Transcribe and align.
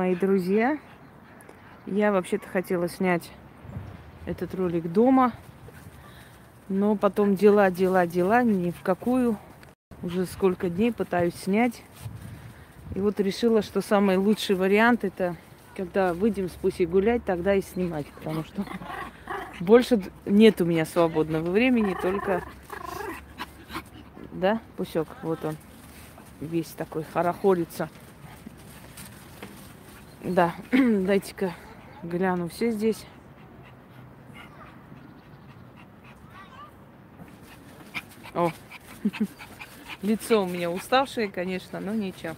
мои 0.00 0.14
друзья. 0.14 0.78
Я 1.84 2.10
вообще-то 2.10 2.48
хотела 2.48 2.88
снять 2.88 3.30
этот 4.24 4.54
ролик 4.54 4.90
дома, 4.90 5.34
но 6.70 6.96
потом 6.96 7.36
дела, 7.36 7.70
дела, 7.70 8.06
дела, 8.06 8.42
ни 8.42 8.70
в 8.70 8.80
какую. 8.80 9.36
Уже 10.02 10.24
сколько 10.24 10.70
дней 10.70 10.90
пытаюсь 10.90 11.34
снять. 11.34 11.82
И 12.94 13.00
вот 13.00 13.20
решила, 13.20 13.60
что 13.60 13.82
самый 13.82 14.16
лучший 14.16 14.56
вариант 14.56 15.04
это 15.04 15.36
когда 15.76 16.14
выйдем 16.14 16.48
с 16.48 16.52
Пусей 16.52 16.86
гулять, 16.86 17.22
тогда 17.26 17.54
и 17.54 17.60
снимать, 17.60 18.06
потому 18.06 18.42
что 18.44 18.64
больше 19.60 20.00
нет 20.24 20.62
у 20.62 20.64
меня 20.64 20.86
свободного 20.86 21.50
времени, 21.50 21.94
только, 22.00 22.42
да, 24.32 24.62
Пусек, 24.78 25.08
вот 25.22 25.44
он, 25.44 25.56
весь 26.40 26.68
такой 26.68 27.04
хорохорится. 27.12 27.90
Да, 30.22 30.54
дайте-ка 30.72 31.54
гляну, 32.02 32.48
все 32.48 32.70
здесь. 32.70 33.06
О, 38.34 38.52
лицо 40.02 40.42
у 40.42 40.46
меня 40.46 40.70
уставшее, 40.70 41.28
конечно, 41.28 41.80
но 41.80 41.94
ничего. 41.94 42.34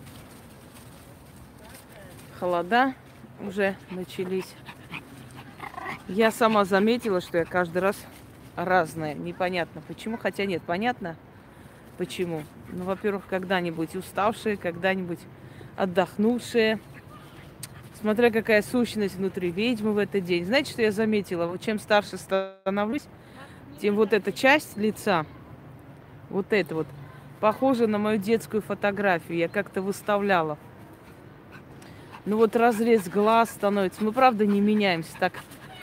Холода 2.38 2.94
уже 3.40 3.76
начались. 3.90 4.54
Я 6.06 6.30
сама 6.30 6.64
заметила, 6.64 7.20
что 7.20 7.38
я 7.38 7.44
каждый 7.44 7.78
раз 7.78 7.96
разная. 8.54 9.14
Непонятно 9.14 9.82
почему. 9.86 10.18
Хотя 10.18 10.44
нет, 10.46 10.62
понятно 10.64 11.16
почему. 11.98 12.44
Ну, 12.70 12.84
во-первых, 12.84 13.24
когда-нибудь 13.28 13.96
уставшие, 13.96 14.56
когда-нибудь 14.56 15.20
отдохнувшие. 15.76 16.80
Смотря 18.02 18.32
какая 18.32 18.62
сущность 18.62 19.14
внутри 19.14 19.52
ведьмы 19.52 19.92
в 19.92 19.98
этот 19.98 20.24
день. 20.24 20.44
Знаете, 20.44 20.72
что 20.72 20.82
я 20.82 20.90
заметила? 20.90 21.46
Вот 21.46 21.60
чем 21.60 21.78
старше 21.78 22.16
становлюсь, 22.16 23.04
тем 23.80 23.94
вот 23.94 24.12
эта 24.12 24.32
часть 24.32 24.76
лица, 24.76 25.24
вот 26.28 26.46
это 26.52 26.74
вот, 26.74 26.88
похожа 27.38 27.86
на 27.86 27.98
мою 27.98 28.18
детскую 28.18 28.60
фотографию. 28.60 29.38
Я 29.38 29.46
как-то 29.46 29.82
выставляла. 29.82 30.58
Ну 32.24 32.38
вот 32.38 32.56
разрез 32.56 33.08
глаз 33.08 33.50
становится. 33.50 34.02
Мы 34.02 34.10
правда 34.10 34.46
не 34.46 34.60
меняемся 34.60 35.12
так 35.20 35.34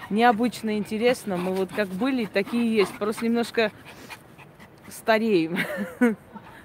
необычно 0.10 0.78
интересно. 0.78 1.38
Мы 1.38 1.54
вот 1.54 1.70
как 1.74 1.88
были, 1.88 2.26
такие 2.26 2.76
есть. 2.76 2.98
Просто 2.98 3.24
немножко 3.24 3.72
стареем. 4.90 5.58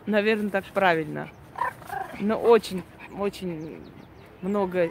Наверное, 0.06 0.50
так 0.50 0.64
правильно. 0.64 1.28
Но 2.18 2.41
очень, 2.41 2.83
очень 3.16 3.80
много 4.42 4.91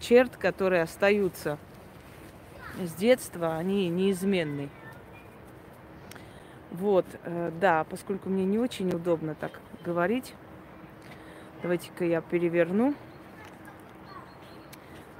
черт, 0.00 0.36
которые 0.36 0.82
остаются 0.82 1.58
с 2.80 2.92
детства, 2.94 3.56
они 3.56 3.88
неизменны. 3.88 4.68
Вот, 6.70 7.04
э, 7.24 7.50
да, 7.60 7.84
поскольку 7.84 8.30
мне 8.30 8.44
не 8.44 8.58
очень 8.58 8.90
удобно 8.90 9.34
так 9.34 9.60
говорить, 9.84 10.34
давайте-ка 11.62 12.04
я 12.04 12.22
переверну. 12.22 12.94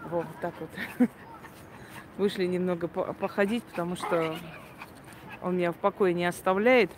Вот, 0.08 0.26
так 0.40 0.54
вот. 0.60 0.70
Вышли 2.16 2.46
немного 2.46 2.88
походить, 2.88 3.64
потому 3.64 3.96
что 3.96 4.36
он 5.42 5.56
меня 5.56 5.72
в 5.72 5.76
покое 5.76 6.14
не 6.14 6.24
оставляет. 6.24 6.90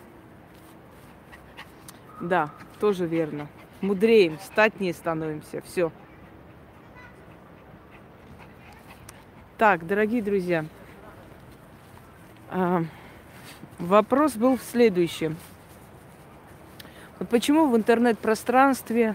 Да, 2.21 2.51
тоже 2.81 3.07
верно. 3.07 3.49
Мудреем, 3.81 4.39
статнее 4.41 4.95
становимся. 4.95 5.61
Все. 5.63 5.91
Так, 9.65 9.87
дорогие 9.87 10.21
друзья, 10.21 10.67
а, 12.51 12.85
вопрос 13.79 14.35
был 14.35 14.59
в 14.59 14.63
следующем. 14.63 15.39
Вот 17.19 17.31
почему 17.31 17.69
в 17.69 17.75
интернет-пространстве, 17.75 19.15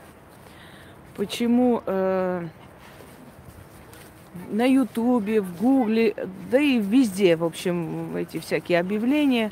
почему 1.16 1.84
э, 1.86 2.48
на 4.50 4.66
Ютубе, 4.66 5.40
в 5.42 5.56
Гугле, 5.56 6.16
да 6.50 6.60
и 6.60 6.80
везде, 6.80 7.36
в 7.36 7.44
общем, 7.44 8.18
эти 8.18 8.40
всякие 8.40 8.80
объявления. 8.80 9.52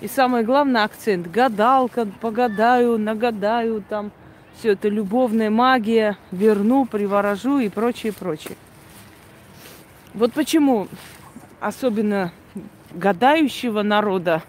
И 0.00 0.08
самое 0.08 0.46
главное 0.46 0.84
акцент. 0.84 1.30
Гадалка, 1.30 2.06
погадаю, 2.22 2.96
нагадаю, 2.96 3.84
там 3.86 4.12
все 4.58 4.72
это 4.72 4.88
любовная 4.88 5.50
магия, 5.50 6.16
верну, 6.32 6.86
приворожу 6.86 7.58
и 7.58 7.68
прочее, 7.68 8.14
прочее. 8.14 8.56
Вот 10.14 10.32
почему 10.32 10.88
особенно 11.60 12.32
гадающего 12.92 13.82
народа 13.82 14.42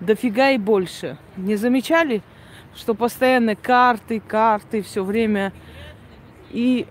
дофига 0.00 0.50
и 0.50 0.58
больше. 0.58 1.16
Не 1.36 1.56
замечали, 1.56 2.22
что 2.76 2.94
постоянно 2.94 3.56
карты, 3.56 4.20
карты, 4.20 4.82
все 4.82 5.02
время. 5.02 5.52
И 6.50 6.86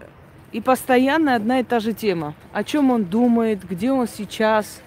и 0.52 0.62
постоянно 0.62 1.36
одна 1.36 1.60
и 1.60 1.64
та 1.64 1.80
же 1.80 1.94
тема. 1.94 2.34
О 2.54 2.64
чем 2.64 2.90
он 2.90 3.04
думает, 3.04 3.68
где 3.68 3.92
он 3.92 4.08
сейчас, 4.08 4.82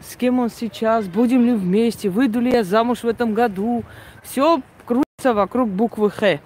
с 0.00 0.16
кем 0.16 0.40
он 0.40 0.50
сейчас, 0.50 1.06
будем 1.06 1.44
ли 1.44 1.54
вместе, 1.54 2.10
выйду 2.10 2.40
ли 2.40 2.50
я 2.50 2.64
замуж 2.64 3.04
в 3.04 3.08
этом 3.08 3.32
году. 3.32 3.84
Все 4.22 4.60
крутится 4.84 5.32
вокруг 5.32 5.70
буквы 5.70 6.10
Х. 6.10 6.40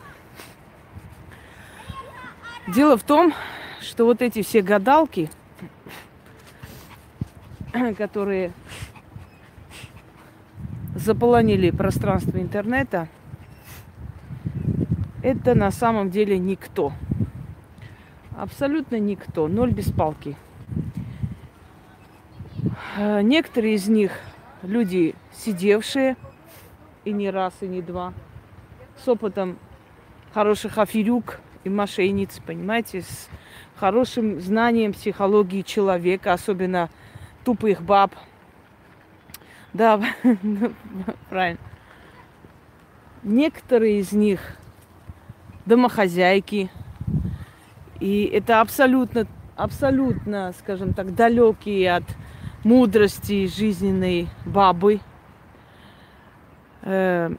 Дело 2.69 2.99
в 2.99 3.03
том, 3.03 3.33
что 3.81 4.05
вот 4.05 4.21
эти 4.21 4.43
все 4.43 4.61
гадалки, 4.61 5.31
которые 7.97 8.53
заполонили 10.95 11.71
пространство 11.71 12.39
интернета, 12.39 13.09
это 15.23 15.55
на 15.55 15.71
самом 15.71 16.11
деле 16.11 16.39
никто. 16.39 16.93
Абсолютно 18.37 18.99
никто, 18.99 19.49
ноль 19.49 19.73
без 19.73 19.91
палки. 19.91 20.37
Э, 22.97 23.21
некоторые 23.23 23.75
из 23.75 23.89
них 23.89 24.13
люди 24.63 25.15
сидевшие, 25.33 26.17
и 27.05 27.13
не 27.13 27.31
раз, 27.31 27.55
и 27.61 27.67
не 27.67 27.83
два, 27.83 28.13
с 29.03 29.09
опытом 29.09 29.59
хороших 30.35 30.79
аферюк 30.79 31.41
и 31.65 31.69
мошенниц, 31.69 32.41
понимаете, 32.45 33.03
с 33.03 33.29
хорошим 33.77 34.41
знанием 34.41 34.93
психологии 34.93 35.63
человека, 35.63 36.33
особенно 36.33 36.91
тупых 37.49 37.81
баб. 37.81 38.15
Да, 39.73 39.99
правильно. 41.31 41.59
Некоторые 43.23 44.01
из 44.01 44.13
них 44.13 44.59
домохозяйки, 45.65 46.71
и 48.01 48.25
это 48.25 48.61
абсолютно, 48.61 49.27
абсолютно, 49.57 50.53
скажем 50.59 50.93
так, 50.93 51.15
далекие 51.15 51.97
от 51.97 52.05
мудрости 52.65 53.47
жизненной 53.47 54.29
бабы. 54.45 55.01
Э, 56.83 57.31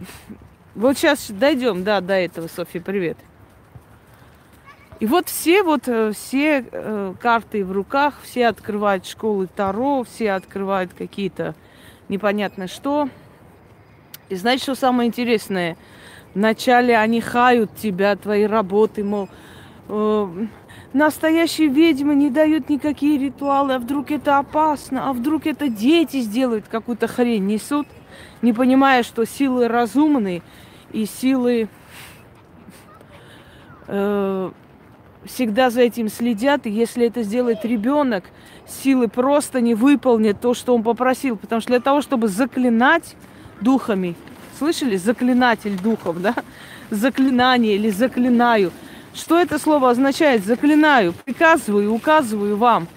вот 0.74 0.98
сейчас 0.98 1.30
дойдем, 1.30 1.84
да, 1.84 2.02
до 2.02 2.16
этого, 2.16 2.48
Софья, 2.48 2.81
привет. 2.81 3.19
И 5.00 5.06
вот 5.06 5.30
все, 5.30 5.64
вот 5.64 5.88
э, 5.88 6.12
все 6.12 6.66
э, 6.72 7.14
карты 7.22 7.64
в 7.64 7.72
руках, 7.72 8.16
все 8.22 8.48
открывают 8.48 9.06
школы 9.06 9.48
Таро, 9.48 10.04
все 10.04 10.32
открывают 10.32 10.92
какие-то 10.94 11.56
непонятно 12.10 12.68
что. 12.68 13.10
И 14.28 14.36
знаете, 14.36 14.64
что 14.64 14.76
самое 14.76 15.08
интересное? 15.08 15.78
Вначале 16.36 16.98
они 16.98 17.22
хают 17.22 17.76
тебя, 17.78 18.16
твои 18.16 18.46
работы, 18.46 19.04
мол, 19.04 19.30
Э, 19.92 20.28
настоящие 20.94 21.68
ведьмы 21.68 22.14
не 22.14 22.30
дают 22.30 22.69
никакие 22.69 23.18
ритуалы, 23.18 23.74
а 23.74 23.80
вдруг 23.80 24.12
это 24.12 24.38
опасно, 24.38 25.10
а 25.10 25.13
вдруг 25.13 25.48
это 25.48 25.68
дети 25.68 26.22
сделают 26.22 26.68
какую-то 26.68 27.07
хрень, 27.07 27.48
несут, 27.48 27.88
не 28.44 28.54
понимая, 28.54 29.02
что 29.02 29.25
силы 29.25 29.68
разумные 29.68 30.44
и 30.92 31.06
силы 31.06 31.69
э, 33.88 34.52
всегда 35.25 35.69
за 35.69 35.81
этим 35.81 36.10
следят, 36.10 36.66
и 36.66 36.69
если 36.69 37.07
это 37.07 37.24
сделает 37.24 37.66
ребенок, 37.66 38.25
силы 38.68 39.07
просто 39.07 39.62
не 39.62 39.75
выполнят 39.75 40.39
то, 40.39 40.54
что 40.54 40.75
он 40.75 40.83
попросил, 40.83 41.38
потому 41.38 41.62
что 41.62 41.69
для 41.69 41.80
того, 41.80 42.01
чтобы 42.01 42.27
заклинать 42.27 43.16
духами, 43.62 44.16
слышали, 44.57 44.98
заклинатель 44.98 45.77
духов, 45.80 46.21
да, 46.21 46.36
заклинание 46.89 47.75
или 47.75 47.89
заклинаю– 47.89 48.71
что 49.13 49.39
это 49.39 49.60
слово 49.60 49.89
означает? 49.89 50.45
Заклинаю, 50.45 51.13
приказываю, 51.25 51.94
указываю 51.94 52.57
вам. 52.57 52.88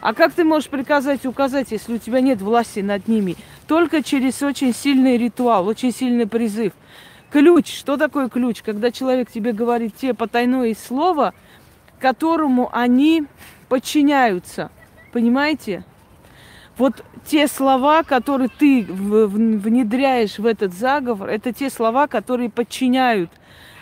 А 0.00 0.14
как 0.14 0.32
ты 0.32 0.44
можешь 0.44 0.68
приказать 0.68 1.26
указать, 1.26 1.70
если 1.70 1.94
у 1.94 1.98
тебя 1.98 2.20
нет 2.20 2.40
власти 2.40 2.80
над 2.80 3.08
ними? 3.08 3.36
Только 3.66 4.02
через 4.02 4.42
очень 4.42 4.74
сильный 4.74 5.16
ритуал, 5.16 5.66
очень 5.66 5.92
сильный 5.92 6.26
призыв. 6.26 6.72
Ключ. 7.30 7.76
Что 7.78 7.96
такое 7.96 8.28
ключ? 8.28 8.62
Когда 8.62 8.90
человек 8.90 9.30
тебе 9.30 9.52
говорит 9.52 9.94
те 9.96 10.14
потайное 10.14 10.74
слово, 10.74 11.34
которому 11.98 12.70
они 12.72 13.26
подчиняются. 13.68 14.70
Понимаете? 15.12 15.84
Вот 16.78 17.04
те 17.26 17.48
слова, 17.48 18.02
которые 18.02 18.48
ты 18.48 18.84
внедряешь 18.84 20.38
в 20.38 20.46
этот 20.46 20.72
заговор, 20.72 21.28
это 21.28 21.52
те 21.52 21.70
слова, 21.70 22.06
которые 22.06 22.50
подчиняют, 22.50 23.30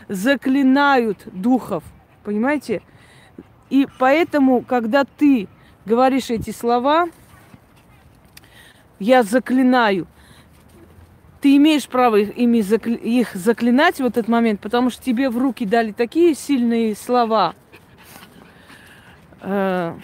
заклинают 0.09 1.23
духов. 1.27 1.85
Понимаете? 2.25 2.83
И 3.69 3.87
поэтому, 3.99 4.63
когда 4.63 5.05
ты 5.05 5.49
говоришь 5.85 6.31
эти 6.31 6.51
слова, 6.51 7.09
я 8.99 9.23
заклинаю, 9.23 10.07
ты 11.47 11.59
имеешь 11.59 11.87
право 11.87 12.17
их, 12.17 12.37
ими 12.37 12.61
закли, 12.61 12.97
их 12.97 13.37
заклинать 13.37 14.01
в 14.01 14.05
этот 14.05 14.27
момент, 14.27 14.61
потому 14.61 14.91
что 14.91 15.01
тебе 15.01 15.31
в 15.31 15.39
руки 15.39 15.65
дали 15.65 15.93
такие 15.93 16.35
сильные 16.35 16.97
слова, 16.97 17.55
э, 19.43 19.95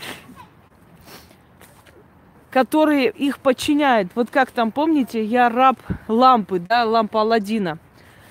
которые 2.48 3.10
их 3.10 3.40
подчиняют. 3.40 4.12
Вот 4.14 4.30
как 4.30 4.52
там, 4.52 4.70
помните, 4.70 5.24
я 5.24 5.48
раб 5.48 5.80
лампы, 6.06 6.60
да, 6.60 6.84
лампа 6.84 7.22
Алладина. 7.22 7.78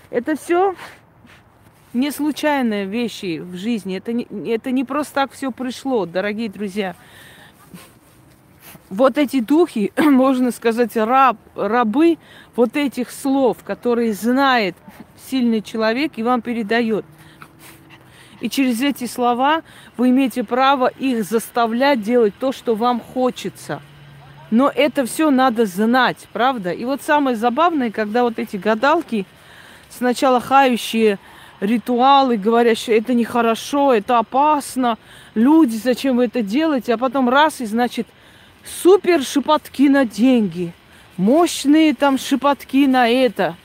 Это 0.09 0.37
все 0.37 0.73
не 1.91 2.11
случайные 2.11 2.85
вещи 2.85 3.39
в 3.39 3.57
жизни. 3.57 3.97
Это 3.97 4.13
не, 4.13 4.25
это 4.49 4.71
не 4.71 4.85
просто 4.85 5.15
так 5.15 5.33
все 5.33 5.51
пришло, 5.51 6.05
дорогие 6.05 6.47
друзья. 6.47 6.95
Вот 8.91 9.17
эти 9.17 9.39
духи, 9.39 9.93
можно 9.97 10.51
сказать, 10.51 10.97
раб, 10.97 11.37
рабы 11.55 12.17
вот 12.57 12.75
этих 12.75 13.09
слов, 13.09 13.63
которые 13.63 14.11
знает 14.11 14.75
сильный 15.29 15.61
человек 15.61 16.11
и 16.17 16.23
вам 16.23 16.41
передает. 16.41 17.05
И 18.41 18.49
через 18.49 18.81
эти 18.81 19.07
слова 19.07 19.61
вы 19.95 20.09
имеете 20.09 20.43
право 20.43 20.87
их 20.87 21.23
заставлять 21.23 22.01
делать 22.01 22.33
то, 22.37 22.51
что 22.51 22.75
вам 22.75 22.99
хочется. 22.99 23.81
Но 24.49 24.69
это 24.69 25.05
все 25.05 25.31
надо 25.31 25.65
знать, 25.65 26.27
правда? 26.33 26.71
И 26.73 26.83
вот 26.83 27.01
самое 27.01 27.37
забавное, 27.37 27.91
когда 27.91 28.23
вот 28.23 28.39
эти 28.39 28.57
гадалки, 28.57 29.25
сначала 29.89 30.41
хающие 30.41 31.17
ритуалы, 31.61 32.35
говорящие, 32.35 32.97
это 32.97 33.13
нехорошо, 33.13 33.93
это 33.93 34.19
опасно, 34.19 34.97
люди, 35.33 35.77
зачем 35.77 36.17
вы 36.17 36.25
это 36.25 36.41
делаете, 36.41 36.95
а 36.95 36.97
потом 36.97 37.29
раз 37.29 37.61
и 37.61 37.65
значит 37.65 38.05
супер 38.65 39.23
шепотки 39.23 39.87
на 39.89 40.05
деньги, 40.05 40.73
мощные 41.17 41.93
там 41.93 42.17
шепотки 42.17 42.87
на 42.87 43.07
это, 43.09 43.55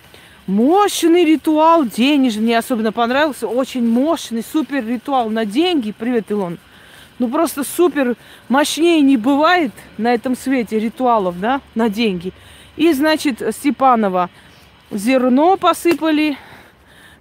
мощный 0.46 1.24
ритуал 1.24 1.84
денежный, 1.84 2.42
мне 2.42 2.58
особенно 2.58 2.92
понравился, 2.92 3.48
очень 3.48 3.86
мощный 3.88 4.42
супер 4.42 4.86
ритуал 4.86 5.30
на 5.30 5.44
деньги, 5.44 5.92
привет, 5.92 6.30
Илон, 6.30 6.58
ну 7.18 7.28
просто 7.28 7.64
супер 7.64 8.16
мощнее 8.48 9.00
не 9.00 9.16
бывает 9.16 9.72
на 9.98 10.12
этом 10.12 10.36
свете 10.36 10.78
ритуалов, 10.78 11.40
да, 11.40 11.60
на 11.74 11.88
деньги. 11.88 12.32
И, 12.76 12.92
значит, 12.92 13.42
Степанова. 13.54 14.28
Зерно 14.90 15.56
посыпали, 15.56 16.36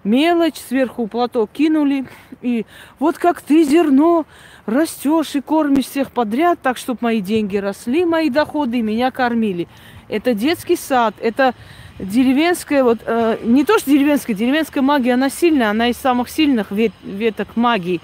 мелочь, 0.04 0.58
сверху 0.58 1.08
платок 1.08 1.50
кинули. 1.52 2.06
И 2.42 2.66
вот 3.00 3.18
как 3.18 3.42
ты 3.42 3.64
зерно 3.64 4.26
растешь 4.66 5.36
и 5.36 5.42
кормишь 5.42 5.86
всех 5.86 6.12
подряд, 6.12 6.60
так, 6.62 6.78
чтобы 6.78 7.00
мои 7.02 7.22
деньги 7.22 7.58
росли, 7.58 8.06
мои 8.06 8.30
доходы, 8.30 8.80
и 8.80 8.82
меня 8.82 9.12
кормили. 9.12 9.68
Это 10.08 10.34
детский 10.34 10.76
сад, 10.76 11.16
это 11.20 11.54
деревенская, 12.00 12.84
вот 12.84 13.00
э, 13.06 13.38
не 13.44 13.64
то, 13.64 13.80
что 13.80 13.90
деревенская, 13.90 14.36
деревенская 14.36 14.82
магия, 14.82 15.14
она 15.14 15.30
сильная, 15.30 15.70
она 15.70 15.90
из 15.90 15.98
самых 15.98 16.30
сильных 16.30 16.72
вет, 16.72 16.94
веток 17.04 17.56
магии. 17.56 18.02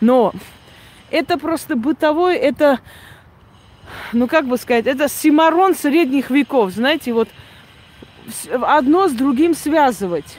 Но 0.00 0.32
это 1.10 1.38
просто 1.38 1.76
бытовой, 1.76 2.36
это, 2.36 2.80
ну 4.12 4.28
как 4.28 4.46
бы 4.46 4.56
сказать, 4.58 4.86
это 4.86 5.08
симарон 5.08 5.74
средних 5.74 6.30
веков, 6.30 6.72
знаете, 6.72 7.12
вот 7.12 7.28
одно 8.62 9.08
с 9.08 9.12
другим 9.12 9.54
связывать. 9.54 10.38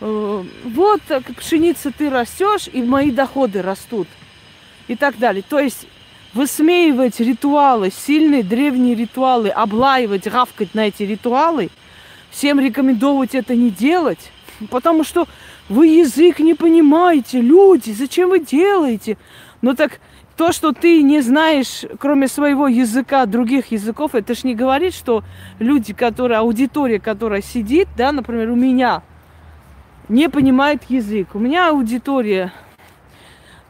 Э, 0.00 0.44
вот 0.64 1.02
пшеница 1.36 1.92
ты 1.96 2.10
растешь, 2.10 2.68
и 2.72 2.82
мои 2.82 3.10
доходы 3.10 3.62
растут. 3.62 4.08
И 4.88 4.96
так 4.96 5.18
далее. 5.18 5.44
То 5.48 5.58
есть 5.58 5.86
высмеивать 6.34 7.20
ритуалы, 7.20 7.90
сильные 7.90 8.42
древние 8.42 8.94
ритуалы, 8.94 9.48
облаивать, 9.48 10.28
гавкать 10.28 10.74
на 10.74 10.88
эти 10.88 11.02
ритуалы, 11.02 11.70
всем 12.30 12.60
рекомендовать 12.60 13.34
это 13.34 13.54
не 13.54 13.70
делать, 13.70 14.30
потому 14.70 15.04
что 15.04 15.26
вы 15.68 15.86
язык 15.86 16.40
не 16.40 16.54
понимаете, 16.54 17.40
люди, 17.40 17.90
зачем 17.92 18.30
вы 18.30 18.40
делаете? 18.40 19.16
Ну 19.62 19.74
так 19.74 20.00
то, 20.36 20.52
что 20.52 20.72
ты 20.72 21.02
не 21.02 21.20
знаешь, 21.20 21.84
кроме 21.98 22.28
своего 22.28 22.68
языка, 22.68 23.26
других 23.26 23.72
языков, 23.72 24.14
это 24.14 24.34
ж 24.34 24.44
не 24.44 24.54
говорит, 24.54 24.94
что 24.94 25.24
люди, 25.58 25.92
которые, 25.92 26.38
аудитория, 26.38 27.00
которая 27.00 27.42
сидит, 27.42 27.88
да, 27.96 28.12
например, 28.12 28.50
у 28.50 28.56
меня– 28.56 29.02
не 30.08 30.28
понимает 30.28 30.82
язык. 30.88 31.34
У 31.34 31.38
меня 31.38 31.68
аудитория 31.68 32.52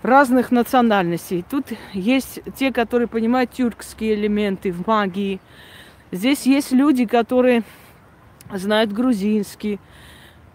разных 0.03 0.51
национальностей. 0.51 1.45
Тут 1.49 1.67
есть 1.93 2.41
те, 2.57 2.73
которые 2.73 3.09
понимают 3.09 3.53
тюркские 3.53 4.15
элементы 4.15 4.73
в 4.73 4.87
магии. 4.87 5.41
Здесь 6.13 6.47
есть 6.47 6.73
люди, 6.73 7.05
которые 7.05 7.63
знают 8.53 8.93
грузинский, 8.93 9.79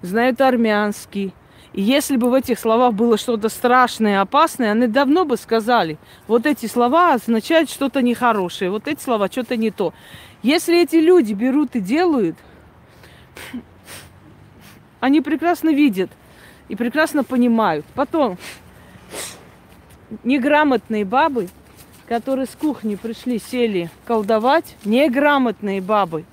знают 0.01 0.41
армянский. 0.41 1.33
И 1.73 1.81
если 1.81 2.17
бы 2.17 2.29
в 2.29 2.33
этих 2.33 2.59
словах 2.59 2.93
было 2.93 3.17
что-то 3.17 3.49
страшное, 3.49 4.21
опасное, 4.21 4.71
они 4.71 4.87
давно 4.87 5.25
бы 5.25 5.37
сказали, 5.37 5.97
вот 6.27 6.45
эти 6.45 6.67
слова 6.67 7.13
означают 7.13 7.69
что-то 7.69 8.01
нехорошее, 8.01 8.69
вот 8.69 8.87
эти 8.87 9.01
слова 9.01 9.27
что-то 9.27 9.57
не 9.57 9.71
то. 9.71 9.93
Если 10.43 10.81
эти 10.81 10.97
люди 10.97 11.33
берут 11.33 11.75
и 11.75 11.79
делают, 11.79 12.37
они 14.99 15.21
прекрасно 15.21 15.73
видят 15.73 16.11
и 16.69 16.75
прекрасно 16.75 17.23
понимают. 17.23 17.85
Потом 17.95 18.37
неграмотные 20.23 21.05
бабы, 21.05 21.49
которые 22.07 22.45
с 22.45 22.55
кухни 22.55 22.95
пришли, 22.95 23.39
сели 23.39 23.89
колдовать, 24.05 24.75
неграмотные 24.85 25.81
бабы, 25.81 26.25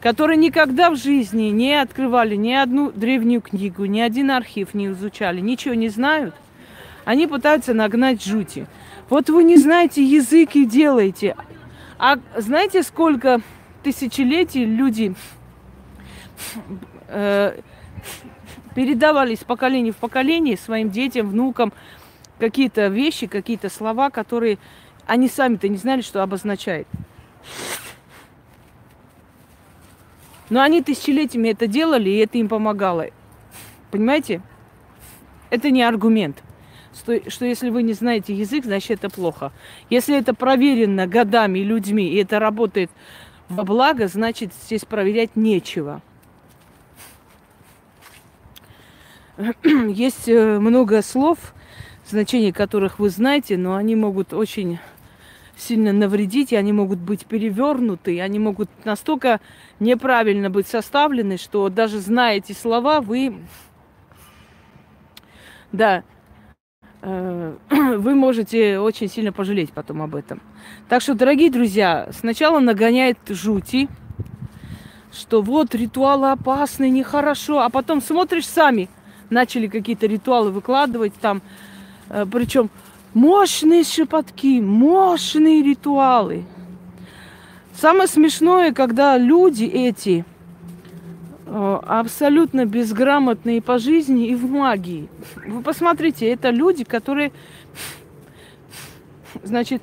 которые 0.00 0.36
никогда 0.36 0.90
в 0.90 0.96
жизни 0.96 1.50
не 1.50 1.80
открывали 1.80 2.36
ни 2.36 2.52
одну 2.52 2.90
древнюю 2.90 3.40
книгу, 3.40 3.84
ни 3.84 4.00
один 4.00 4.30
архив 4.30 4.74
не 4.74 4.88
изучали, 4.88 5.40
ничего 5.40 5.74
не 5.74 5.88
знают, 5.88 6.34
они 7.04 7.26
пытаются 7.26 7.74
нагнать 7.74 8.22
жути. 8.22 8.66
Вот 9.08 9.30
вы 9.30 9.42
не 9.42 9.56
знаете 9.56 10.04
язык 10.04 10.54
и 10.54 10.66
делаете. 10.66 11.36
А 11.98 12.18
знаете, 12.36 12.82
сколько 12.82 13.40
тысячелетий 13.82 14.64
люди 14.64 15.14
э, 17.08 17.58
передавали 18.74 19.34
из 19.34 19.40
поколения 19.40 19.92
в 19.92 19.96
поколение 19.96 20.56
своим 20.56 20.90
детям, 20.90 21.30
внукам 21.30 21.72
какие-то 22.38 22.88
вещи, 22.88 23.26
какие-то 23.26 23.68
слова, 23.68 24.10
которые 24.10 24.58
они 25.06 25.28
сами-то 25.28 25.68
не 25.68 25.76
знали, 25.76 26.02
что 26.02 26.22
обозначает. 26.22 26.86
Но 30.50 30.62
они 30.62 30.82
тысячелетиями 30.82 31.48
это 31.50 31.66
делали, 31.66 32.08
и 32.10 32.18
это 32.18 32.38
им 32.38 32.48
помогало. 32.48 33.06
Понимаете? 33.90 34.42
Это 35.50 35.70
не 35.70 35.82
аргумент, 35.82 36.42
что, 36.94 37.30
что 37.30 37.46
если 37.46 37.70
вы 37.70 37.82
не 37.82 37.94
знаете 37.94 38.34
язык, 38.34 38.64
значит 38.64 39.02
это 39.02 39.08
плохо. 39.08 39.52
Если 39.88 40.16
это 40.16 40.34
проверено 40.34 41.06
годами 41.06 41.60
людьми, 41.60 42.08
и 42.08 42.16
это 42.16 42.38
работает 42.38 42.90
во 43.48 43.64
благо, 43.64 44.08
значит 44.08 44.52
здесь 44.64 44.84
проверять 44.84 45.36
нечего. 45.36 46.02
Есть 49.64 50.28
э, 50.28 50.58
много 50.58 51.00
слов, 51.00 51.54
значение 52.10 52.52
которых 52.52 52.98
вы 52.98 53.10
знаете, 53.10 53.56
но 53.56 53.74
они 53.74 53.96
могут 53.96 54.32
очень 54.32 54.78
сильно 55.56 55.92
навредить, 55.92 56.52
и 56.52 56.56
они 56.56 56.72
могут 56.72 56.98
быть 56.98 57.26
перевернуты, 57.26 58.14
и 58.14 58.18
они 58.20 58.38
могут 58.38 58.70
настолько 58.84 59.40
неправильно 59.80 60.50
быть 60.50 60.68
составлены, 60.68 61.36
что 61.36 61.68
даже 61.68 61.98
зная 61.98 62.36
эти 62.36 62.52
слова, 62.52 63.00
вы, 63.00 63.34
да, 65.72 66.04
э, 67.02 67.56
вы 67.70 68.14
можете 68.14 68.78
очень 68.78 69.08
сильно 69.08 69.32
пожалеть 69.32 69.72
потом 69.72 70.02
об 70.02 70.14
этом. 70.14 70.40
Так 70.88 71.02
что, 71.02 71.14
дорогие 71.14 71.50
друзья, 71.50 72.08
сначала 72.12 72.60
нагоняет 72.60 73.18
жути, 73.28 73.88
что 75.12 75.42
вот 75.42 75.74
ритуалы 75.74 76.30
опасны, 76.30 76.88
нехорошо, 76.88 77.60
а 77.60 77.68
потом 77.68 78.00
смотришь 78.00 78.46
сами– 78.46 78.88
начали 79.30 79.66
какие-то 79.66 80.06
ритуалы 80.06 80.50
выкладывать 80.50 81.14
там, 81.14 81.42
э, 82.08 82.26
причем 82.30 82.70
мощные 83.14 83.84
шепотки, 83.84 84.60
мощные 84.60 85.62
ритуалы. 85.62 86.44
Самое 87.74 88.08
смешное, 88.08 88.72
когда 88.72 89.16
люди 89.16 89.64
эти 89.64 90.24
э, 91.46 91.78
абсолютно 91.86 92.66
безграмотные 92.66 93.62
по 93.62 93.78
жизни 93.78 94.28
и 94.28 94.34
в 94.34 94.50
магии. 94.50 95.08
Вы 95.46 95.62
посмотрите, 95.62 96.28
это 96.28 96.50
люди, 96.50 96.84
которые, 96.84 97.32
значит, 99.42 99.82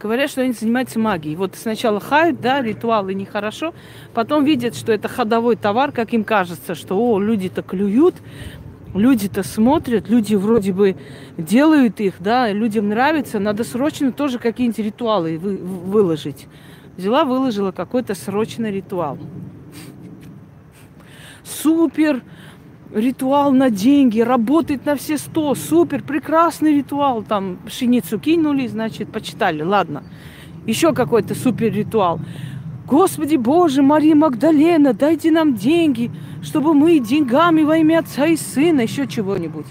говорят, 0.00 0.30
что 0.30 0.42
они 0.42 0.52
занимаются 0.52 0.98
магией. 0.98 1.36
Вот 1.36 1.54
сначала 1.56 2.00
хают, 2.00 2.40
да, 2.40 2.60
ритуалы 2.60 3.14
нехорошо, 3.14 3.74
потом 4.14 4.44
видят, 4.44 4.74
что 4.76 4.92
это 4.92 5.08
ходовой 5.08 5.56
товар, 5.56 5.92
как 5.92 6.12
им 6.12 6.24
кажется, 6.24 6.74
что, 6.74 6.96
о, 6.96 7.20
люди-то 7.20 7.62
клюют, 7.62 8.14
люди-то 8.94 9.42
смотрят, 9.42 10.08
люди 10.08 10.34
вроде 10.34 10.72
бы 10.72 10.96
делают 11.36 12.00
их, 12.00 12.14
да, 12.20 12.52
людям 12.52 12.88
нравится, 12.88 13.38
надо 13.38 13.64
срочно 13.64 14.12
тоже 14.12 14.38
какие-нибудь 14.38 14.78
ритуалы 14.78 15.38
вы, 15.38 15.56
выложить. 15.56 16.46
Взяла, 16.96 17.24
выложила 17.24 17.70
какой-то 17.70 18.14
срочный 18.14 18.72
ритуал. 18.72 19.18
Супер 21.44 22.22
ритуал 22.92 23.52
на 23.52 23.70
деньги, 23.70 24.20
работает 24.20 24.84
на 24.86 24.96
все 24.96 25.18
сто, 25.18 25.54
супер, 25.54 26.02
прекрасный 26.02 26.76
ритуал. 26.76 27.22
Там 27.22 27.58
пшеницу 27.66 28.18
кинули, 28.18 28.66
значит, 28.66 29.10
почитали, 29.12 29.62
ладно. 29.62 30.04
Еще 30.66 30.92
какой-то 30.92 31.34
супер 31.34 31.72
ритуал. 31.72 32.20
Господи 32.86 33.36
Боже, 33.36 33.82
Мария 33.82 34.14
Магдалена, 34.14 34.94
дайте 34.94 35.30
нам 35.30 35.54
деньги, 35.54 36.10
чтобы 36.42 36.74
мы 36.74 36.98
деньгами 36.98 37.62
во 37.62 37.78
имя 37.78 38.00
Отца 38.00 38.26
и 38.26 38.36
Сына, 38.36 38.82
еще 38.82 39.06
чего-нибудь. 39.06 39.66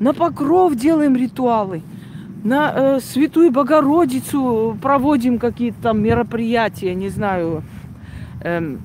На 0.00 0.14
покров 0.14 0.76
делаем 0.76 1.16
ритуалы, 1.16 1.82
на 2.44 2.72
э, 2.74 3.00
Святую 3.00 3.50
Богородицу 3.50 4.78
проводим 4.80 5.38
какие-то 5.38 5.82
там 5.82 6.02
мероприятия, 6.02 6.94
не 6.94 7.08
знаю, 7.08 7.64
эм, 8.42 8.80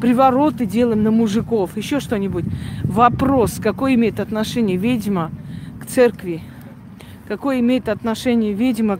привороты 0.00 0.66
делаем 0.66 1.02
на 1.02 1.10
мужиков, 1.10 1.76
еще 1.76 2.00
что-нибудь. 2.00 2.44
Вопрос, 2.84 3.58
какое 3.62 3.94
имеет 3.94 4.20
отношение 4.20 4.76
ведьма 4.76 5.30
к 5.80 5.86
церкви, 5.86 6.42
какое 7.26 7.60
имеет 7.60 7.88
отношение 7.88 8.52
ведьма 8.52 8.98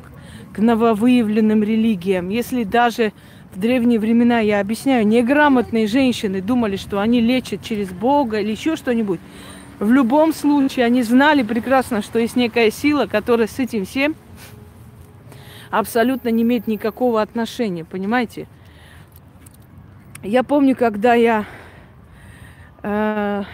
к 0.52 0.58
нововыявленным 0.58 1.62
религиям. 1.62 2.30
Если 2.30 2.64
даже 2.64 3.12
древние 3.58 3.98
времена, 3.98 4.40
я 4.40 4.60
объясняю, 4.60 5.06
неграмотные 5.06 5.86
женщины 5.86 6.40
думали, 6.40 6.76
что 6.76 7.00
они 7.00 7.20
лечат 7.20 7.62
через 7.62 7.90
Бога 7.90 8.40
или 8.40 8.52
еще 8.52 8.76
что-нибудь, 8.76 9.20
в 9.78 9.92
любом 9.92 10.32
случае 10.32 10.86
они 10.86 11.02
знали 11.02 11.42
прекрасно, 11.42 12.02
что 12.02 12.18
есть 12.18 12.36
некая 12.36 12.70
сила, 12.70 13.06
которая 13.06 13.46
с 13.46 13.58
этим 13.58 13.84
всем 13.84 14.16
абсолютно 15.70 16.30
не 16.30 16.42
имеет 16.42 16.66
никакого 16.66 17.22
отношения, 17.22 17.84
понимаете? 17.84 18.48
Я 20.22 20.42
помню, 20.42 20.74
когда 20.74 21.14
я 21.14 21.44
э, 22.82 23.44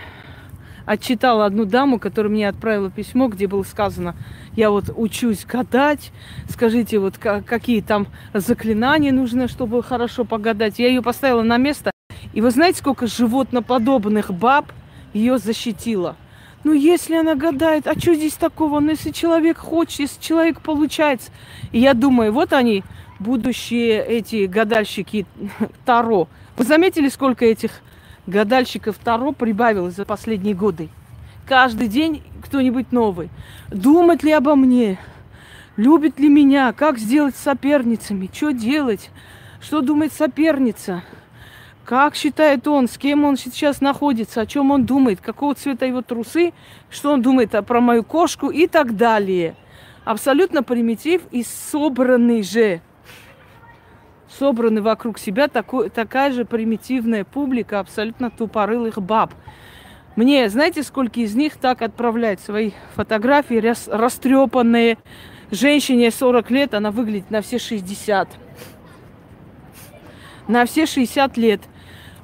отчитала 0.86 1.44
одну 1.44 1.66
даму, 1.66 1.98
которая 1.98 2.32
мне 2.32 2.48
отправила 2.48 2.90
письмо, 2.90 3.28
где 3.28 3.46
было 3.46 3.62
сказано, 3.62 4.14
я 4.56 4.70
вот 4.70 4.84
учусь 4.94 5.44
гадать, 5.44 6.12
скажите, 6.48 6.98
вот 6.98 7.18
какие 7.18 7.80
там 7.80 8.06
заклинания 8.32 9.12
нужны, 9.12 9.48
чтобы 9.48 9.82
хорошо 9.82 10.24
погадать. 10.24 10.78
Я 10.78 10.88
ее 10.88 11.02
поставила 11.02 11.42
на 11.42 11.56
место, 11.56 11.90
и 12.32 12.40
вы 12.40 12.50
знаете, 12.50 12.78
сколько 12.78 13.06
животноподобных 13.06 14.32
баб 14.32 14.72
ее 15.12 15.38
защитила? 15.38 16.16
Ну, 16.64 16.72
если 16.72 17.16
она 17.16 17.34
гадает, 17.34 17.86
а 17.86 17.98
что 17.98 18.14
здесь 18.14 18.34
такого? 18.34 18.80
Ну, 18.80 18.90
если 18.92 19.10
человек 19.10 19.58
хочет, 19.58 20.00
если 20.00 20.20
человек 20.20 20.62
получается. 20.62 21.30
И 21.72 21.78
я 21.78 21.92
думаю, 21.92 22.32
вот 22.32 22.54
они, 22.54 22.82
будущие 23.18 24.02
эти 24.02 24.46
гадальщики 24.46 25.26
Таро. 25.84 26.26
Вы 26.56 26.64
заметили, 26.64 27.08
сколько 27.08 27.44
этих 27.44 27.70
гадальщиков 28.26 28.96
Таро 28.96 29.32
прибавилось 29.32 29.94
за 29.94 30.06
последние 30.06 30.54
годы? 30.54 30.88
Каждый 31.46 31.88
день 31.88 32.22
кто-нибудь 32.42 32.90
новый. 32.90 33.28
Думать 33.70 34.22
ли 34.22 34.32
обо 34.32 34.54
мне? 34.54 34.98
Любит 35.76 36.18
ли 36.18 36.28
меня? 36.28 36.72
Как 36.72 36.98
сделать 36.98 37.36
с 37.36 37.40
соперницами? 37.40 38.30
Что 38.32 38.52
делать? 38.52 39.10
Что 39.60 39.82
думает 39.82 40.12
соперница? 40.12 41.02
Как 41.84 42.14
считает 42.14 42.66
он, 42.66 42.88
с 42.88 42.96
кем 42.96 43.24
он 43.24 43.36
сейчас 43.36 43.82
находится, 43.82 44.40
о 44.40 44.46
чем 44.46 44.70
он 44.70 44.86
думает, 44.86 45.20
какого 45.20 45.54
цвета 45.54 45.84
его 45.84 46.00
трусы, 46.00 46.54
что 46.88 47.12
он 47.12 47.20
думает 47.20 47.50
про 47.66 47.80
мою 47.80 48.04
кошку 48.04 48.48
и 48.48 48.66
так 48.66 48.96
далее. 48.96 49.54
Абсолютно 50.06 50.62
примитив 50.62 51.22
и 51.30 51.42
собранный 51.42 52.42
же 52.42 52.80
собраны 54.38 54.82
вокруг 54.82 55.18
себя 55.18 55.48
такой, 55.48 55.90
такая 55.90 56.32
же 56.32 56.44
примитивная 56.44 57.24
публика 57.24 57.80
абсолютно 57.80 58.30
тупорылых 58.30 59.00
баб. 59.00 59.32
Мне, 60.16 60.48
знаете, 60.48 60.82
сколько 60.82 61.20
из 61.20 61.34
них 61.34 61.56
так 61.56 61.82
отправляют 61.82 62.40
свои 62.40 62.70
фотографии 62.94 63.56
рас, 63.56 63.88
растрепанные. 63.90 64.98
Женщине 65.50 66.10
40 66.10 66.50
лет, 66.50 66.74
она 66.74 66.90
выглядит 66.90 67.30
на 67.30 67.42
все 67.42 67.58
60. 67.58 68.28
На 70.46 70.66
все 70.66 70.86
60 70.86 71.36
лет. 71.36 71.60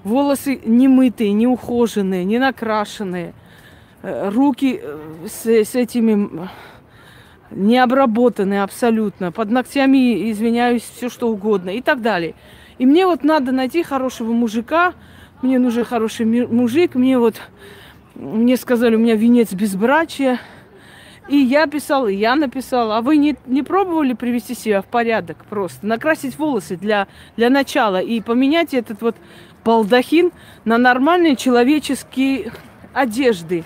Волосы 0.04 0.60
не 0.64 0.88
мытые, 0.88 1.32
не 1.32 1.46
ухоженные, 1.46 2.24
не 2.24 2.38
накрашенные. 2.38 3.34
Э, 4.02 4.30
руки 4.30 4.80
э, 4.80 5.26
с, 5.26 5.46
с 5.46 5.74
этими 5.74 6.48
не 7.50 7.78
обработанные 7.78 8.62
абсолютно, 8.62 9.32
под 9.32 9.50
ногтями, 9.50 10.30
извиняюсь, 10.30 10.82
все 10.82 11.08
что 11.08 11.28
угодно 11.28 11.70
и 11.70 11.82
так 11.82 12.00
далее. 12.00 12.34
И 12.78 12.86
мне 12.86 13.06
вот 13.06 13.24
надо 13.24 13.52
найти 13.52 13.82
хорошего 13.82 14.32
мужика, 14.32 14.94
мне 15.42 15.58
нужен 15.58 15.84
хороший 15.84 16.26
мужик, 16.46 16.94
мне 16.94 17.18
вот, 17.18 17.40
мне 18.20 18.58
сказали, 18.58 18.96
у 18.96 18.98
меня 18.98 19.16
венец 19.16 19.52
безбрачия, 19.52 20.40
и 21.28 21.36
я 21.36 21.66
писала, 21.66 22.06
и 22.08 22.16
я 22.16 22.36
написала. 22.36 22.98
А 22.98 23.00
вы 23.00 23.16
не, 23.16 23.36
не 23.46 23.62
пробовали 23.62 24.12
привести 24.12 24.54
себя 24.54 24.82
в 24.82 24.86
порядок 24.86 25.38
просто? 25.48 25.86
Накрасить 25.86 26.38
волосы 26.38 26.76
для, 26.76 27.08
для 27.36 27.48
начала 27.48 28.00
и 28.00 28.20
поменять 28.20 28.74
этот 28.74 29.00
вот 29.00 29.16
балдахин 29.64 30.32
на 30.66 30.76
нормальные 30.76 31.36
человеческие 31.36 32.52
одежды. 32.92 33.64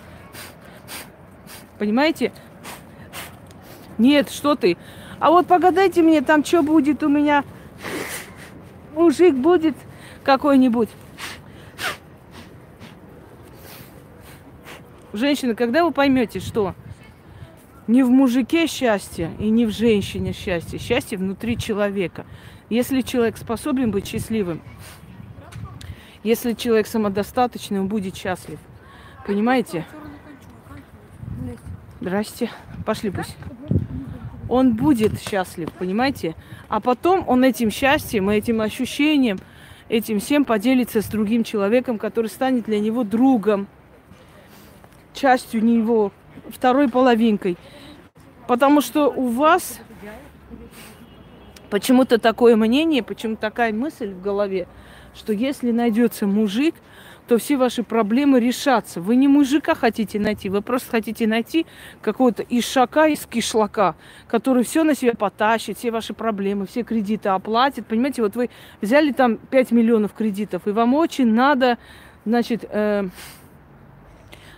Понимаете? 1.78 2.32
Нет, 3.98 4.30
что 4.30 4.54
ты? 4.54 4.76
А 5.18 5.30
вот 5.30 5.46
погадайте 5.46 6.02
мне, 6.02 6.20
там 6.20 6.44
что 6.44 6.62
будет 6.62 7.02
у 7.02 7.08
меня? 7.08 7.44
Мужик 8.94 9.34
будет 9.34 9.74
какой-нибудь. 10.22 10.90
Женщина, 15.14 15.54
когда 15.54 15.84
вы 15.84 15.92
поймете, 15.92 16.40
что 16.40 16.74
не 17.86 18.02
в 18.02 18.10
мужике 18.10 18.66
счастье 18.66 19.30
и 19.38 19.48
не 19.48 19.64
в 19.64 19.70
женщине 19.70 20.32
счастье, 20.32 20.78
счастье 20.78 21.16
внутри 21.16 21.56
человека. 21.56 22.26
Если 22.68 23.00
человек 23.00 23.36
способен 23.36 23.90
быть 23.90 24.06
счастливым, 24.06 24.60
если 26.22 26.52
человек 26.52 26.86
самодостаточный, 26.86 27.80
он 27.80 27.88
будет 27.88 28.16
счастлив. 28.16 28.58
Понимаете? 29.26 29.86
Здрасте. 32.00 32.50
Пошли 32.84 33.10
пусть 33.10 33.36
он 34.48 34.74
будет 34.74 35.20
счастлив, 35.20 35.70
понимаете? 35.72 36.34
А 36.68 36.80
потом 36.80 37.24
он 37.26 37.44
этим 37.44 37.70
счастьем, 37.70 38.28
этим 38.28 38.60
ощущением, 38.60 39.38
этим 39.88 40.20
всем 40.20 40.44
поделится 40.44 41.02
с 41.02 41.06
другим 41.06 41.44
человеком, 41.44 41.98
который 41.98 42.26
станет 42.26 42.64
для 42.64 42.80
него 42.80 43.04
другом, 43.04 43.68
частью 45.14 45.64
него, 45.64 46.12
второй 46.48 46.88
половинкой. 46.88 47.56
Потому 48.46 48.80
что 48.80 49.08
у 49.08 49.28
вас 49.28 49.80
почему-то 51.70 52.18
такое 52.18 52.56
мнение, 52.56 53.02
почему 53.02 53.36
такая 53.36 53.72
мысль 53.72 54.12
в 54.12 54.20
голове, 54.20 54.68
что 55.14 55.32
если 55.32 55.70
найдется 55.70 56.26
мужик, 56.26 56.74
то 57.26 57.38
все 57.38 57.56
ваши 57.56 57.82
проблемы 57.82 58.38
решатся. 58.38 59.00
Вы 59.00 59.16
не 59.16 59.28
мужика 59.28 59.74
хотите 59.74 60.18
найти, 60.18 60.50
вы 60.50 60.60
просто 60.60 60.90
хотите 60.90 61.26
найти 61.26 61.66
какого-то 62.02 62.44
ишака 62.48 63.06
из 63.06 63.24
кишлака, 63.26 63.94
который 64.28 64.62
все 64.64 64.84
на 64.84 64.94
себя 64.94 65.14
потащит, 65.14 65.78
все 65.78 65.90
ваши 65.90 66.12
проблемы, 66.12 66.66
все 66.66 66.82
кредиты 66.82 67.30
оплатит. 67.30 67.86
Понимаете, 67.86 68.22
вот 68.22 68.36
вы 68.36 68.50
взяли 68.82 69.12
там 69.12 69.36
5 69.36 69.70
миллионов 69.70 70.12
кредитов, 70.12 70.66
и 70.66 70.70
вам 70.70 70.94
очень 70.94 71.32
надо, 71.32 71.78
значит, 72.26 72.66
э, 72.68 73.08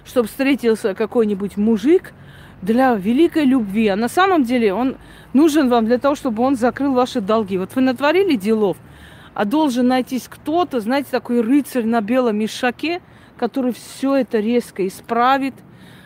чтобы 0.07 0.29
встретился 0.29 0.95
какой-нибудь 0.95 1.57
мужик 1.57 2.13
для 2.63 2.95
великой 2.95 3.45
любви. 3.45 3.89
А 3.89 3.97
на 3.97 4.09
самом 4.09 4.45
деле 4.45 4.73
он 4.73 4.97
нужен 5.33 5.69
вам 5.69 5.85
для 5.85 5.99
того, 5.99 6.15
чтобы 6.15 6.43
он 6.43 6.57
закрыл 6.57 6.95
ваши 6.95 7.21
долги. 7.21 7.59
Вот 7.59 7.75
вы 7.75 7.83
натворили 7.83 8.37
делов, 8.37 8.77
а 9.35 9.45
должен 9.45 9.89
найтись 9.89 10.29
кто-то, 10.29 10.81
знаете, 10.81 11.09
такой 11.11 11.41
рыцарь 11.41 11.85
на 11.85 12.01
белом 12.01 12.43
ишаке, 12.45 13.03
который 13.37 13.73
все 13.73 14.17
это 14.17 14.39
резко 14.39 14.87
исправит, 14.87 15.55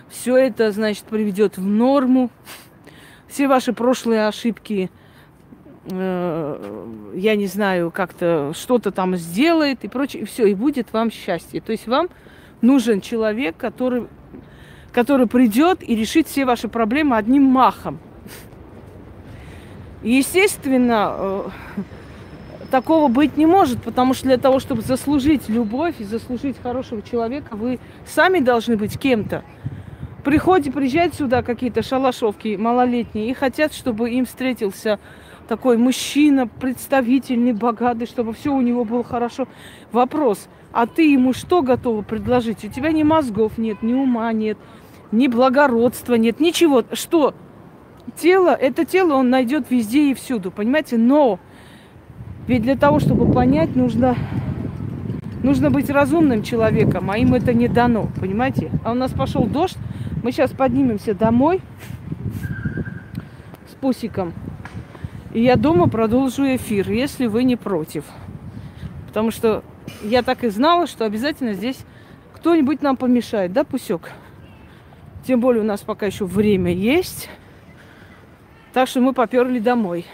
все 0.08 0.36
это, 0.36 0.72
значит, 0.72 1.04
приведет 1.04 1.56
в 1.56 1.64
норму, 1.64 2.30
все 3.28 3.46
ваши 3.46 3.72
прошлые 3.72 4.26
ошибки 4.26 4.90
э, 5.88 6.86
я 7.14 7.36
не 7.36 7.46
знаю, 7.46 7.92
как-то 7.92 8.52
что-то 8.56 8.90
там 8.90 9.14
сделает 9.14 9.84
и 9.84 9.88
прочее, 9.88 10.22
и 10.22 10.26
все, 10.26 10.46
и 10.46 10.54
будет 10.54 10.92
вам 10.92 11.12
счастье. 11.12 11.60
То 11.60 11.70
есть 11.70 11.86
вам 11.86 12.08
нужен 12.60 13.00
человек, 13.00 13.56
который, 13.56 14.06
который 14.92 15.26
придет 15.26 15.82
и 15.82 15.94
решит 15.94 16.28
все 16.28 16.44
ваши 16.44 16.68
проблемы 16.68 17.16
одним 17.16 17.44
махом. 17.44 17.98
естественно, 20.02 21.14
э, 21.16 21.48
такого 22.70 23.08
быть 23.08 23.36
не 23.36 23.46
может, 23.46 23.82
потому 23.82 24.14
что 24.14 24.24
для 24.24 24.38
того, 24.38 24.60
чтобы 24.60 24.82
заслужить 24.82 25.48
любовь 25.48 25.96
и 25.98 26.04
заслужить 26.04 26.56
хорошего 26.62 27.02
человека, 27.02 27.56
вы 27.56 27.78
сами 28.06 28.40
должны 28.40 28.76
быть 28.76 28.98
кем-то. 28.98 29.44
Приходите, 30.24 30.70
приезжают 30.70 31.14
сюда 31.14 31.42
какие-то 31.42 31.82
шалашовки 31.82 32.56
малолетние 32.56 33.30
и 33.30 33.34
хотят, 33.34 33.72
чтобы 33.72 34.10
им 34.10 34.26
встретился 34.26 34.98
такой 35.48 35.78
мужчина, 35.78 36.46
представительный, 36.46 37.52
богатый, 37.52 38.06
чтобы 38.06 38.34
все 38.34 38.54
у 38.54 38.60
него 38.60 38.84
было 38.84 39.02
хорошо. 39.02 39.48
Вопрос, 39.90 40.48
а 40.72 40.86
ты 40.86 41.12
ему 41.12 41.32
что 41.32 41.62
готова 41.62 42.02
предложить? 42.02 42.64
У 42.64 42.68
тебя 42.68 42.92
ни 42.92 43.02
мозгов 43.02 43.58
нет, 43.58 43.82
ни 43.82 43.92
ума 43.92 44.32
нет, 44.32 44.58
ни 45.12 45.26
благородства 45.26 46.14
нет, 46.14 46.40
ничего. 46.40 46.84
Что? 46.92 47.34
Тело, 48.16 48.50
это 48.50 48.84
тело 48.84 49.14
он 49.14 49.30
найдет 49.30 49.70
везде 49.70 50.10
и 50.10 50.14
всюду, 50.14 50.50
понимаете? 50.50 50.96
Но 50.96 51.38
ведь 52.46 52.62
для 52.62 52.76
того, 52.76 52.98
чтобы 53.00 53.30
понять, 53.30 53.76
нужно, 53.76 54.16
нужно 55.42 55.70
быть 55.70 55.90
разумным 55.90 56.42
человеком, 56.42 57.10
а 57.10 57.18
им 57.18 57.34
это 57.34 57.52
не 57.52 57.68
дано, 57.68 58.08
понимаете? 58.20 58.70
А 58.84 58.92
у 58.92 58.94
нас 58.94 59.12
пошел 59.12 59.44
дождь, 59.44 59.76
мы 60.22 60.32
сейчас 60.32 60.50
поднимемся 60.50 61.14
домой 61.14 61.60
с 63.70 63.74
Пусиком. 63.74 64.32
И 65.32 65.42
я 65.42 65.56
дома 65.56 65.88
продолжу 65.88 66.44
эфир, 66.44 66.90
если 66.90 67.26
вы 67.26 67.44
не 67.44 67.56
против. 67.56 68.04
Потому 69.06 69.30
что 69.30 69.62
я 70.02 70.22
так 70.22 70.44
и 70.44 70.48
знала, 70.48 70.86
что 70.86 71.04
обязательно 71.04 71.54
здесь 71.54 71.78
кто-нибудь 72.34 72.82
нам 72.82 72.96
помешает, 72.96 73.52
да, 73.52 73.64
Пусек? 73.64 74.12
Тем 75.26 75.40
более 75.40 75.62
у 75.62 75.66
нас 75.66 75.80
пока 75.80 76.06
еще 76.06 76.24
время 76.24 76.72
есть. 76.72 77.28
Так 78.72 78.88
что 78.88 79.00
мы 79.00 79.12
поперли 79.12 79.58
домой. 79.58 80.06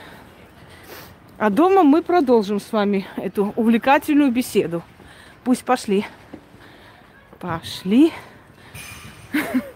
А 1.38 1.50
дома 1.50 1.82
мы 1.82 2.02
продолжим 2.02 2.60
с 2.60 2.72
вами 2.72 3.06
эту 3.16 3.52
увлекательную 3.56 4.32
беседу. 4.32 4.82
Пусть 5.44 5.64
пошли. 5.64 6.06
Пошли. 7.38 8.12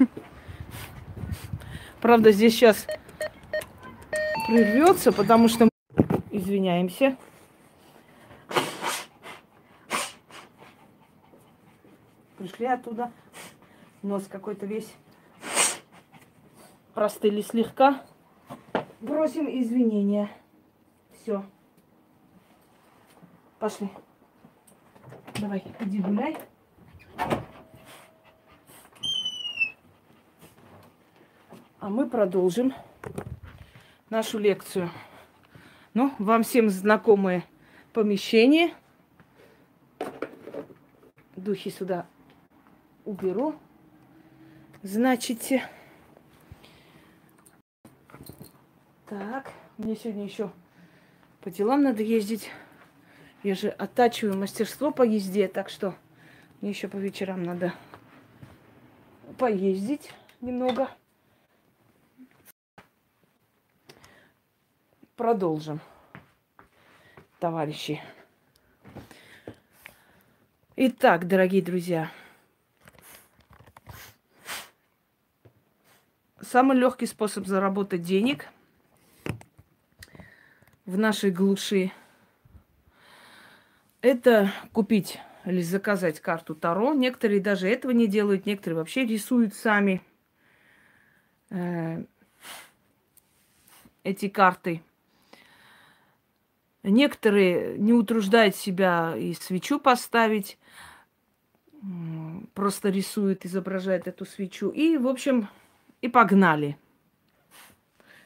Правда, 2.00 2.33
здесь 2.33 2.54
сейчас 2.54 2.87
прервется, 4.49 5.12
потому 5.12 5.49
что 5.49 5.69
извиняемся. 6.30 7.16
Пришли 12.40 12.64
оттуда. 12.64 13.12
Нос 14.00 14.26
какой-то 14.26 14.64
весь 14.64 14.90
простыли 16.94 17.42
слегка. 17.42 18.02
Просим 19.00 19.47
извинения. 19.47 20.30
Все. 21.12 21.44
Пошли. 23.59 23.90
Давай, 25.38 25.62
иди 25.80 25.99
гуляй. 25.99 26.38
А 31.78 31.90
мы 31.90 32.09
продолжим 32.09 32.73
нашу 34.09 34.38
лекцию. 34.38 34.88
Ну, 35.92 36.14
вам 36.18 36.42
всем 36.42 36.70
знакомое 36.70 37.44
помещение. 37.92 38.73
Духи 41.37 41.68
сюда 41.68 42.06
уберу. 43.04 43.54
Значит, 44.83 45.42
так, 49.07 49.52
мне 49.77 49.96
сегодня 49.96 50.25
еще 50.25 50.51
по 51.40 51.51
делам 51.51 51.83
надо 51.83 52.03
ездить. 52.03 52.51
Я 53.42 53.55
же 53.55 53.68
оттачиваю 53.68 54.38
мастерство 54.38 54.90
по 54.90 55.03
езде, 55.03 55.48
так 55.48 55.68
что 55.68 55.94
мне 56.61 56.70
еще 56.70 56.88
по 56.88 56.96
вечерам 56.96 57.42
надо 57.42 57.72
поездить 59.38 60.12
немного. 60.40 60.90
Продолжим, 65.16 65.81
товарищи. 67.38 68.03
Итак, 70.77 71.27
дорогие 71.27 71.62
друзья, 71.62 72.11
самый 76.51 76.77
легкий 76.77 77.07
способ 77.07 77.47
заработать 77.47 78.03
денег 78.03 78.49
в 80.85 80.99
нашей 80.99 81.31
глуши 81.31 81.93
это 84.01 84.51
купить 84.73 85.21
или 85.45 85.63
заказать 85.63 86.19
карту 86.19 86.57
Таро. 86.57 86.93
Некоторые 86.93 87.41
даже 87.41 87.69
этого 87.69 87.93
не 87.93 88.09
делают, 88.09 88.47
некоторые 88.47 88.79
вообще 88.79 89.07
рисуют 89.07 89.55
сами 89.55 90.03
э, 91.51 92.03
эти 94.03 94.29
карты. 94.29 94.83
Некоторые 96.83 97.79
не 97.79 97.93
утруждают 97.93 98.57
себя 98.57 99.15
и 99.17 99.35
свечу 99.35 99.79
поставить, 99.79 100.59
просто 102.55 102.89
рисуют, 102.89 103.47
изображают 103.47 104.09
эту 104.09 104.25
свечу. 104.25 104.71
И, 104.71 104.97
в 104.97 105.07
общем, 105.07 105.49
и 106.01 106.09
погнали. 106.09 106.77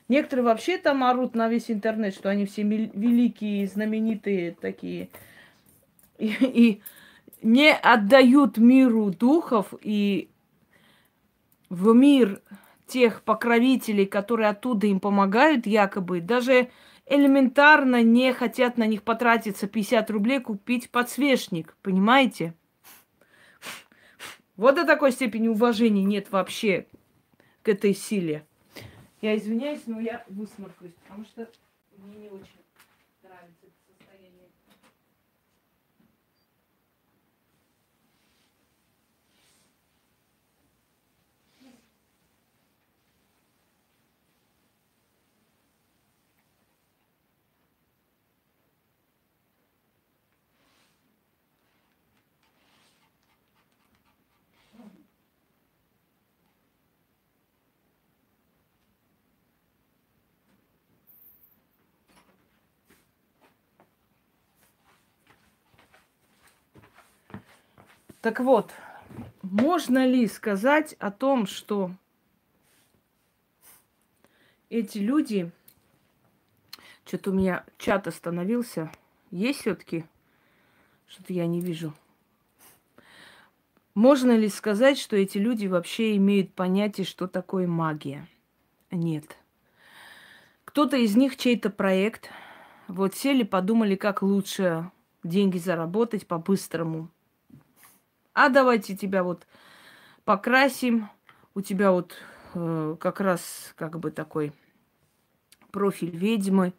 Некоторые 0.08 0.44
вообще 0.44 0.76
там 0.76 1.02
орут 1.02 1.34
на 1.34 1.48
весь 1.48 1.70
интернет, 1.70 2.14
что 2.14 2.28
они 2.28 2.44
все 2.44 2.62
великие, 2.62 3.66
знаменитые 3.66 4.52
такие. 4.52 5.08
И, 6.18 6.26
и 6.40 6.82
не 7.42 7.72
отдают 7.72 8.58
миру 8.58 9.10
духов 9.10 9.74
и 9.80 10.30
в 11.70 11.92
мир 11.94 12.40
тех 12.86 13.22
покровителей, 13.22 14.06
которые 14.06 14.50
оттуда 14.50 14.86
им 14.86 15.00
помогают, 15.00 15.66
якобы, 15.66 16.20
даже 16.20 16.68
элементарно 17.06 18.02
не 18.02 18.32
хотят 18.32 18.76
на 18.76 18.86
них 18.86 19.02
потратиться 19.02 19.66
50 19.66 20.10
рублей 20.10 20.40
купить 20.40 20.90
подсвечник, 20.90 21.76
понимаете? 21.82 22.54
Вот 24.56 24.76
до 24.76 24.84
такой 24.84 25.12
степени 25.12 25.48
уважения 25.48 26.04
нет 26.04 26.30
вообще 26.30 26.86
к 27.64 27.68
этой 27.70 27.94
силе. 27.94 28.46
Я 29.22 29.36
извиняюсь, 29.36 29.80
но 29.86 29.98
я 29.98 30.24
высморкаюсь, 30.28 30.92
потому 31.02 31.24
что 31.24 31.48
мне 31.96 32.18
не 32.18 32.28
очень 32.28 32.63
Так 68.24 68.40
вот, 68.40 68.72
можно 69.42 70.06
ли 70.06 70.26
сказать 70.26 70.94
о 70.94 71.10
том, 71.10 71.46
что 71.46 71.90
эти 74.70 74.96
люди... 74.96 75.52
Что-то 77.04 77.32
у 77.32 77.34
меня 77.34 77.66
чат 77.76 78.06
остановился. 78.06 78.90
Есть 79.30 79.60
все-таки? 79.60 80.06
Что-то 81.06 81.34
я 81.34 81.46
не 81.46 81.60
вижу. 81.60 81.92
Можно 83.94 84.34
ли 84.34 84.48
сказать, 84.48 84.98
что 84.98 85.16
эти 85.16 85.36
люди 85.36 85.66
вообще 85.66 86.16
имеют 86.16 86.54
понятие, 86.54 87.04
что 87.04 87.28
такое 87.28 87.66
магия? 87.66 88.26
Нет. 88.90 89.36
Кто-то 90.64 90.96
из 90.96 91.14
них 91.14 91.36
чей-то 91.36 91.68
проект. 91.68 92.30
Вот 92.88 93.14
сели, 93.14 93.42
подумали, 93.42 93.96
как 93.96 94.22
лучше 94.22 94.90
деньги 95.22 95.58
заработать 95.58 96.26
по-быстрому 96.26 97.10
а 98.34 98.48
давайте 98.48 98.96
тебя 98.96 99.22
вот 99.22 99.46
покрасим, 100.24 101.08
у 101.54 101.60
тебя 101.60 101.92
вот 101.92 102.16
э, 102.54 102.96
как 103.00 103.20
раз 103.20 103.72
как 103.76 103.98
бы 103.98 104.10
такой 104.10 104.52
профиль 105.70 106.16
ведьмы, 106.16 106.74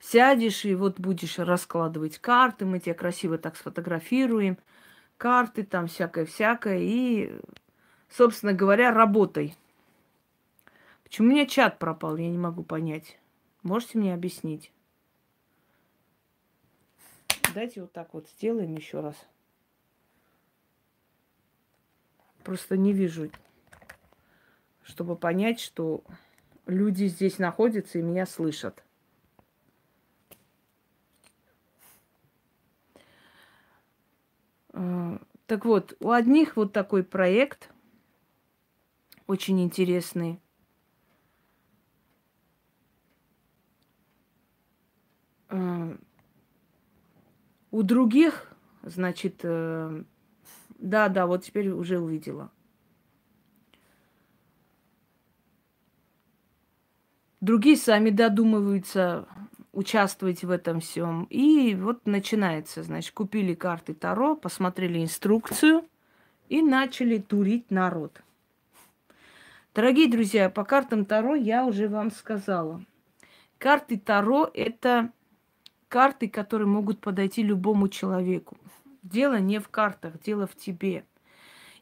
сядешь 0.00 0.64
и 0.64 0.74
вот 0.74 0.98
будешь 1.00 1.38
раскладывать 1.38 2.18
карты, 2.18 2.64
мы 2.64 2.78
тебя 2.78 2.94
красиво 2.94 3.38
так 3.38 3.56
сфотографируем, 3.56 4.58
карты 5.16 5.64
там 5.64 5.88
всякое-всякое, 5.88 6.78
и, 6.80 7.38
собственно 8.08 8.52
говоря, 8.52 8.92
работай. 8.92 9.56
Почему 11.02 11.28
у 11.28 11.30
меня 11.32 11.46
чат 11.46 11.78
пропал, 11.78 12.16
я 12.16 12.28
не 12.28 12.38
могу 12.38 12.62
понять. 12.62 13.18
Можете 13.62 13.98
мне 13.98 14.14
объяснить? 14.14 14.72
Дайте 17.54 17.80
вот 17.80 17.92
так 17.92 18.12
вот 18.12 18.28
сделаем 18.28 18.74
еще 18.74 19.00
раз. 19.00 19.16
Просто 22.46 22.76
не 22.76 22.92
вижу, 22.92 23.28
чтобы 24.84 25.16
понять, 25.16 25.58
что 25.58 26.04
люди 26.66 27.06
здесь 27.06 27.40
находятся 27.40 27.98
и 27.98 28.02
меня 28.02 28.24
слышат. 28.24 28.84
А, 34.68 35.20
так 35.48 35.64
вот, 35.64 35.96
у 35.98 36.12
одних 36.12 36.54
вот 36.54 36.72
такой 36.72 37.02
проект 37.02 37.68
очень 39.26 39.60
интересный. 39.60 40.40
А, 45.48 45.98
у 47.72 47.82
других, 47.82 48.52
значит, 48.84 49.40
э, 49.42 50.04
да, 50.78 51.08
да, 51.08 51.26
вот 51.26 51.44
теперь 51.44 51.70
уже 51.70 51.98
увидела. 51.98 52.50
Другие 57.40 57.76
сами 57.76 58.10
додумываются 58.10 59.28
участвовать 59.72 60.42
в 60.42 60.50
этом 60.50 60.80
всем. 60.80 61.24
И 61.24 61.74
вот 61.74 62.06
начинается, 62.06 62.82
значит, 62.82 63.12
купили 63.12 63.54
карты 63.54 63.94
Таро, 63.94 64.34
посмотрели 64.34 65.02
инструкцию 65.02 65.84
и 66.48 66.62
начали 66.62 67.18
турить 67.18 67.70
народ. 67.70 68.22
Дорогие 69.74 70.10
друзья, 70.10 70.48
по 70.48 70.64
картам 70.64 71.04
Таро 71.04 71.34
я 71.34 71.66
уже 71.66 71.88
вам 71.88 72.10
сказала. 72.10 72.82
Карты 73.58 73.98
Таро– 73.98 74.50
это 74.54 75.12
карты, 75.88 76.28
которые 76.28 76.66
могут 76.66 77.00
подойти 77.00 77.42
любому 77.42 77.88
человеку. 77.88 78.56
Дело 79.06 79.38
не 79.38 79.60
в 79.60 79.68
картах, 79.68 80.20
дело 80.20 80.48
в 80.48 80.56
тебе. 80.56 81.06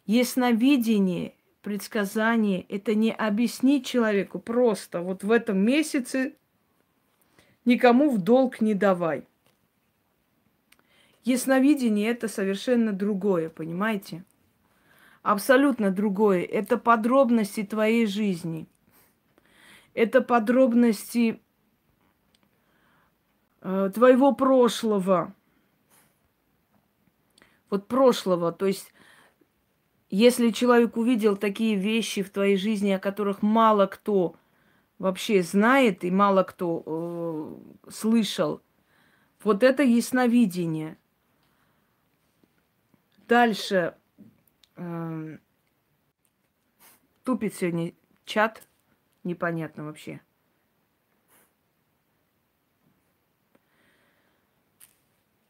Ясновидение, 0.05 1.35
предсказание– 1.63 2.61
это 2.69 2.95
не 2.95 3.13
объяснить 3.13 3.87
человеку 3.87 4.39
просто 4.39 5.01
вот 5.01 5.25
в 5.25 5.31
этом 5.31 5.59
месяце 5.59 6.37
никому 7.65 8.11
в 8.11 8.19
долг 8.19 8.61
не 8.61 8.75
давай. 8.75 9.27
Ясновидение– 11.23 12.11
это 12.11 12.29
совершенно 12.29 12.93
другое, 12.93 13.49
понимаете? 13.49 14.23
Абсолютно 15.23 15.91
другое. 15.91 16.45
Это 16.45 16.77
подробности 16.77 17.63
твоей 17.63 18.05
жизни. 18.05 18.69
Это 19.95 20.21
подробности 20.21 21.41
э, 23.63 23.91
твоего 23.95 24.35
прошлого 24.35 25.35
вот 27.75 27.89
прошлого. 27.89 28.53
То 28.53 28.67
есть, 28.67 28.93
если 30.09 30.51
человек 30.51 30.97
увидел 30.97 31.37
такие 31.37 31.75
вещи 31.75 32.23
в 32.23 32.31
твоей 32.31 32.57
жизни, 32.57 32.91
о 32.91 33.01
которых 33.01 33.43
мало 33.43 33.87
кто 33.87 34.37
вообще 34.99 35.43
знает 35.43 36.05
и 36.05 36.11
мало 36.11 36.45
кто 36.45 36.83
э, 36.87 37.91
слышал, 37.91 38.63
вот 39.43 39.65
это 39.65 39.83
ясновидение. 39.83 40.97
Дальше 43.27 43.97
э, 44.77 45.39
тупит 47.25 47.55
сегодня 47.55 47.93
чат, 48.25 48.63
непонятно 49.25 49.85
вообще. 49.85 50.21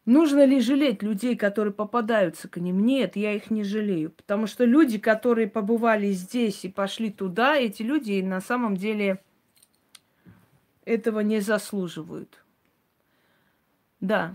Нужно 0.07 0.45
ли 0.45 0.61
жалеть 0.61 1.03
людей, 1.03 1.35
которые 1.35 1.73
попадаются 1.73 2.49
к 2.49 2.59
ним? 2.59 2.85
Нет, 2.85 3.17
я 3.17 3.33
их 3.33 3.51
не 3.51 3.65
жалею. 3.65 4.11
Потому 4.11 4.47
что 4.47 4.65
люди, 4.65 4.99
которые 4.99 5.49
побывали 5.49 6.13
здесь 6.13 6.65
и 6.65 6.69
пошли 6.69 7.11
туда, 7.11 7.57
эти 7.57 7.83
люди 7.83 8.21
на 8.21 8.43
самом 8.43 8.77
деле 8.77 9.23
этого 10.85 11.21
не 11.21 11.41
заслуживают. 11.41 12.45
Да. 14.01 14.35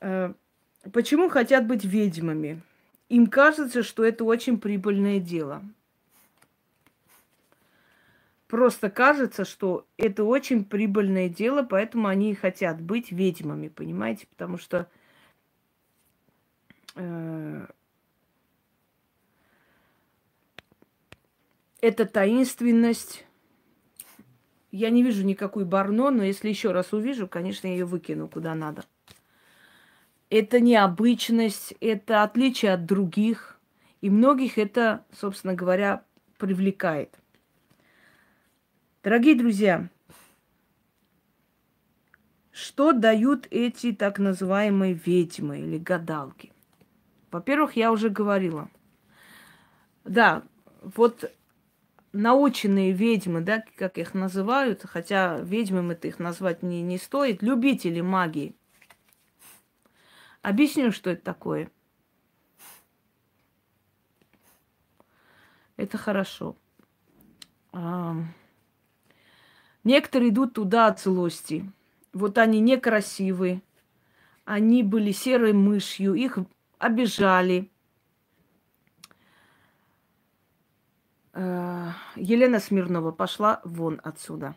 Э, 0.00 0.34
почему 0.92 1.28
хотят 1.28 1.68
быть 1.68 1.84
ведьмами? 1.84 2.60
Им 3.08 3.28
кажется, 3.28 3.84
что 3.84 4.04
это 4.04 4.24
очень 4.24 4.58
прибыльное 4.58 5.20
дело 5.20 5.62
просто 8.54 8.88
кажется, 8.88 9.44
что 9.44 9.84
это 9.96 10.22
очень 10.22 10.64
прибыльное 10.64 11.28
дело, 11.28 11.64
поэтому 11.64 12.06
они 12.06 12.30
и 12.30 12.36
хотят 12.36 12.80
быть 12.80 13.10
ведьмами, 13.10 13.66
понимаете? 13.66 14.28
Потому 14.28 14.58
что 14.58 14.88
э, 16.94 17.66
это 21.80 22.06
таинственность. 22.06 23.26
Я 24.70 24.90
не 24.90 25.02
вижу 25.02 25.24
никакой 25.24 25.64
барно, 25.64 26.12
но 26.12 26.22
если 26.22 26.48
еще 26.48 26.70
раз 26.70 26.92
увижу, 26.92 27.26
конечно, 27.26 27.66
я 27.66 27.72
ее 27.72 27.86
выкину 27.86 28.28
куда 28.28 28.54
надо. 28.54 28.84
Это 30.30 30.60
необычность, 30.60 31.74
это 31.80 32.22
отличие 32.22 32.74
от 32.74 32.86
других. 32.86 33.58
И 34.00 34.10
многих 34.10 34.58
это, 34.58 35.04
собственно 35.10 35.54
говоря, 35.54 36.04
привлекает. 36.38 37.18
Дорогие 39.04 39.34
друзья, 39.34 39.90
что 42.50 42.94
дают 42.94 43.46
эти 43.50 43.92
так 43.92 44.18
называемые 44.18 44.94
ведьмы 44.94 45.58
или 45.58 45.76
гадалки? 45.76 46.54
Во-первых, 47.30 47.76
я 47.76 47.92
уже 47.92 48.08
говорила. 48.08 48.70
Да, 50.04 50.42
вот 50.80 51.30
наученные 52.14 52.92
ведьмы, 52.92 53.42
да, 53.42 53.62
как 53.76 53.98
их 53.98 54.14
называют, 54.14 54.80
хотя 54.84 55.38
ведьмами 55.38 55.92
это 55.92 56.08
их 56.08 56.18
назвать 56.18 56.62
не, 56.62 56.80
не 56.80 56.96
стоит, 56.96 57.42
любители 57.42 58.00
магии. 58.00 58.56
Объясню, 60.40 60.92
что 60.92 61.10
это 61.10 61.22
такое. 61.22 61.70
Это 65.76 65.98
хорошо. 65.98 66.56
Некоторые 69.84 70.30
идут 70.30 70.54
туда 70.54 70.86
от 70.86 70.98
злости. 71.00 71.70
Вот 72.14 72.38
они 72.38 72.60
некрасивые, 72.60 73.62
они 74.44 74.82
были 74.82 75.12
серой 75.12 75.52
мышью, 75.52 76.14
их 76.14 76.38
обижали. 76.78 77.70
Э, 81.34 81.90
Елена 82.16 82.60
Смирнова 82.60 83.10
пошла 83.10 83.60
вон 83.64 84.00
отсюда. 84.02 84.54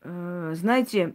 Э, 0.00 0.52
знаете, 0.54 1.14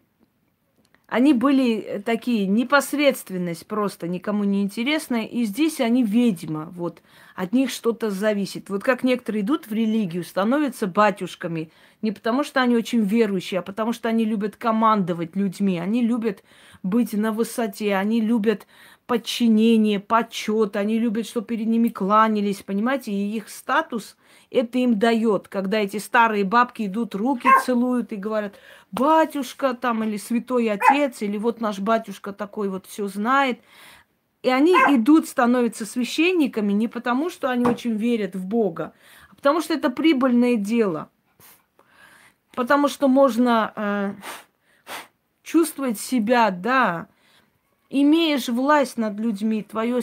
они 1.08 1.34
были 1.34 2.04
такие, 2.06 2.46
непосредственность 2.48 3.66
просто 3.66 4.10
никому 4.10 4.44
не 4.44 4.62
интересная, 4.62 5.24
и 5.24 5.46
здесь 5.46 5.80
они 5.80 6.04
ведьма, 6.04 6.70
вот, 6.74 7.02
от 7.34 7.54
них 7.54 7.70
что-то 7.70 8.10
зависит. 8.12 8.70
Вот 8.70 8.84
как 8.84 9.04
некоторые 9.04 9.42
идут 9.42 9.68
в 9.68 9.72
религию, 9.72 10.26
становятся 10.26 10.86
батюшками, 10.86 11.72
не 12.02 12.12
потому 12.12 12.44
что 12.44 12.62
они 12.62 12.76
очень 12.76 13.02
верующие, 13.02 13.62
а 13.62 13.64
потому 13.64 13.94
что 13.94 14.10
они 14.10 14.26
любят 14.26 14.58
командовать 14.58 15.36
людьми, 15.38 15.80
они 15.80 16.02
любят 16.02 16.44
быть 16.84 17.14
на 17.14 17.32
высоте, 17.32 17.96
они 17.96 18.20
любят 18.20 18.68
подчинение, 19.08 20.02
почет, 20.02 20.76
они 20.76 21.00
любят, 21.00 21.26
чтобы 21.26 21.48
перед 21.48 21.68
ними 21.68 21.88
кланялись, 21.88 22.62
понимаете, 22.62 23.12
и 23.12 23.36
их 23.36 23.48
статус 23.48 24.18
это 24.52 24.78
им 24.78 25.00
дает, 25.00 25.48
когда 25.48 25.80
эти 25.80 25.98
старые 25.98 26.44
бабки 26.44 26.86
идут, 26.86 27.16
руки 27.16 27.50
целуют 27.66 28.12
и 28.12 28.18
говорят, 28.18 28.56
батюшка 28.92 29.74
там, 29.74 30.04
или 30.04 30.18
святой 30.18 30.70
отец, 30.70 31.22
или 31.22 31.38
вот 31.38 31.62
наш 31.62 31.80
батюшка 31.80 32.34
такой 32.34 32.70
вот 32.70 32.86
все 32.86 33.08
знает. 33.08 33.60
И 34.44 34.50
они 34.50 34.74
идут, 34.74 35.28
становятся 35.28 35.86
священниками 35.86 36.72
не 36.72 36.88
потому, 36.88 37.30
что 37.30 37.50
они 37.50 37.66
очень 37.66 37.96
верят 37.96 38.36
в 38.36 38.46
Бога, 38.46 38.94
а 39.32 39.36
потому 39.36 39.62
что 39.62 39.74
это 39.74 39.90
прибыльное 39.90 40.56
дело. 40.56 41.10
Потому 42.56 42.88
что 42.88 43.08
можно 43.08 43.74
э, 43.76 44.14
чувствовать 45.44 46.00
себя, 46.00 46.50
да, 46.52 47.08
имеешь 47.90 48.50
власть 48.50 48.98
над 48.98 49.20
людьми, 49.20 49.64
твое, 49.64 50.02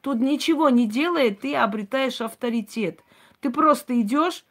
тут 0.00 0.20
ничего 0.20 0.68
не 0.68 0.86
делает, 0.86 1.40
ты 1.40 1.54
обретаешь 1.54 2.20
авторитет. 2.20 3.00
Ты 3.40 3.50
просто 3.50 4.00
идешь 4.00 4.44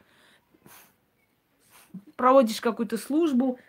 проводишь 2.15 2.61
какую-то 2.61 2.97
службу, 2.97 3.59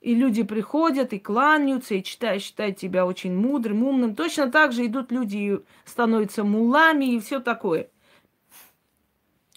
и 0.00 0.14
люди 0.14 0.42
приходят 0.42 1.12
и 1.12 1.18
кланяются, 1.18 1.94
и 1.94 2.02
читают, 2.02 2.42
считают 2.42 2.76
тебя 2.76 3.06
очень 3.06 3.34
мудрым, 3.34 3.84
умным. 3.84 4.14
Точно 4.14 4.50
так 4.50 4.72
же 4.72 4.86
идут 4.86 5.12
люди 5.12 5.36
и 5.36 5.58
становятся 5.84 6.44
мулами 6.44 7.14
и 7.14 7.20
все 7.20 7.40
такое. 7.40 7.88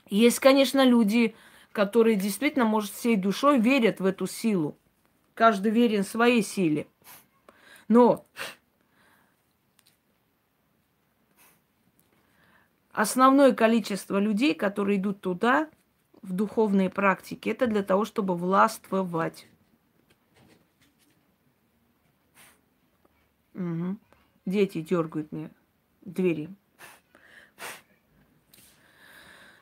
Есть, 0.07 0.39
конечно, 0.39 0.85
люди, 0.85 1.35
которые 1.71 2.15
действительно, 2.15 2.65
может, 2.65 2.91
всей 2.91 3.15
душой 3.15 3.59
верят 3.59 3.99
в 3.99 4.05
эту 4.05 4.27
силу. 4.27 4.77
Каждый 5.33 5.71
верен 5.71 6.03
своей 6.03 6.43
силе. 6.43 6.87
Но 7.87 8.25
основное 12.91 13.53
количество 13.53 14.17
людей, 14.19 14.55
которые 14.55 14.97
идут 14.97 15.21
туда, 15.21 15.69
в 16.21 16.33
духовные 16.33 16.89
практики, 16.89 17.49
это 17.49 17.67
для 17.67 17.83
того, 17.83 18.03
чтобы 18.03 18.35
властвовать. 18.35 19.47
Угу. 23.53 23.97
Дети 24.45 24.81
дергают 24.81 25.31
мне 25.31 25.51
двери. 26.01 26.49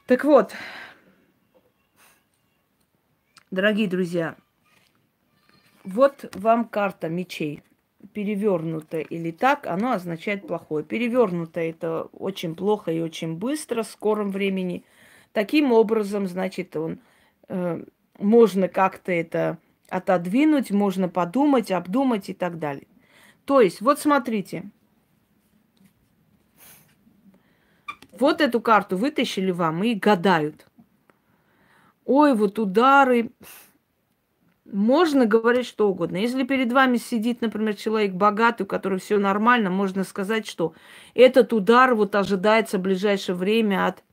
Так 0.05 0.25
вот, 0.25 0.53
дорогие 3.51 3.87
друзья, 3.87 4.35
вот 5.83 6.33
вам 6.35 6.67
карта 6.67 7.07
мечей. 7.09 7.63
Перевернутая 8.13 9.01
или 9.01 9.31
так, 9.31 9.67
оно 9.67 9.93
означает 9.93 10.47
плохое. 10.47 10.83
Перевернутое 10.83 11.71
это 11.71 12.03
очень 12.13 12.55
плохо 12.55 12.91
и 12.91 13.01
очень 13.01 13.35
быстро, 13.35 13.83
в 13.83 13.87
скором 13.87 14.29
времени. 14.29 14.83
Таким 15.31 15.71
образом, 15.71 16.27
значит, 16.27 16.75
он 16.75 16.99
э, 17.49 17.83
можно 18.19 18.67
как-то 18.67 19.11
это 19.11 19.57
отодвинуть, 19.89 20.71
можно 20.71 21.09
подумать, 21.09 21.71
обдумать 21.71 22.29
и 22.29 22.33
так 22.33 22.59
далее. 22.59 22.87
То 23.45 23.61
есть, 23.61 23.81
вот 23.81 23.99
смотрите. 23.99 24.69
Вот 28.19 28.41
эту 28.41 28.61
карту 28.61 28.95
вытащили 28.95 29.51
вам 29.51 29.83
и 29.83 29.95
гадают. 29.95 30.67
Ой, 32.05 32.35
вот 32.35 32.59
удары. 32.59 33.31
Можно 34.65 35.25
говорить 35.25 35.67
что 35.67 35.89
угодно. 35.89 36.17
Если 36.17 36.43
перед 36.43 36.71
вами 36.71 36.97
сидит, 36.97 37.41
например, 37.41 37.75
человек 37.75 38.13
богатый, 38.13 38.63
у 38.63 38.65
которого 38.65 38.99
все 38.99 39.19
нормально, 39.19 39.69
можно 39.69 40.05
сказать, 40.05 40.47
что 40.47 40.73
этот 41.13 41.51
удар 41.51 41.95
вот 41.95 42.15
ожидается 42.15 42.77
в 42.77 42.81
ближайшее 42.81 43.35
время 43.35 43.87
от 43.87 44.03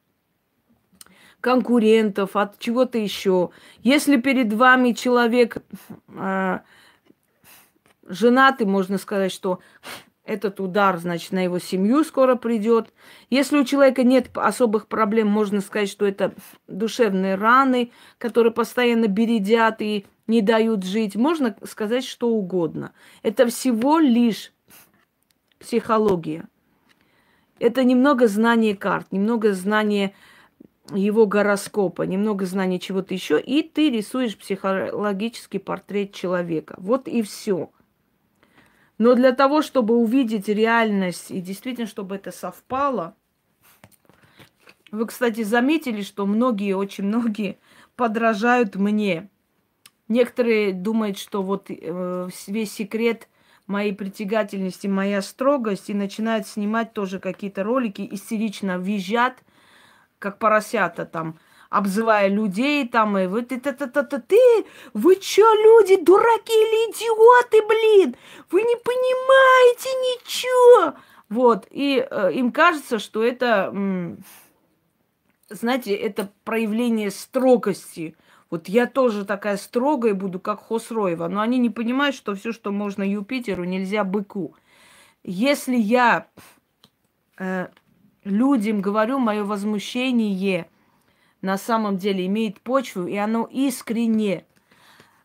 конкурентов, 1.41 2.35
от 2.35 2.59
чего-то 2.59 2.99
еще. 2.99 3.51
Если 3.83 4.17
перед 4.17 4.53
вами 4.53 4.93
человек 4.93 5.59
э, 6.09 6.59
женатый, 8.09 8.67
можно 8.67 8.99
сказать, 8.99 9.33
что 9.33 9.61
этот 10.25 10.61
удар, 10.61 10.99
значит, 10.99 11.33
на 11.33 11.43
его 11.43 11.59
семью 11.59 12.05
скоро 12.05 12.37
придет. 12.37 12.93
Если 13.31 13.59
у 13.59 13.65
человека 13.65 14.03
нет 14.05 14.31
особых 14.35 14.87
проблем, 14.87 15.29
можно 15.29 15.61
сказать, 15.61 15.89
что 15.89 16.07
это 16.07 16.35
душевные 16.69 17.37
раны, 17.37 17.91
которые 18.19 18.53
постоянно 18.53 19.07
бередят 19.07 19.81
и 19.81 20.07
не 20.31 20.43
дают 20.43 20.85
жить. 20.85 21.17
Можно 21.17 21.57
сказать 21.65 22.05
что 22.05 22.29
угодно. 22.31 22.93
Это 23.23 23.47
всего 23.49 23.99
лишь 23.99 24.53
психология. 25.59 26.49
Это 27.59 27.85
немного 27.85 28.29
знания 28.29 28.75
карт, 28.75 29.13
немного 29.13 29.53
знания 29.53 30.15
его 30.95 31.27
гороскопа, 31.27 32.03
немного 32.03 32.47
знания 32.47 32.79
чего-то 32.79 33.13
еще, 33.13 33.41
и 33.41 33.63
ты 33.63 33.91
рисуешь 33.91 34.39
психологический 34.39 35.59
портрет 35.59 36.15
человека. 36.15 36.75
Вот 36.79 37.07
и 37.07 37.23
все. 37.23 37.71
Но 38.99 39.15
для 39.15 39.33
того, 39.33 39.63
чтобы 39.63 39.97
увидеть 39.97 40.49
реальность 40.49 41.31
и 41.31 41.41
действительно, 41.41 41.87
чтобы 41.87 42.17
это 42.17 42.33
совпало, 42.33 43.15
вы, 44.91 45.07
кстати, 45.07 45.43
заметили, 45.43 46.03
что 46.03 46.25
многие, 46.27 46.75
очень 46.75 47.05
многие 47.05 47.59
подражают 47.97 48.77
мне. 48.77 49.29
Некоторые 50.11 50.75
думают, 50.75 51.17
что 51.17 51.43
вот 51.43 51.71
э, 51.71 52.29
весь 52.47 52.73
секрет 52.73 53.29
моей 53.67 53.95
притягательности, 53.95 54.87
моя 54.87 55.23
строгость, 55.23 55.89
и 55.89 55.95
начинают 55.95 56.47
снимать 56.47 56.93
тоже 56.93 57.19
какие-то 57.19 57.63
ролики, 57.63 58.07
истерично 58.11 58.77
визжат, 58.77 59.43
как 60.19 60.39
поросята 60.39 61.07
там– 61.07 61.39
обзывая 61.71 62.29
людей 62.29 62.87
там, 62.87 63.17
и 63.17 63.27
вот 63.27 63.53
это 63.53 63.71
это 63.71 63.85
это 63.85 64.21
ты, 64.21 64.67
вы 64.93 65.17
чё, 65.17 65.49
люди, 65.55 65.97
дураки 66.05 66.53
или 66.53 66.91
идиоты, 66.91 67.67
блин, 67.67 68.17
вы 68.51 68.63
не 68.63 68.77
понимаете 68.77 69.89
ничего. 69.89 70.95
Вот, 71.29 71.67
и 71.71 72.05
э, 72.11 72.33
им 72.35 72.51
кажется, 72.51 72.99
что 72.99 73.23
это, 73.23 73.73
знаете, 75.49 75.95
это 75.95 76.33
проявление 76.43 77.13
строгости. 77.13 78.17
Вот 78.51 78.69
я 78.69 78.87
тоже 78.87 79.25
такая 79.25 79.57
строгая 79.57 80.15
буду, 80.15 80.41
как 80.41 80.61
Хосроева, 80.61 81.29
но 81.29 81.41
они 81.41 81.59
не 81.59 81.71
понимают, 81.71 82.17
что 82.17 82.35
все, 82.35 82.53
что 82.53 82.73
можно 82.73 83.03
Юпитеру, 83.03 83.65
нельзя 83.65 84.03
быку. 84.03 84.57
Если 85.23 85.77
я 85.77 86.27
э, 87.39 87.69
людям 88.25 88.81
говорю 88.81 89.19
мое 89.19 89.45
возмущение– 89.45 90.69
на 91.43 91.57
самом 91.57 91.97
деле 91.97 92.27
имеет 92.27 92.61
почву, 92.61 93.07
и 93.07 93.17
оно 93.17 93.49
искренне. 93.51 94.45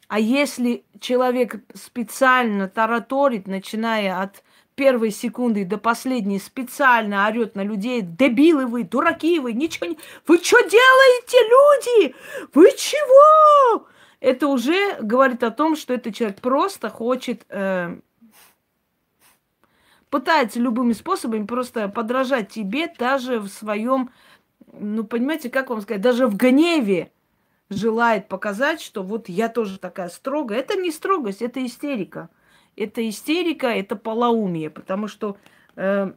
А 0.07 0.19
если 0.19 0.85
человек 0.99 1.63
специально 1.73 2.67
тараторит, 2.69 3.47
начиная 3.47 4.21
от 4.21 4.43
первой 4.75 5.11
секунды 5.11 5.65
до 5.65 5.77
последней, 5.77 6.39
специально 6.39 7.27
орет 7.27 7.55
на 7.55 7.63
людей, 7.63 8.01
дебилы 8.01 8.65
вы, 8.67 8.83
дураки 8.83 9.39
вы, 9.39 9.53
ничего 9.53 9.87
не... 9.87 9.97
Вы 10.27 10.37
что 10.37 10.59
делаете, 10.61 11.37
люди? 11.49 12.15
Вы 12.53 12.71
чего? 12.77 13.87
Это 14.19 14.47
уже 14.47 14.97
говорит 15.01 15.43
о 15.43 15.51
том, 15.51 15.75
что 15.75 15.93
этот 15.93 16.15
человек 16.15 16.39
просто 16.39 16.89
хочет... 16.89 17.45
Э, 17.49 17.97
пытается 20.09 20.59
любыми 20.59 20.93
способами 20.93 21.45
просто 21.45 21.89
подражать 21.89 22.49
тебе 22.49 22.93
даже 22.97 23.39
в 23.39 23.49
своем 23.49 24.11
ну, 24.79 25.03
понимаете, 25.03 25.49
как 25.49 25.69
вам 25.69 25.81
сказать, 25.81 26.01
даже 26.01 26.27
в 26.27 26.35
гневе 26.35 27.11
желает 27.69 28.27
показать, 28.27 28.81
что 28.81 29.03
вот 29.03 29.29
я 29.29 29.49
тоже 29.49 29.79
такая 29.79 30.09
строгая. 30.09 30.59
Это 30.59 30.75
не 30.75 30.91
строгость, 30.91 31.41
это 31.41 31.65
истерика. 31.65 32.29
Это 32.75 33.07
истерика, 33.07 33.67
это 33.67 33.95
полоумие, 33.95 34.69
потому 34.69 35.07
что 35.07 35.37
э, 35.75 36.11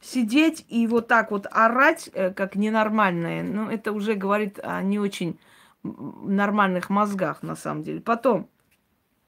сидеть 0.00 0.64
и 0.68 0.86
вот 0.86 1.08
так 1.08 1.30
вот 1.30 1.46
орать, 1.50 2.10
э, 2.12 2.30
как 2.30 2.56
ненормальное, 2.56 3.42
ну, 3.42 3.68
это 3.68 3.92
уже 3.92 4.14
говорит 4.14 4.58
о 4.62 4.82
не 4.82 4.98
очень 4.98 5.38
нормальных 5.82 6.90
мозгах, 6.90 7.42
на 7.42 7.56
самом 7.56 7.82
деле. 7.82 8.00
Потом, 8.00 8.48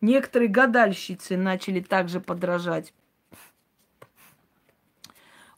некоторые 0.00 0.48
гадальщицы 0.48 1.36
начали 1.36 1.80
также 1.80 2.20
подражать 2.20 2.92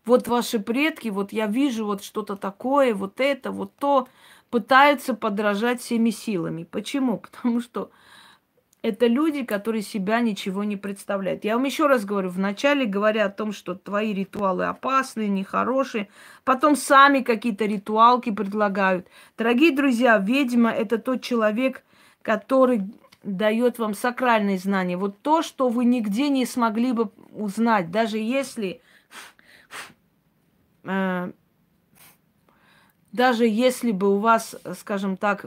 вот 0.04 0.28
ваши 0.28 0.58
предки, 0.58 1.08
вот 1.08 1.32
я 1.32 1.46
вижу 1.46 1.86
вот 1.86 2.02
что-то 2.02 2.36
такое, 2.36 2.94
вот 2.94 3.20
это, 3.20 3.50
вот 3.50 3.74
то, 3.76 4.08
пытаются 4.50 5.14
подражать 5.14 5.80
всеми 5.80 6.10
силами. 6.10 6.64
Почему? 6.64 7.18
Потому 7.32 7.60
что 7.60 7.90
это 8.84 9.06
люди, 9.06 9.44
которые 9.44 9.82
себя 9.82 10.20
ничего 10.20 10.62
не 10.62 10.76
представляют. 10.76 11.44
Я 11.44 11.56
вам 11.56 11.64
еще 11.64 11.86
раз 11.86 12.04
говорю, 12.04 12.28
вначале 12.28 12.84
говоря 12.84 13.26
о 13.26 13.30
том, 13.30 13.52
что 13.52 13.74
твои 13.74 14.12
ритуалы 14.12 14.66
опасные, 14.66 15.28
нехорошие, 15.28 16.08
потом 16.44 16.76
сами 16.76 17.20
какие-то 17.20 17.64
ритуалки 17.64 18.30
предлагают. 18.30 19.08
Дорогие 19.38 19.74
друзья, 19.74 20.18
ведьма– 20.18 20.70
это 20.72 20.98
тот 20.98 21.22
человек, 21.22 21.82
который 22.22 22.82
дает 23.22 23.78
вам 23.78 23.94
сакральные 23.94 24.58
знания. 24.58 24.96
Вот 24.96 25.18
то, 25.22 25.40
что 25.40 25.70
вы 25.70 25.86
нигде 25.86 26.28
не 26.28 26.44
смогли 26.44 26.92
бы 26.92 27.10
узнать, 27.32 27.90
даже 27.90 28.18
если 28.18 28.82
Э, 30.84 31.32
даже 33.12 33.46
если 33.46 33.92
бы 33.92 34.14
у 34.14 34.18
вас, 34.18 34.56
скажем 34.78 35.16
так, 35.16 35.46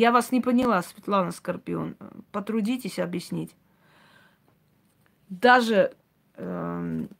я 0.00 0.12
вас 0.12 0.32
не 0.32 0.40
поняла, 0.40 0.82
Светлана 0.82 1.30
Скорпион, 1.30 1.94
потрудитесь 2.32 2.98
объяснить. 2.98 3.54
Даже 5.28 5.94
э, 6.36 6.42
эм, 6.42 7.10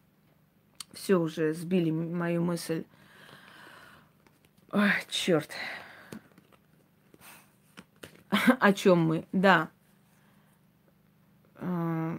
все 0.95 1.17
уже 1.17 1.53
сбили 1.53 1.91
мою 1.91 2.43
мысль. 2.43 2.85
Ой, 4.73 4.93
черт. 5.11 5.51
О 8.31 8.73
чем 8.73 9.05
мы? 9.05 9.27
Да. 9.33 9.69
Э, 11.57 12.19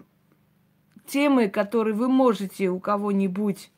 темы, 1.08 1.50
которые 1.50 1.96
вы 1.96 2.08
можете 2.08 2.70
у 2.70 2.80
кого-нибудь 2.80 3.72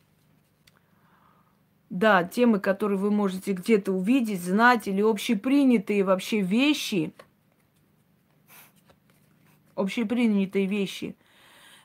да, 1.93 2.23
темы, 2.23 2.59
которые 2.59 2.97
вы 2.97 3.11
можете 3.11 3.53
где-то 3.53 3.91
увидеть, 3.91 4.41
знать, 4.41 4.87
или 4.87 5.03
общепринятые 5.03 6.03
вообще 6.03 6.41
вещи, 6.41 7.13
общепринятые 9.75 10.65
вещи, 10.65 11.15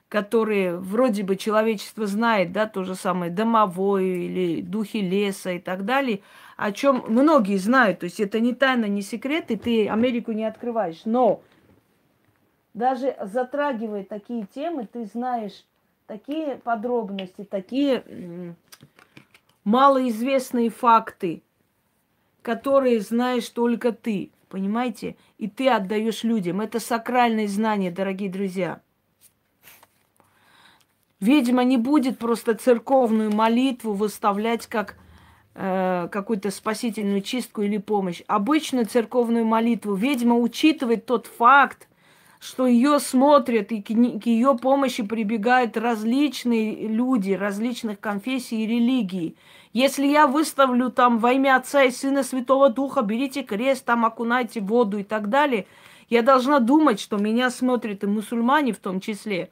которые 0.08 0.78
вроде 0.78 1.24
бы 1.24 1.36
человечество 1.36 2.06
знает, 2.06 2.52
да, 2.52 2.64
то 2.64 2.84
же 2.84 2.94
самое 2.94 3.30
домовое 3.30 4.04
или 4.04 4.62
духи 4.62 5.02
леса 5.02 5.52
и 5.52 5.58
так 5.58 5.84
далее, 5.84 6.22
о 6.56 6.72
чем 6.72 7.04
многие 7.06 7.58
знают. 7.58 7.98
То 7.98 8.04
есть 8.04 8.18
это 8.18 8.40
не 8.40 8.54
тайна, 8.54 8.86
не 8.86 9.02
секрет, 9.02 9.50
и 9.50 9.56
ты 9.56 9.90
Америку 9.90 10.32
не 10.32 10.46
открываешь. 10.46 11.02
Но 11.04 11.42
даже 12.72 13.14
затрагивая 13.20 14.04
такие 14.04 14.46
темы, 14.54 14.88
ты 14.90 15.04
знаешь 15.04 15.66
такие 16.06 16.56
подробности, 16.56 17.44
такие 17.44 18.54
малоизвестные 19.68 20.70
факты, 20.70 21.42
которые 22.40 23.02
знаешь 23.02 23.50
только 23.50 23.92
ты, 23.92 24.30
понимаете? 24.48 25.16
И 25.36 25.46
ты 25.46 25.68
отдаешь 25.68 26.24
людям. 26.24 26.62
Это 26.62 26.80
сакральные 26.80 27.48
знания, 27.48 27.90
дорогие 27.90 28.30
друзья. 28.30 28.80
Ведьма 31.20 31.64
не 31.64 31.76
будет 31.76 32.18
просто 32.18 32.54
церковную 32.54 33.30
молитву 33.30 33.92
выставлять 33.92 34.66
как 34.66 34.96
э, 35.54 36.08
какую-то 36.10 36.50
спасительную 36.50 37.20
чистку 37.20 37.60
или 37.60 37.76
помощь. 37.76 38.22
Обычную 38.26 38.86
церковную 38.86 39.44
молитву 39.44 39.94
ведьма 39.94 40.36
учитывает 40.36 41.04
тот 41.04 41.26
факт, 41.26 41.87
что 42.40 42.66
ее 42.66 43.00
смотрят 43.00 43.72
и 43.72 43.82
к 43.82 44.26
ее 44.26 44.56
помощи 44.56 45.02
прибегают 45.02 45.76
различные 45.76 46.86
люди 46.86 47.32
различных 47.32 47.98
конфессий 47.98 48.64
и 48.64 48.66
религий. 48.66 49.36
Если 49.72 50.06
я 50.06 50.26
выставлю 50.26 50.90
там 50.90 51.18
во 51.18 51.32
имя 51.32 51.56
Отца 51.56 51.84
и 51.84 51.90
Сына 51.90 52.22
Святого 52.22 52.68
Духа, 52.68 53.02
берите 53.02 53.42
крест, 53.42 53.84
там 53.84 54.04
окунайте 54.04 54.60
воду 54.60 54.98
и 54.98 55.02
так 55.02 55.28
далее, 55.28 55.66
я 56.08 56.22
должна 56.22 56.58
думать, 56.58 57.00
что 57.00 57.18
меня 57.18 57.50
смотрят 57.50 58.02
и 58.02 58.06
мусульмане 58.06 58.72
в 58.72 58.78
том 58.78 59.00
числе. 59.00 59.50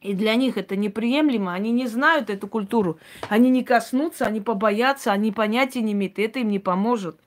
И 0.00 0.14
для 0.14 0.34
них 0.34 0.58
это 0.58 0.74
неприемлемо, 0.74 1.52
они 1.52 1.70
не 1.70 1.86
знают 1.86 2.28
эту 2.28 2.48
культуру, 2.48 2.98
они 3.28 3.50
не 3.50 3.62
коснутся, 3.62 4.26
они 4.26 4.40
побоятся, 4.40 5.12
они 5.12 5.30
понятия 5.30 5.80
не 5.80 5.92
имеют, 5.92 6.18
это 6.18 6.40
им 6.40 6.48
не 6.48 6.58
поможет. 6.58 7.18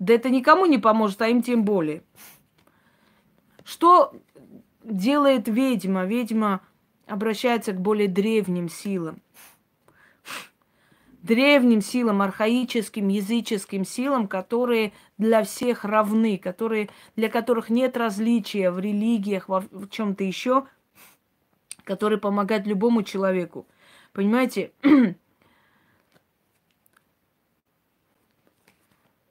Да 0.00 0.12
это 0.12 0.28
никому 0.28 0.66
не 0.66 0.78
поможет, 0.78 1.22
а 1.22 1.28
им 1.28 1.42
тем 1.42 1.64
более. 1.64 2.02
Что 3.64 4.12
делает 4.84 5.48
ведьма? 5.48 6.04
Ведьма 6.04 6.60
обращается 7.06 7.72
к 7.72 7.80
более 7.80 8.08
древним 8.08 8.68
силам. 8.68 9.20
Древним 11.22 11.82
силам, 11.82 12.20
архаическим, 12.20 13.06
языческим 13.06 13.84
силам, 13.84 14.26
которые 14.26 14.92
для 15.18 15.44
всех 15.44 15.84
равны, 15.84 16.36
которые, 16.36 16.90
для 17.14 17.28
которых 17.28 17.70
нет 17.70 17.96
различия 17.96 18.72
в 18.72 18.80
религиях, 18.80 19.48
в, 19.48 19.64
в 19.70 19.88
чем-то 19.88 20.24
еще, 20.24 20.66
которые 21.84 22.18
помогают 22.18 22.66
любому 22.66 23.04
человеку. 23.04 23.68
Понимаете? 24.12 24.72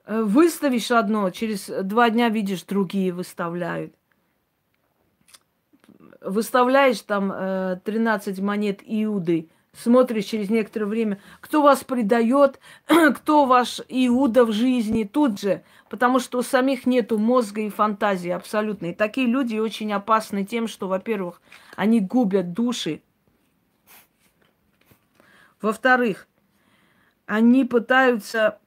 Выставишь 0.06 0.90
одно, 0.90 1.30
через 1.30 1.66
два 1.66 2.08
дня 2.08 2.30
видишь, 2.30 2.64
другие 2.64 3.12
выставляют 3.12 3.94
выставляешь 6.24 7.00
там 7.00 7.32
э, 7.32 7.80
13 7.84 8.40
монет 8.40 8.80
Иуды, 8.84 9.48
смотришь 9.76 10.26
через 10.26 10.50
некоторое 10.50 10.86
время, 10.86 11.20
кто 11.40 11.62
вас 11.62 11.84
предает, 11.84 12.60
кто 13.16 13.46
ваш 13.46 13.80
Иуда 13.88 14.44
в 14.44 14.52
жизни, 14.52 15.04
тут 15.04 15.40
же, 15.40 15.62
потому 15.88 16.18
что 16.20 16.38
у 16.38 16.42
самих 16.42 16.86
нету 16.86 17.18
мозга 17.18 17.62
и 17.62 17.70
фантазии 17.70 18.30
абсолютно. 18.30 18.86
И 18.86 18.94
такие 18.94 19.26
люди 19.26 19.56
очень 19.56 19.92
опасны 19.92 20.44
тем, 20.44 20.68
что, 20.68 20.88
во-первых, 20.88 21.40
они 21.76 22.00
губят 22.00 22.52
души. 22.52 23.02
Во-вторых, 25.60 26.26
они 27.26 27.64
пытаются 27.64 28.58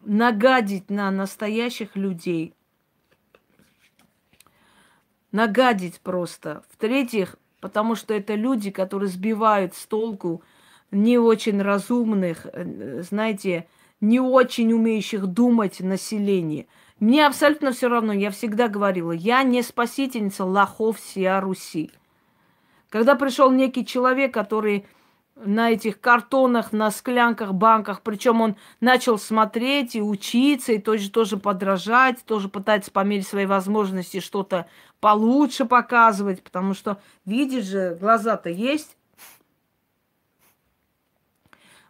нагадить 0.00 0.90
на 0.90 1.10
настоящих 1.10 1.96
людей– 1.96 2.54
нагадить 5.32 6.00
просто. 6.00 6.62
В-третьих, 6.70 7.36
потому 7.60 7.94
что 7.94 8.14
это 8.14 8.34
люди, 8.34 8.70
которые 8.70 9.08
сбивают 9.08 9.74
с 9.74 9.86
толку 9.86 10.42
не 10.90 11.18
очень 11.18 11.60
разумных, 11.60 12.46
э, 12.52 13.02
знаете, 13.02 13.66
не 14.00 14.20
очень 14.20 14.72
умеющих 14.72 15.26
думать 15.26 15.80
население. 15.80 16.66
Мне 17.00 17.26
абсолютно 17.26 17.72
все 17.72 17.88
равно, 17.88 18.12
я 18.12 18.30
всегда 18.30 18.68
говорила, 18.68 19.12
я 19.12 19.42
не 19.42 19.62
спасительница 19.62 20.44
лохов 20.44 20.98
сия 20.98 21.40
Руси. 21.40 21.90
Когда 22.88 23.14
пришел 23.14 23.50
некий 23.50 23.84
человек, 23.84 24.32
который 24.32 24.86
на 25.44 25.70
этих 25.70 26.00
картонах, 26.00 26.72
на 26.72 26.90
склянках, 26.90 27.54
банках. 27.54 28.02
Причем 28.02 28.40
он 28.40 28.56
начал 28.80 29.18
смотреть 29.18 29.94
и 29.94 30.02
учиться, 30.02 30.72
и 30.72 30.78
тоже, 30.78 31.10
тоже 31.10 31.36
подражать, 31.36 32.24
тоже 32.24 32.48
пытается 32.48 32.90
по 32.90 33.04
мере 33.04 33.22
своей 33.22 33.46
возможности 33.46 34.20
что-то 34.20 34.66
получше 35.00 35.64
показывать, 35.64 36.42
потому 36.42 36.74
что, 36.74 37.00
видишь 37.24 37.64
же, 37.64 37.96
глаза-то 38.00 38.50
есть. 38.50 38.96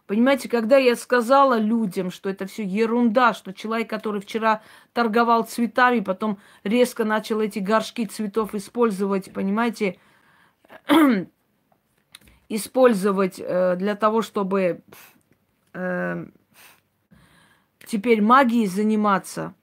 Понимаете, 0.05 0.49
когда 0.49 0.77
я 0.77 0.95
сказала 0.95 1.59
людям, 1.59 2.09
что 2.09 2.29
это 2.29 2.47
все 2.47 2.63
ерунда, 2.63 3.35
что 3.35 3.53
человек, 3.53 3.89
который 3.89 4.21
вчера 4.21 4.63
торговал 4.91 5.43
цветами, 5.43 5.99
потом 5.99 6.39
резко 6.63 7.03
начал 7.03 7.41
эти 7.41 7.59
горшки 7.59 8.07
цветов 8.07 8.55
использовать, 8.55 9.31
понимаете, 9.31 9.99
использовать 12.49 13.39
э, 13.39 13.75
для 13.77 13.95
того, 13.95 14.21
чтобы 14.21 14.81
э, 15.73 16.25
теперь 17.85 18.21
магией 18.21 18.65
заниматься. 18.65 19.53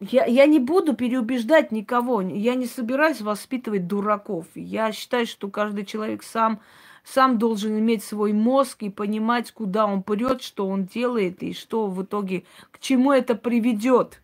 Я, 0.00 0.26
я 0.26 0.46
не 0.46 0.60
буду 0.60 0.94
переубеждать 0.94 1.72
никого. 1.72 2.20
Я 2.20 2.54
не 2.54 2.66
собираюсь 2.66 3.20
воспитывать 3.20 3.86
дураков. 3.86 4.46
Я 4.54 4.92
считаю, 4.92 5.26
что 5.26 5.48
каждый 5.48 5.84
человек 5.84 6.22
сам, 6.22 6.60
сам 7.02 7.38
должен 7.38 7.76
иметь 7.78 8.04
свой 8.04 8.32
мозг 8.32 8.82
и 8.84 8.90
понимать, 8.90 9.50
куда 9.50 9.86
он 9.86 10.04
прет, 10.04 10.42
что 10.42 10.68
он 10.68 10.84
делает 10.84 11.42
и 11.42 11.52
что 11.52 11.88
в 11.88 12.04
итоге, 12.04 12.44
к 12.70 12.78
чему 12.78 13.10
это 13.12 13.34
приведет. 13.34 14.20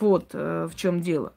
Вот 0.00 0.30
э, 0.32 0.66
в 0.66 0.74
чем 0.74 1.00
дело. 1.00 1.34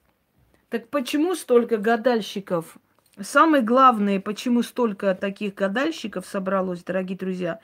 Так 0.69 0.89
почему 0.89 1.35
столько 1.35 1.77
гадальщиков? 1.77 2.77
Самое 3.19 3.61
главное, 3.61 4.19
почему 4.19 4.63
столько 4.63 5.13
таких 5.13 5.53
гадальщиков 5.53 6.25
собралось, 6.25 6.83
дорогие 6.83 7.17
друзья, 7.17 7.59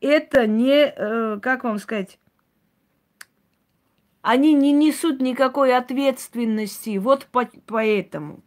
это 0.00 0.46
не, 0.46 0.92
э, 0.94 1.40
как 1.40 1.64
вам 1.64 1.78
сказать, 1.78 2.20
они 4.22 4.54
не 4.54 4.72
несут 4.72 5.20
никакой 5.20 5.76
ответственности. 5.76 6.98
Вот 6.98 7.26
по 7.26 7.46
поэтому. 7.66 8.42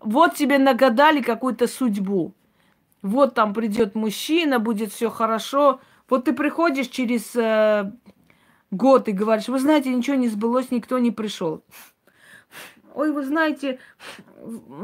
Вот 0.00 0.34
тебе 0.34 0.58
нагадали 0.58 1.22
какую-то 1.22 1.66
судьбу. 1.66 2.34
Вот 3.02 3.34
там 3.34 3.54
придет 3.54 3.94
мужчина, 3.94 4.58
будет 4.58 4.92
все 4.92 5.10
хорошо. 5.10 5.80
Вот 6.08 6.24
ты 6.24 6.32
приходишь 6.32 6.88
через 6.88 7.34
э, 7.36 7.92
год 8.70 9.08
и 9.08 9.12
говоришь, 9.12 9.48
вы 9.48 9.58
знаете, 9.58 9.94
ничего 9.94 10.16
не 10.16 10.28
сбылось, 10.28 10.70
никто 10.70 10.98
не 10.98 11.10
пришел. 11.10 11.62
Ой, 12.94 13.12
вы 13.12 13.24
знаете, 13.24 13.78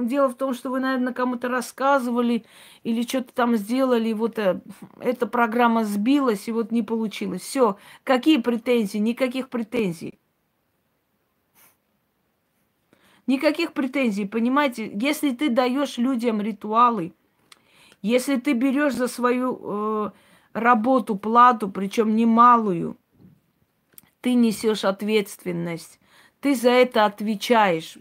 дело 0.03 0.29
в 0.29 0.37
том, 0.37 0.55
что 0.55 0.71
вы, 0.71 0.79
наверное, 0.79 1.13
кому-то 1.13 1.49
рассказывали 1.49 2.45
или 2.85 3.03
что-то 3.03 3.35
там 3.35 3.57
сделали, 3.57 4.11
и 4.11 4.15
вот 4.15 4.39
э, 4.39 4.61
эта 5.01 5.27
программа 5.27 5.85
сбилась, 5.85 6.47
и 6.47 6.53
вот 6.53 6.71
не 6.71 6.83
получилось. 6.83 7.43
Все. 7.43 7.77
Какие 8.05 8.37
претензии? 8.41 8.99
Никаких 8.99 9.49
претензий. 9.49 10.21
Никаких 13.27 13.73
претензий, 13.73 14.27
понимаете? 14.27 14.91
Если 14.95 15.31
ты 15.31 15.49
даешь 15.49 15.99
людям 15.99 16.41
ритуалы, 16.41 17.15
если 18.01 18.37
ты 18.37 18.53
берешь 18.53 18.95
за 18.95 19.09
свою 19.09 19.59
э, 19.61 20.11
работу 20.53 21.17
плату, 21.17 21.71
причем 21.71 22.15
немалую, 22.15 22.97
ты 24.25 24.33
несешь 24.33 24.87
ответственность, 24.87 26.01
ты 26.41 26.55
за 26.55 26.71
это 26.71 27.05
отвечаешь. 27.05 27.99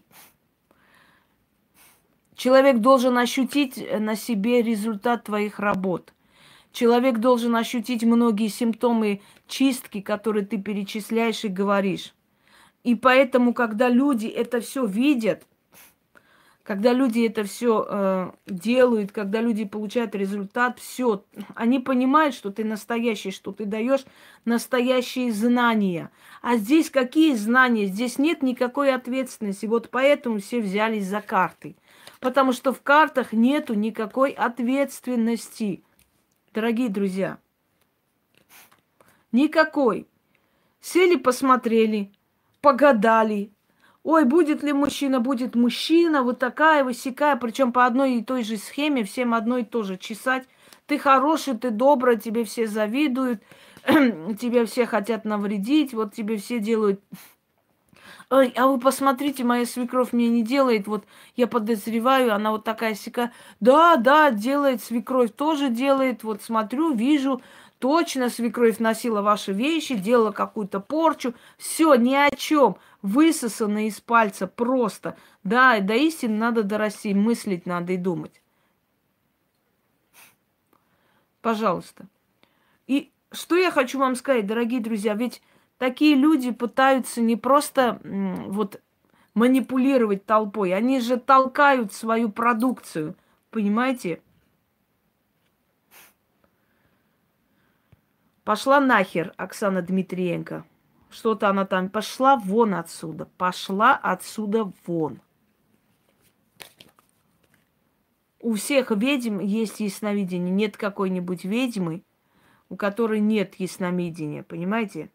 Человек 2.33 2.77
должен 2.77 3.17
ощутить 3.17 3.85
на 3.99 4.15
себе 4.15 4.61
результат 4.61 5.25
твоих 5.25 5.59
работ. 5.59 6.13
Человек 6.71 7.17
должен 7.17 7.57
ощутить 7.57 8.05
многие 8.05 8.47
симптомы 8.47 9.19
чистки, 9.47 9.99
которые 9.99 10.45
ты 10.45 10.57
перечисляешь 10.57 11.43
и 11.43 11.49
говоришь. 11.49 12.13
И 12.85 12.95
поэтому, 12.95 13.53
когда 13.53 13.89
люди 13.89 14.27
это 14.27 14.61
все 14.61 14.85
видят, 14.85 15.45
Когда 16.63 16.93
люди 16.93 17.27
это 17.27 17.43
все 17.43 17.85
э, 17.87 18.31
делают, 18.47 19.11
когда 19.11 19.41
люди 19.41 19.65
получают 19.65 20.15
результат, 20.15 20.79
все, 20.79 21.25
они 21.55 21.79
понимают, 21.79 22.33
что 22.33 22.51
ты 22.51 22.63
настоящий, 22.63 23.31
что 23.31 23.51
ты 23.51 23.65
даешь 23.65 24.05
настоящие 24.45 25.33
знания. 25.33 26.09
А 26.41 26.55
здесь 26.55 26.89
какие 26.89 27.35
знания? 27.35 27.87
Здесь 27.87 28.17
нет 28.17 28.41
никакой 28.41 28.93
ответственности. 28.93 29.65
Вот 29.65 29.89
поэтому 29.89 30.39
все 30.39 30.61
взялись 30.61 31.05
за 31.05 31.19
карты. 31.19 31.75
Потому 32.21 32.53
что 32.53 32.71
в 32.71 32.81
картах 32.81 33.33
нету 33.33 33.73
никакой 33.73 34.31
ответственности. 34.31 35.83
Дорогие 36.53 36.87
друзья, 36.87 37.39
никакой. 39.33 40.07
Сели, 40.79 41.17
посмотрели, 41.17 42.11
погадали, 42.61 43.51
Ой, 44.03 44.25
будет 44.25 44.63
ли 44.63 44.73
мужчина, 44.73 45.21
будет 45.21 45.55
мужчина, 45.55 46.23
вот 46.23 46.37
такая, 46.37 46.83
высекая, 46.83 47.37
причем 47.37 47.71
по 47.71 47.85
одной 47.85 48.15
и 48.15 48.23
той 48.23 48.43
же 48.43 48.57
схеме, 48.57 49.05
всем 49.05 49.33
одно 49.33 49.59
и 49.59 49.63
то 49.63 49.83
же 49.83 49.97
чесать. 49.97 50.45
Ты 50.87 50.99
хороший, 50.99 51.57
ты 51.57 51.69
добрый, 51.69 52.19
тебе 52.19 52.43
все 52.43 52.67
завидуют, 52.67 53.41
тебе 53.87 54.65
все 54.65 54.85
хотят 54.85 55.23
навредить, 55.23 55.93
вот 55.93 56.13
тебе 56.13 56.37
все 56.37 56.59
делают 56.59 56.99
Ой, 58.29 58.51
а 58.55 58.67
вы 58.67 58.79
посмотрите, 58.79 59.43
моя 59.43 59.65
свекровь 59.65 60.11
мне 60.11 60.27
не 60.27 60.43
делает, 60.43 60.87
вот 60.87 61.05
я 61.35 61.45
подозреваю, 61.45 62.33
она 62.33 62.51
вот 62.51 62.63
такая 62.63 62.95
сика. 62.95 63.31
Да, 63.59 63.95
да, 63.95 64.31
делает, 64.31 64.83
свекровь 64.83 65.31
тоже 65.31 65.69
делает, 65.69 66.23
вот 66.23 66.41
смотрю, 66.41 66.93
вижу, 66.93 67.41
точно 67.77 68.29
свекровь 68.29 68.79
носила 68.79 69.21
ваши 69.21 69.53
вещи, 69.53 69.95
делала 69.95 70.31
какую-то 70.31 70.79
порчу. 70.79 71.35
Все, 71.57 71.93
ни 71.95 72.15
о 72.15 72.31
чем 72.35 72.77
высосано 73.03 73.85
из 73.85 74.01
пальца 74.01 74.47
просто. 74.47 75.15
Да, 75.43 75.79
до 75.79 75.93
истины 75.93 76.35
надо 76.35 76.63
дорасти, 76.63 77.13
мыслить 77.13 77.67
надо 77.67 77.93
и 77.93 77.97
думать. 77.97 78.41
Пожалуйста. 81.41 82.07
И 82.87 83.11
что 83.31 83.55
я 83.57 83.69
хочу 83.69 83.99
вам 83.99 84.15
сказать, 84.15 84.47
дорогие 84.47 84.79
друзья, 84.79 85.13
ведь 85.13 85.43
такие 85.77 86.15
люди 86.15 86.51
пытаются 86.51 87.21
не 87.21 87.35
просто 87.35 87.99
вот 88.03 88.81
манипулировать 89.33 90.25
толпой, 90.25 90.73
они 90.73 90.99
же 91.01 91.17
толкают 91.17 91.91
свою 91.91 92.29
продукцию, 92.31 93.15
понимаете? 93.49 94.21
Пошла 98.45 98.79
нахер 98.79 99.33
Оксана 99.37 99.81
Дмитриенко. 99.81 100.65
Что-то 101.13 101.49
она 101.49 101.65
там 101.65 101.89
пошла 101.89 102.37
вон 102.37 102.73
отсюда. 102.73 103.25
Пошла 103.37 103.95
отсюда 103.95 104.71
вон. 104.87 105.21
У 108.39 108.55
всех 108.55 108.89
ведьм 108.89 109.39
есть 109.39 109.79
ясновидение. 109.79 110.51
Нет 110.51 110.75
какой-нибудь 110.75 111.45
ведьмы, 111.45 112.03
у 112.67 112.75
которой 112.75 113.19
нет 113.19 113.55
ясновидения. 113.59 114.41
Понимаете? 114.41 115.11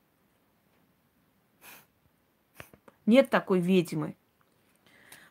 Нет 3.05 3.28
такой 3.28 3.59
ведьмы. 3.59 4.14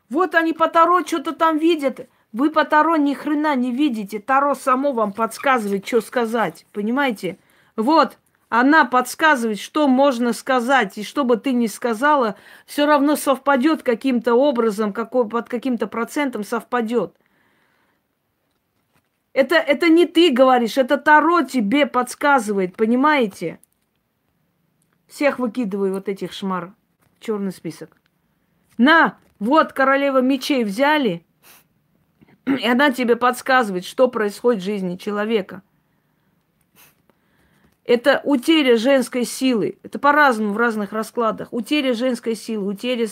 Вот 0.10 0.36
они 0.36 0.52
по 0.52 0.68
Таро 0.68 1.06
что-то 1.06 1.32
там 1.32 1.58
видят. 1.60 2.10
Вы 2.34 2.52
по 2.52 2.66
Таро 2.66 2.98
ни 2.98 3.14
хрена 3.14 3.56
не 3.56 3.72
видите. 3.72 4.20
Таро 4.20 4.54
само 4.54 4.92
вам 4.92 5.14
подсказывает, 5.14 5.88
что 5.88 6.02
сказать. 6.02 6.66
Понимаете? 6.74 7.40
Вот, 7.78 8.18
она 8.50 8.86
подсказывает, 8.86 9.60
что 9.60 9.88
можно 9.88 10.32
сказать, 10.32 10.98
и 10.98 11.04
что 11.04 11.26
бы 11.26 11.38
ты 11.38 11.52
ни 11.52 11.68
сказала, 11.68 12.38
все 12.66 12.86
равно 12.86 13.16
совпадет 13.16 13.84
каким-то 13.84 14.36
образом, 14.36 14.94
какой, 14.94 15.28
под 15.28 15.50
каким-то 15.50 15.88
процентом 15.88 16.44
совпадет. 16.44 17.14
Это, 19.34 19.56
это 19.56 19.90
не 19.90 20.06
ты 20.06 20.32
говоришь, 20.32 20.78
это 20.78 20.98
Таро 20.98 21.42
тебе 21.42 21.86
подсказывает, 21.86 22.76
понимаете? 22.76 23.60
Всех 25.08 25.40
выкидываю 25.40 25.94
вот 25.94 26.10
этих 26.10 26.34
шмар. 26.34 26.74
Черный 27.20 27.52
список. 27.52 27.98
На, 28.78 29.18
вот 29.40 29.74
королева 29.74 30.22
мечей 30.22 30.64
взяли, 30.64 31.26
и 32.46 32.66
она 32.66 32.92
тебе 32.92 33.16
подсказывает, 33.16 33.84
что 33.84 34.08
происходит 34.08 34.62
в 34.62 34.66
жизни 34.66 34.96
человека. 34.96 35.64
Это 37.88 38.20
утеря 38.26 38.76
женской 38.76 39.24
силы. 39.24 39.80
Это 39.82 39.98
по-разному 39.98 40.54
в 40.54 40.58
разных 40.58 40.92
раскладах. 40.92 41.48
Утеря 41.52 41.94
женской 41.94 42.36
силы, 42.36 42.68
утеря 42.68 43.08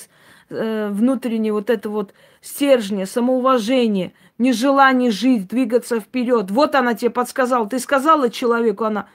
э, 0.49 0.89
внутренней 0.91 1.51
вот 1.51 1.69
это 1.69 1.89
вот 1.89 2.13
стержня, 2.41 3.05
самоуважения, 3.05 4.11
нежелание 4.38 5.11
жить, 5.11 5.47
двигаться 5.47 6.01
вперед. 6.01 6.51
Вот 6.51 6.76
она 6.76 6.93
тебе 6.93 7.09
подсказала. 7.09 7.69
Ты 7.69 7.80
сказала 7.80 8.30
человеку, 8.30 8.84
она 8.84 9.07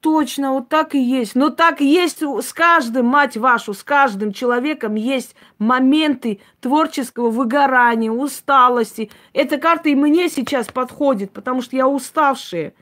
точно, 0.00 0.52
вот 0.54 0.70
так 0.70 0.94
и 0.94 1.02
есть. 1.02 1.34
Но 1.34 1.50
так 1.50 1.82
есть 1.82 2.22
с 2.22 2.52
каждым, 2.54 3.04
мать 3.04 3.36
вашу, 3.36 3.74
с 3.74 3.84
каждым 3.84 4.32
человеком 4.32 4.94
есть 4.94 5.36
моменты 5.58 6.40
творческого 6.62 7.28
выгорания, 7.28 8.10
усталости. 8.10 9.10
Эта 9.34 9.58
карта 9.58 9.90
и 9.90 9.94
мне 9.94 10.30
сейчас 10.30 10.68
подходит, 10.68 11.30
потому 11.32 11.60
что 11.60 11.76
я 11.76 11.86
уставшая. 11.86 12.72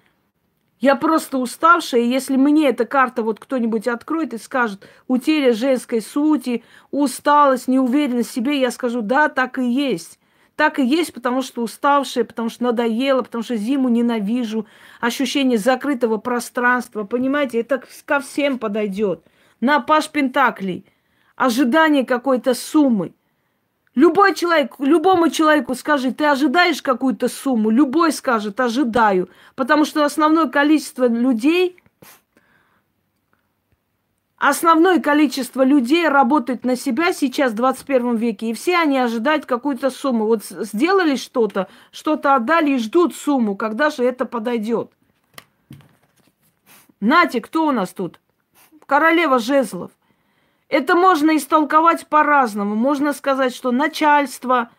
Я 0.83 0.97
просто 0.97 1.39
уставшая, 1.39 2.01
и 2.01 2.09
если 2.09 2.35
мне 2.35 2.71
эта 2.71 2.85
карта 2.85 3.23
вот 3.23 3.39
кто-нибудь 3.39 3.87
откроет 3.87 4.35
и 4.35 4.39
скажет 4.39 4.89
утеря 5.07 5.53
женской 5.53 6.03
сути, 6.03 6.65
усталость, 6.91 7.69
неуверенность 7.69 8.31
в 8.31 8.35
себе, 8.35 8.61
я 8.61 8.73
скажу, 8.73 9.01
да, 9.01 9.29
так 9.29 9.59
и 9.59 9.65
есть. 9.65 10.19
Так 10.57 10.81
и 10.81 10.85
есть, 10.85 11.15
потому 11.15 11.43
что 11.43 11.63
уставшая, 11.63 12.25
потому 12.25 12.49
что 12.49 12.65
надоело, 12.65 13.23
потому 13.23 13.45
что 13.45 13.55
зиму 13.55 13.91
ненавижу, 13.91 14.67
ощущение 15.01 15.57
закрытого 15.57 16.17
пространства, 16.17 17.05
понимаете, 17.05 17.61
это 17.61 17.81
ко 18.05 18.19
всем 18.19 18.59
подойдет. 18.59 19.25
На 19.61 19.79
Паш 19.79 20.11
Пентаклей, 20.11 20.85
ожидание 21.37 22.05
какой-то 22.05 22.55
суммы– 22.55 23.15
Любой 23.95 24.35
человек, 24.35 24.77
любому 24.79 25.29
человеку 25.29 25.75
скажи, 25.75 26.13
ты 26.13 26.25
ожидаешь 26.25 26.81
какую-то 26.81 27.29
сумму, 27.29 27.69
любой 27.69 28.13
скажет, 28.13 28.59
ожидаю. 28.59 29.29
Потому 29.55 29.85
что 29.85 30.03
основное 30.05 30.49
количество 30.49 31.07
людей, 31.07 31.77
основное 34.39 34.99
количество 34.99 35.63
людей 35.63 36.09
работает 36.09 36.65
на 36.65 36.75
себя 36.75 37.13
сейчас 37.13 37.53
в 37.53 37.57
21 37.57 38.17
веке, 38.17 38.49
и 38.49 38.55
все 38.55 38.79
они 38.79 38.99
ожидают 38.99 39.45
какую-то 39.45 39.91
сумму. 39.91 40.25
Вот 40.25 40.43
сделали 40.43 41.17
что-то, 41.17 41.69
что-то 41.91 42.35
отдали 42.35 42.71
и 42.71 42.79
ждут 42.79 43.15
сумму, 43.15 43.57
когда 43.57 43.91
же 43.91 44.05
это 44.05 44.25
подойдет. 44.25 44.91
Нате, 47.01 47.43
кто 47.43 47.67
у 47.67 47.73
нас 47.73 47.91
тут? 47.91 48.21
Королева 48.87 49.39
жезлов. 49.39 49.91
Это 50.73 50.97
можно 50.97 51.37
истолковать 51.37 52.07
по-разному. 52.07 52.75
Можно 52.75 53.13
сказать, 53.13 53.55
что 53.55 53.73
начальство 53.73 54.71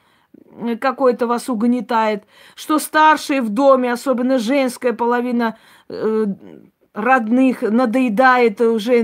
какое-то 0.82 1.28
вас 1.28 1.50
угнетает, 1.50 2.24
что 2.56 2.80
старшие 2.80 3.44
в 3.44 3.50
доме, 3.50 3.94
особенно 3.94 4.40
женская 4.40 4.94
половина 4.94 5.56
э, 5.90 6.26
родных, 6.94 7.64
надоедает 7.64 8.62
уже, 8.62 9.04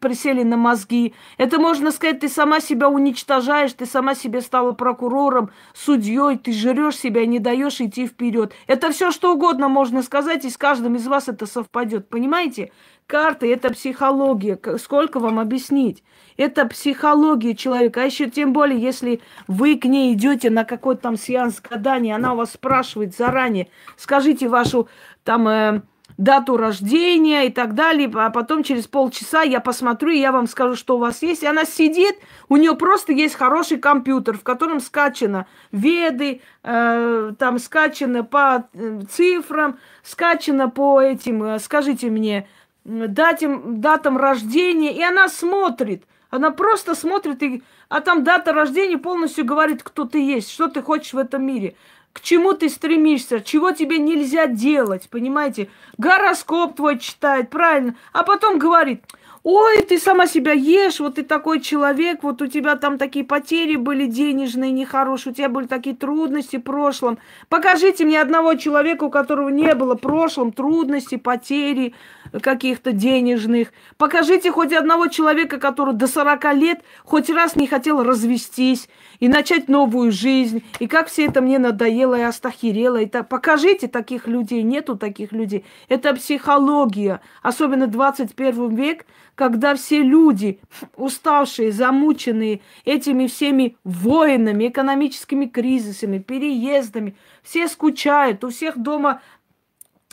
присели 0.00 0.42
на 0.42 0.56
мозги. 0.56 1.14
Это 1.38 1.58
можно 1.58 1.90
сказать, 1.90 2.20
ты 2.20 2.28
сама 2.28 2.60
себя 2.60 2.88
уничтожаешь, 2.88 3.72
ты 3.72 3.86
сама 3.86 4.14
себе 4.14 4.40
стала 4.42 4.72
прокурором, 4.72 5.50
судьей, 5.74 6.36
ты 6.36 6.52
жрешь 6.52 6.98
себя, 6.98 7.24
не 7.26 7.38
даешь 7.38 7.80
идти 7.80 8.06
вперед. 8.06 8.52
Это 8.66 8.90
все 8.90 9.10
что 9.10 9.32
угодно 9.32 9.68
можно 9.68 10.02
сказать, 10.02 10.44
и 10.44 10.50
с 10.50 10.58
каждым 10.58 10.96
из 10.96 11.06
вас 11.06 11.28
это 11.28 11.46
совпадет. 11.46 12.08
Понимаете? 12.08 12.72
Карты– 13.06 13.50
это 13.54 13.70
психология. 13.70 14.60
Сколько 14.76 15.18
вам 15.18 15.38
объяснить? 15.38 16.04
Это 16.36 16.66
психология 16.66 17.54
человека. 17.54 18.02
А 18.02 18.04
еще 18.04 18.28
тем 18.28 18.52
более, 18.52 18.78
если 18.78 19.22
вы 19.46 19.78
к 19.78 19.86
ней 19.86 20.12
идете 20.12 20.50
на 20.50 20.64
какой-то 20.64 21.00
там 21.00 21.16
сеанс 21.16 21.62
гадания, 21.62 22.14
она 22.14 22.34
у 22.34 22.36
вас 22.36 22.52
спрашивает 22.52 23.16
заранее, 23.16 23.68
скажите 23.96 24.46
вашу 24.46 24.90
там 25.24 25.48
э, 25.48 25.80
дату 26.18 26.56
рождения 26.56 27.46
и 27.46 27.50
так 27.50 27.74
далее, 27.74 28.10
а 28.12 28.30
потом 28.30 28.64
через 28.64 28.88
полчаса 28.88 29.42
я 29.42 29.60
посмотрю, 29.60 30.10
и 30.10 30.18
я 30.18 30.32
вам 30.32 30.48
скажу, 30.48 30.74
что 30.74 30.96
у 30.96 30.98
вас 30.98 31.22
есть. 31.22 31.44
И 31.44 31.46
она 31.46 31.64
сидит, 31.64 32.16
у 32.48 32.56
нее 32.56 32.74
просто 32.74 33.12
есть 33.12 33.36
хороший 33.36 33.78
компьютер, 33.78 34.36
в 34.36 34.42
котором 34.42 34.80
скачано 34.80 35.46
веды, 35.70 36.42
э, 36.64 37.32
там 37.38 37.58
скачано 37.58 38.24
по 38.24 38.68
э, 38.74 39.00
цифрам, 39.08 39.78
скачано 40.02 40.68
по 40.68 41.00
этим, 41.00 41.42
э, 41.44 41.58
скажите 41.60 42.10
мне, 42.10 42.48
датам, 42.84 43.80
датам 43.80 44.18
рождения, 44.18 44.92
и 44.92 45.02
она 45.02 45.28
смотрит. 45.28 46.04
Она 46.30 46.50
просто 46.50 46.94
смотрит, 46.94 47.42
и, 47.42 47.62
а 47.88 48.00
там 48.00 48.24
дата 48.24 48.52
рождения 48.52 48.98
полностью 48.98 49.46
говорит, 49.46 49.82
кто 49.82 50.04
ты 50.04 50.18
есть, 50.18 50.50
что 50.50 50.68
ты 50.68 50.82
хочешь 50.82 51.14
в 51.14 51.18
этом 51.18 51.46
мире, 51.46 51.74
к 52.12 52.20
чему 52.20 52.52
ты 52.52 52.68
стремишься, 52.68 53.40
чего 53.40 53.72
тебе 53.72 53.98
нельзя 53.98 54.46
делать, 54.46 55.08
понимаете? 55.10 55.68
Гороскоп 55.98 56.76
твой 56.76 56.98
читает, 56.98 57.50
правильно, 57.50 57.94
а 58.12 58.22
потом 58.22 58.58
говорит, 58.58 59.04
Ой, 59.44 59.82
ты 59.82 59.98
сама 59.98 60.26
себя 60.26 60.52
ешь, 60.52 61.00
вот 61.00 61.14
ты 61.14 61.22
такой 61.22 61.60
человек, 61.60 62.22
вот 62.22 62.42
у 62.42 62.46
тебя 62.46 62.76
там 62.76 62.98
такие 62.98 63.24
потери 63.24 63.76
были 63.76 64.06
денежные, 64.06 64.72
нехорошие, 64.72 65.32
у 65.32 65.34
тебя 65.34 65.48
были 65.48 65.66
такие 65.66 65.94
трудности 65.94 66.56
в 66.56 66.62
прошлом. 66.62 67.18
Покажите 67.48 68.04
мне 68.04 68.20
одного 68.20 68.54
человека, 68.54 69.04
у 69.04 69.10
которого 69.10 69.48
не 69.48 69.74
было 69.74 69.94
в 69.94 70.00
прошлом 70.00 70.52
трудностей, 70.52 71.18
потери 71.18 71.94
каких-то 72.42 72.92
денежных. 72.92 73.72
Покажите 73.96 74.50
хоть 74.50 74.72
одного 74.72 75.06
человека, 75.06 75.58
который 75.58 75.94
до 75.94 76.06
40 76.06 76.54
лет 76.54 76.80
хоть 77.04 77.30
раз 77.30 77.56
не 77.56 77.66
хотел 77.66 78.02
развестись 78.02 78.88
и 79.20 79.28
начать 79.28 79.68
новую 79.68 80.12
жизнь. 80.12 80.62
И 80.78 80.86
как 80.86 81.08
все 81.08 81.26
это 81.26 81.40
мне 81.40 81.58
надоело 81.58 82.16
и 82.16 82.22
остахерело. 82.22 82.98
И 82.98 83.06
так, 83.06 83.28
покажите 83.28 83.88
таких 83.88 84.26
людей. 84.26 84.62
Нету 84.62 84.96
таких 84.96 85.32
людей. 85.32 85.64
Это 85.88 86.14
психология. 86.14 87.20
Особенно 87.42 87.86
21 87.86 88.74
век, 88.74 89.06
когда 89.38 89.76
все 89.76 90.02
люди, 90.02 90.58
уставшие, 90.96 91.70
замученные 91.70 92.60
этими 92.84 93.28
всеми 93.28 93.76
войнами, 93.84 94.66
экономическими 94.66 95.46
кризисами, 95.46 96.18
переездами, 96.18 97.16
все 97.44 97.68
скучают, 97.68 98.42
у 98.42 98.50
всех 98.50 98.76
дома 98.76 99.22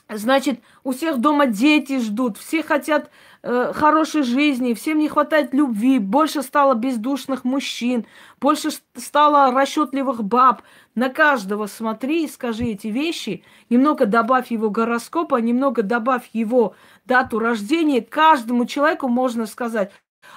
Значит, 0.08 0.60
у 0.84 0.92
всех 0.92 1.18
дома 1.18 1.48
дети 1.48 2.00
ждут, 2.00 2.38
все 2.38 2.62
хотят 2.62 3.10
э, 3.42 3.72
хорошей 3.74 4.22
жизни, 4.22 4.76
всем 4.76 5.00
не 5.00 5.10
хватает 5.10 5.52
любви, 5.52 5.98
больше 5.98 6.44
стало 6.44 6.76
бездушных 6.76 7.44
мужчин, 7.44 8.06
больше 8.40 8.70
стало 8.96 9.52
расчетливых 9.52 10.24
баб. 10.24 10.62
На 10.96 11.10
каждого 11.10 11.68
смотри 11.68 12.24
и 12.24 12.28
скажи 12.28 12.66
эти 12.66 12.88
вещи, 12.88 13.44
немного 13.70 14.06
добавь 14.06 14.50
его 14.50 14.70
гороскопа, 14.70 15.36
немного 15.36 15.84
добавь 15.84 16.30
его 16.34 16.74
дату 17.06 17.38
рождения. 17.38 18.02
Каждому 18.02 18.66
человеку 18.66 19.10
можно 19.10 19.46
сказать, 19.46 19.92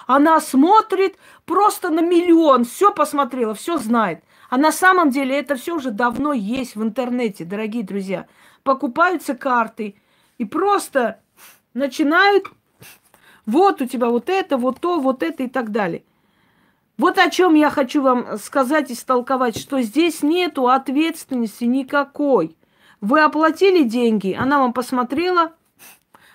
она 0.06 0.40
смотрит 0.40 1.16
просто 1.46 1.90
на 1.90 2.00
миллион, 2.00 2.64
все 2.64 2.92
посмотрела, 2.92 3.54
все 3.54 3.78
знает. 3.78 4.22
А 4.50 4.56
на 4.56 4.72
самом 4.72 5.10
деле 5.10 5.38
это 5.38 5.54
все 5.56 5.76
уже 5.76 5.90
давно 5.92 6.32
есть 6.32 6.74
в 6.74 6.82
интернете, 6.82 7.44
дорогие 7.44 7.84
друзья 7.84 8.26
покупаются 8.68 9.34
карты 9.34 9.94
и 10.36 10.44
просто 10.44 11.20
начинают, 11.72 12.50
вот 13.46 13.80
у 13.80 13.86
тебя 13.86 14.08
вот 14.08 14.28
это, 14.28 14.58
вот 14.58 14.80
то, 14.80 15.00
вот 15.00 15.22
это 15.22 15.44
и 15.44 15.48
так 15.48 15.70
далее. 15.70 16.04
Вот 16.98 17.16
о 17.18 17.30
чем 17.30 17.54
я 17.54 17.70
хочу 17.70 18.02
вам 18.02 18.38
сказать 18.38 18.90
и 18.90 18.94
столковать, 18.94 19.56
что 19.56 19.80
здесь 19.80 20.22
нету 20.22 20.68
ответственности 20.68 21.64
никакой. 21.64 22.56
Вы 23.00 23.22
оплатили 23.22 23.84
деньги, 23.84 24.36
она 24.38 24.58
вам 24.58 24.72
посмотрела, 24.72 25.52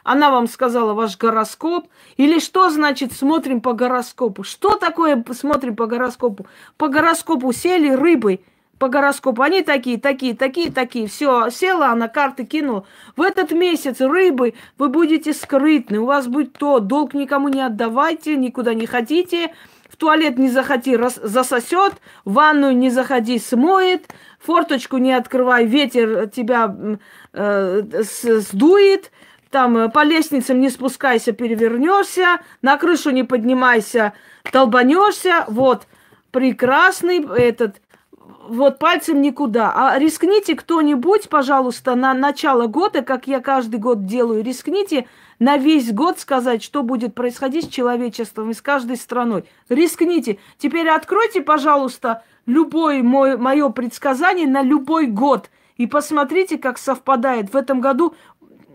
она 0.06 0.32
вам 0.32 0.48
сказала 0.48 0.94
ваш 0.94 1.18
гороскоп. 1.18 1.88
Или 2.16 2.40
что 2.40 2.70
значит 2.70 3.12
смотрим 3.12 3.60
по 3.60 3.74
гороскопу? 3.74 4.44
Что 4.44 4.76
такое 4.76 5.24
смотрим 5.34 5.76
по 5.76 5.86
гороскопу? 5.86 6.48
По 6.78 6.88
гороскопу 6.88 7.52
сели 7.52 7.92
рыбы– 7.92 8.40
по 8.84 8.90
гороскопу. 8.90 9.42
Они 9.42 9.62
такие, 9.62 9.98
такие, 9.98 10.36
такие, 10.36 10.70
такие. 10.70 11.08
Все, 11.08 11.50
села 11.50 11.88
она, 11.88 12.10
карты 12.10 12.44
кинула. 12.44 12.86
В 13.16 13.22
этот 13.22 13.52
месяц 13.52 14.02
рыбы 14.02 14.56
вы 14.78 14.90
будете 14.90 15.34
скрытны. 15.34 16.00
У 16.00 16.06
вас 16.06 16.28
будет 16.28 16.52
то, 16.54 16.80
долг 16.80 17.14
никому 17.14 17.48
не 17.48 17.62
отдавайте, 17.62 18.36
никуда 18.36 18.74
не 18.74 18.86
ходите. 18.86 19.54
Туалет 20.04 20.38
не 20.38 20.50
заходи, 20.50 20.98
раз, 20.98 21.18
засосет. 21.24 21.94
В 22.26 22.34
ванную 22.34 22.76
не 22.76 22.90
заходи, 22.90 23.40
смоет. 23.40 24.14
Форточку 24.40 24.98
не 24.98 25.14
открывай, 25.14 25.66
ветер 25.66 26.28
тебя 26.28 26.76
э, 27.32 27.84
сдует 28.04 29.12
там 29.50 29.78
э, 29.78 29.88
по 29.88 30.04
лестницам 30.04 30.60
не 30.60 30.70
спускайся, 30.70 31.32
перевернешься, 31.32 32.42
на 32.62 32.76
крышу 32.76 33.12
не 33.12 33.24
поднимайся, 33.24 34.12
долбанешься. 34.52 35.46
Вот, 35.48 35.88
прекрасный 36.32 37.26
этот 37.38 37.78
вот 38.50 38.80
пальцем 38.80 39.22
никуда. 39.22 39.72
А 39.74 39.98
рискните 39.98 40.56
кто-нибудь, 40.56 41.30
пожалуйста, 41.30 41.96
на 41.96 42.14
начало 42.14 42.68
года, 42.68 43.04
как 43.04 43.28
я 43.28 43.40
каждый 43.40 43.80
год 43.80 44.06
делаю, 44.06 44.44
рискните 44.44 45.08
на 45.40 45.58
весь 45.58 45.92
год 45.92 46.20
сказать, 46.20 46.64
что 46.64 46.84
будет 46.84 47.16
происходить 47.16 47.66
с 47.66 47.70
человечеством 47.70 48.52
и 48.52 48.54
с 48.54 48.62
каждой 48.62 48.98
страной. 48.98 49.46
Рискните. 49.70 50.40
Теперь 50.58 50.90
откройте, 50.90 51.42
пожалуйста, 51.42 52.24
любое 52.46 53.04
мое 53.04 53.70
предсказание 53.70 54.48
на 54.48 54.62
любой 54.62 55.08
год. 55.08 55.50
И 55.78 55.88
посмотрите, 55.88 56.58
как 56.58 56.78
совпадает. 56.78 57.54
В 57.54 57.58
этом 57.58 57.82
году 57.82 58.16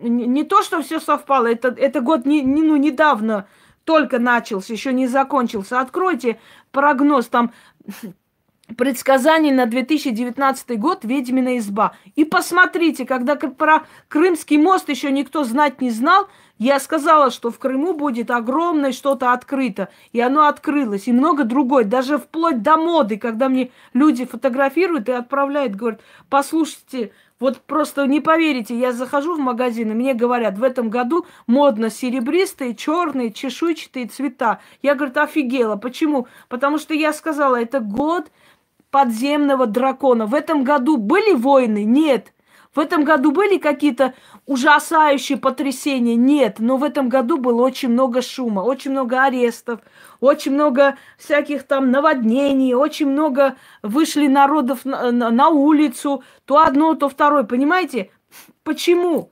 не 0.01 0.45
то, 0.45 0.63
что 0.63 0.83
все 0.83 1.01
совпало, 1.01 1.47
это, 1.47 1.69
это 1.69 2.01
год 2.01 2.25
не, 2.25 2.43
не, 2.43 2.63
ну, 2.63 2.77
недавно 2.77 3.47
только 3.85 4.19
начался, 4.19 4.73
еще 4.73 4.93
не 4.93 5.07
закончился. 5.07 5.81
Откройте 5.81 6.39
прогноз, 6.73 7.27
там 7.27 7.53
предсказаний 8.77 9.51
на 9.51 9.67
2019 9.67 10.79
год 10.79 11.05
«Ведьмина 11.05 11.57
изба». 11.59 11.97
И 12.15 12.25
посмотрите, 12.25 13.07
когда 13.07 13.35
про 13.37 13.87
Крымский 14.09 14.59
мост 14.59 14.89
еще 14.89 15.11
никто 15.11 15.45
знать 15.45 15.81
не 15.81 15.91
знал, 15.91 16.29
я 16.59 16.81
сказала, 16.81 17.31
что 17.31 17.51
в 17.51 17.59
Крыму 17.59 17.93
будет 17.93 18.31
огромное 18.31 18.93
что-то 18.93 19.33
открыто. 19.33 19.89
И 20.13 20.21
оно 20.21 20.47
открылось. 20.47 21.07
И 21.07 21.13
много 21.13 21.45
другой. 21.45 21.85
Даже 21.85 22.19
вплоть 22.19 22.63
до 22.63 22.77
моды, 22.77 23.17
когда 23.17 23.49
мне 23.49 23.71
люди 23.95 24.25
фотографируют 24.25 25.09
и 25.09 25.13
отправляют, 25.13 25.77
говорят, 25.77 26.01
послушайте, 26.29 27.13
вот 27.39 27.61
просто 27.61 28.07
не 28.07 28.21
поверите, 28.21 28.77
я 28.77 28.93
захожу 28.93 29.37
в 29.37 29.39
магазин, 29.39 29.93
и 29.93 29.95
мне 29.95 30.13
говорят, 30.13 30.59
в 30.59 30.65
этом 30.65 30.91
году 30.91 31.25
модно 31.47 31.89
серебристые, 31.89 32.75
черные, 32.75 33.33
чешуйчатые 33.33 34.09
цвета. 34.09 34.59
Я, 34.83 34.97
говорю, 34.97 35.13
офигела. 35.21 35.77
Почему? 35.77 36.27
Потому 36.49 36.79
что 36.79 36.95
я 36.95 37.13
сказала, 37.13 37.61
это 37.61 37.79
год 37.79 38.27
подземного 38.91 39.67
дракона. 39.67 40.27
В 40.27 40.35
этом 40.35 40.65
году 40.65 40.97
были 40.97 41.35
войны? 41.35 41.85
Нет. 41.85 42.33
В 42.75 42.81
этом 42.81 43.05
году 43.05 43.33
были 43.33 43.59
какие-то 43.59 44.15
ужасающие 44.47 45.39
потрясения? 45.39 46.17
Нет. 46.17 46.57
Но 46.59 46.77
в 46.77 46.85
этом 46.85 47.09
году 47.09 47.39
было 47.39 47.63
очень 47.63 47.89
много 47.89 48.23
шума, 48.23 48.61
очень 48.61 48.91
много 48.91 49.23
арестов, 49.23 49.81
очень 50.21 50.53
много 50.53 50.97
всяких 51.17 51.63
там 51.65 51.91
наводнений, 51.91 52.75
очень 52.75 53.09
много 53.09 53.57
вышли 53.83 54.27
народов 54.27 54.85
на, 54.85 55.49
улицу, 55.49 56.23
то 56.45 56.59
одно, 56.59 56.95
то 56.95 57.09
второе. 57.09 57.45
Понимаете? 57.45 58.11
Почему? 58.63 59.31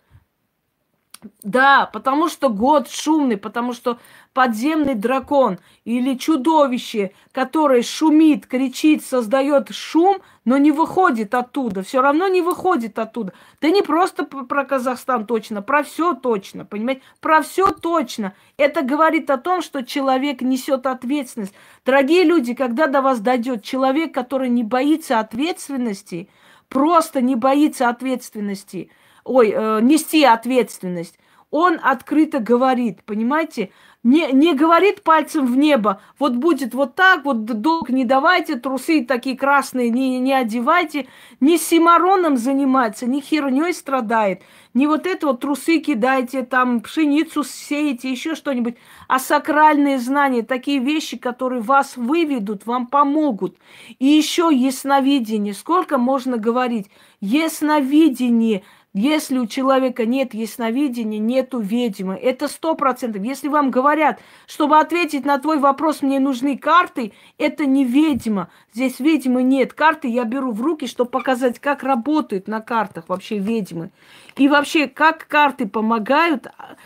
Да, 1.43 1.87
потому 1.93 2.29
что 2.29 2.49
год 2.49 2.89
шумный, 2.89 3.37
потому 3.37 3.73
что 3.73 3.99
подземный 4.37 4.95
дракон 4.95 5.59
или 5.87 6.13
чудовище, 6.13 7.13
которое 7.33 7.81
шумит, 7.83 8.47
кричит, 8.47 9.03
создает 9.03 9.71
шум, 9.71 10.19
но 10.45 10.59
не 10.59 10.73
выходит 10.73 11.35
оттуда, 11.35 11.83
все 11.83 12.03
равно 12.03 12.29
не 12.29 12.43
выходит 12.43 12.99
оттуда. 12.99 13.33
Да 13.63 13.71
не 13.71 13.81
просто 13.81 14.27
про 14.27 14.67
Казахстан 14.67 15.25
точно, 15.25 15.63
про 15.63 15.83
все 15.83 16.13
точно, 16.13 16.67
понимаете? 16.67 17.01
Про 17.21 17.41
все 17.41 17.71
точно. 17.71 18.35
Это 18.59 18.83
говорит 18.83 19.31
о 19.31 19.39
том, 19.39 19.63
что 19.63 19.83
человек 19.83 20.43
несет 20.43 20.87
ответственность. 20.87 21.55
Дорогие 21.87 22.23
люди, 22.23 22.53
когда 22.53 22.89
до 22.89 23.01
вас 23.01 23.21
дойдет 23.21 23.65
человек, 23.65 24.13
который 24.13 24.51
не 24.51 24.65
боится 24.65 25.19
ответственности, 25.19 26.29
просто 26.69 27.23
не 27.23 27.37
боится 27.37 27.89
ответственности– 27.89 28.91
ой, 29.25 29.51
э, 29.51 29.81
нести 29.81 30.25
ответственность. 30.25 31.19
Он 31.51 31.79
открыто 31.83 32.39
говорит, 32.39 33.03
понимаете? 33.05 33.71
Не, 34.07 34.31
не 34.31 34.55
говорит 34.55 35.03
пальцем 35.03 35.47
в 35.47 35.57
небо, 35.57 36.01
вот 36.21 36.37
будет 36.37 36.75
вот 36.75 36.95
так, 36.95 37.25
вот 37.25 37.45
долг 37.45 37.91
не 37.91 38.05
давайте, 38.05 38.55
трусы 38.55 39.05
такие 39.05 39.37
красные 39.37 39.91
не, 39.91 40.21
не 40.21 40.33
одевайте, 40.33 41.09
не 41.41 41.59
симароном 41.59 42.37
занимается, 42.37 43.07
не 43.07 43.21
херней 43.21 43.75
страдает, 43.75 44.43
не 44.75 44.87
вот 44.87 45.09
это 45.09 45.27
вот 45.27 45.41
трусы 45.41 45.81
кидайте, 45.81 46.45
там 46.45 46.83
пшеницу 46.83 47.43
сеете, 47.43 48.09
еще 48.09 48.37
что-нибудь, 48.37 48.77
а 49.09 49.19
сакральные 49.19 49.99
знания, 49.99 50.43
такие 50.43 50.79
вещи, 50.79 51.17
которые 51.17 51.61
вас 51.61 51.97
выведут, 51.97 52.65
вам 52.65 52.87
помогут. 52.87 53.57
И 53.99 54.07
еще 54.07 54.51
ясновидение, 54.53 55.53
сколько 55.53 55.99
можно 55.99 56.37
говорить? 56.37 56.87
Ясновидение– 57.21 58.63
если 58.99 59.37
у 59.37 59.47
человека 59.47 60.07
нет 60.07 60.33
ясновидения, 60.33 61.19
нету 61.19 61.61
ведьмы. 61.61 62.15
Это 62.15 62.49
сто 62.49 62.75
процентов. 62.75 63.23
Если 63.23 63.49
вам 63.49 63.71
говорят, 63.71 64.21
чтобы 64.47 64.79
ответить 64.79 65.27
на 65.27 65.39
твой 65.39 65.59
вопрос, 65.59 66.01
мне 66.01 66.19
нужны 66.19 66.57
карты, 66.57 67.13
это 67.37 67.67
не 67.67 67.85
ведьма. 67.85 68.49
Здесь 68.73 68.99
ведьмы 68.99 69.43
нет. 69.43 69.75
Карты 69.75 70.09
я 70.09 70.25
беру 70.25 70.51
в 70.51 70.63
руки, 70.63 70.87
чтобы 70.87 71.11
показать, 71.11 71.59
как 71.59 71.83
работают 71.83 72.49
на 72.49 72.63
картах 72.63 73.11
вообще 73.11 73.37
ведьмы. 73.37 73.91
И 74.37 74.49
вообще, 74.49 74.89
как 74.89 75.27
карты 75.29 75.69
помогают, 75.69 76.47
а, 76.57 76.77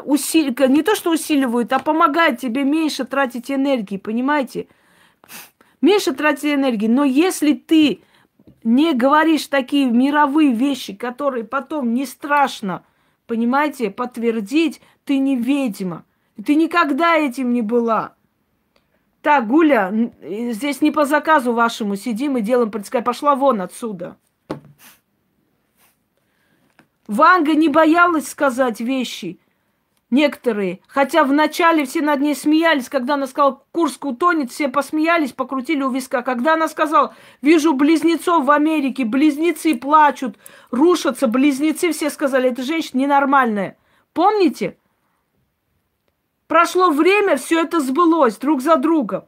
усили... 0.00 0.54
не 0.68 0.82
то 0.82 0.94
что 0.94 1.10
усиливают, 1.10 1.72
а 1.72 1.78
помогают 1.78 2.38
тебе 2.38 2.64
меньше 2.64 3.06
тратить 3.06 3.50
энергии, 3.50 3.96
понимаете? 3.96 4.66
Меньше 5.80 6.12
тратить 6.12 6.52
энергии. 6.52 6.86
Но 6.86 7.04
если 7.04 7.54
ты 7.54 8.00
не 8.62 8.94
говоришь 8.94 9.46
такие 9.46 9.86
мировые 9.86 10.52
вещи, 10.52 10.94
которые 10.94 11.44
потом 11.44 11.94
не 11.94 12.06
страшно, 12.06 12.84
понимаете, 13.26 13.90
подтвердить, 13.90 14.80
ты 15.04 15.18
не 15.18 15.36
ведьма. 15.36 16.04
Ты 16.44 16.54
никогда 16.54 17.16
этим 17.16 17.52
не 17.52 17.62
была. 17.62 18.14
Так, 19.22 19.46
Гуля, 19.48 19.92
здесь 20.22 20.80
не 20.80 20.90
по 20.90 21.04
заказу 21.04 21.52
вашему 21.52 21.96
сидим 21.96 22.36
и 22.36 22.42
делаем 22.42 22.70
предсказание. 22.70 23.04
Пошла 23.04 23.34
вон 23.34 23.60
отсюда. 23.60 24.16
Ванга 27.06 27.54
не 27.54 27.68
боялась 27.68 28.28
сказать 28.28 28.80
вещи 28.80 29.38
некоторые. 30.10 30.80
Хотя 30.86 31.24
вначале 31.24 31.84
все 31.84 32.00
над 32.00 32.20
ней 32.20 32.34
смеялись, 32.34 32.88
когда 32.88 33.14
она 33.14 33.26
сказала, 33.26 33.62
Курск 33.72 34.04
утонет, 34.04 34.50
все 34.50 34.68
посмеялись, 34.68 35.32
покрутили 35.32 35.82
у 35.82 35.90
виска. 35.90 36.22
Когда 36.22 36.54
она 36.54 36.68
сказала, 36.68 37.14
вижу 37.42 37.74
близнецов 37.74 38.44
в 38.44 38.50
Америке, 38.50 39.04
близнецы 39.04 39.74
плачут, 39.74 40.36
рушатся, 40.70 41.26
близнецы, 41.26 41.92
все 41.92 42.10
сказали, 42.10 42.50
эта 42.50 42.62
женщина 42.62 43.00
ненормальная. 43.00 43.76
Помните? 44.12 44.78
Прошло 46.46 46.90
время, 46.90 47.36
все 47.36 47.62
это 47.62 47.80
сбылось 47.80 48.36
друг 48.36 48.62
за 48.62 48.76
другом. 48.76 49.24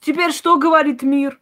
Теперь 0.00 0.32
что 0.32 0.56
говорит 0.56 1.02
мир? 1.02 1.38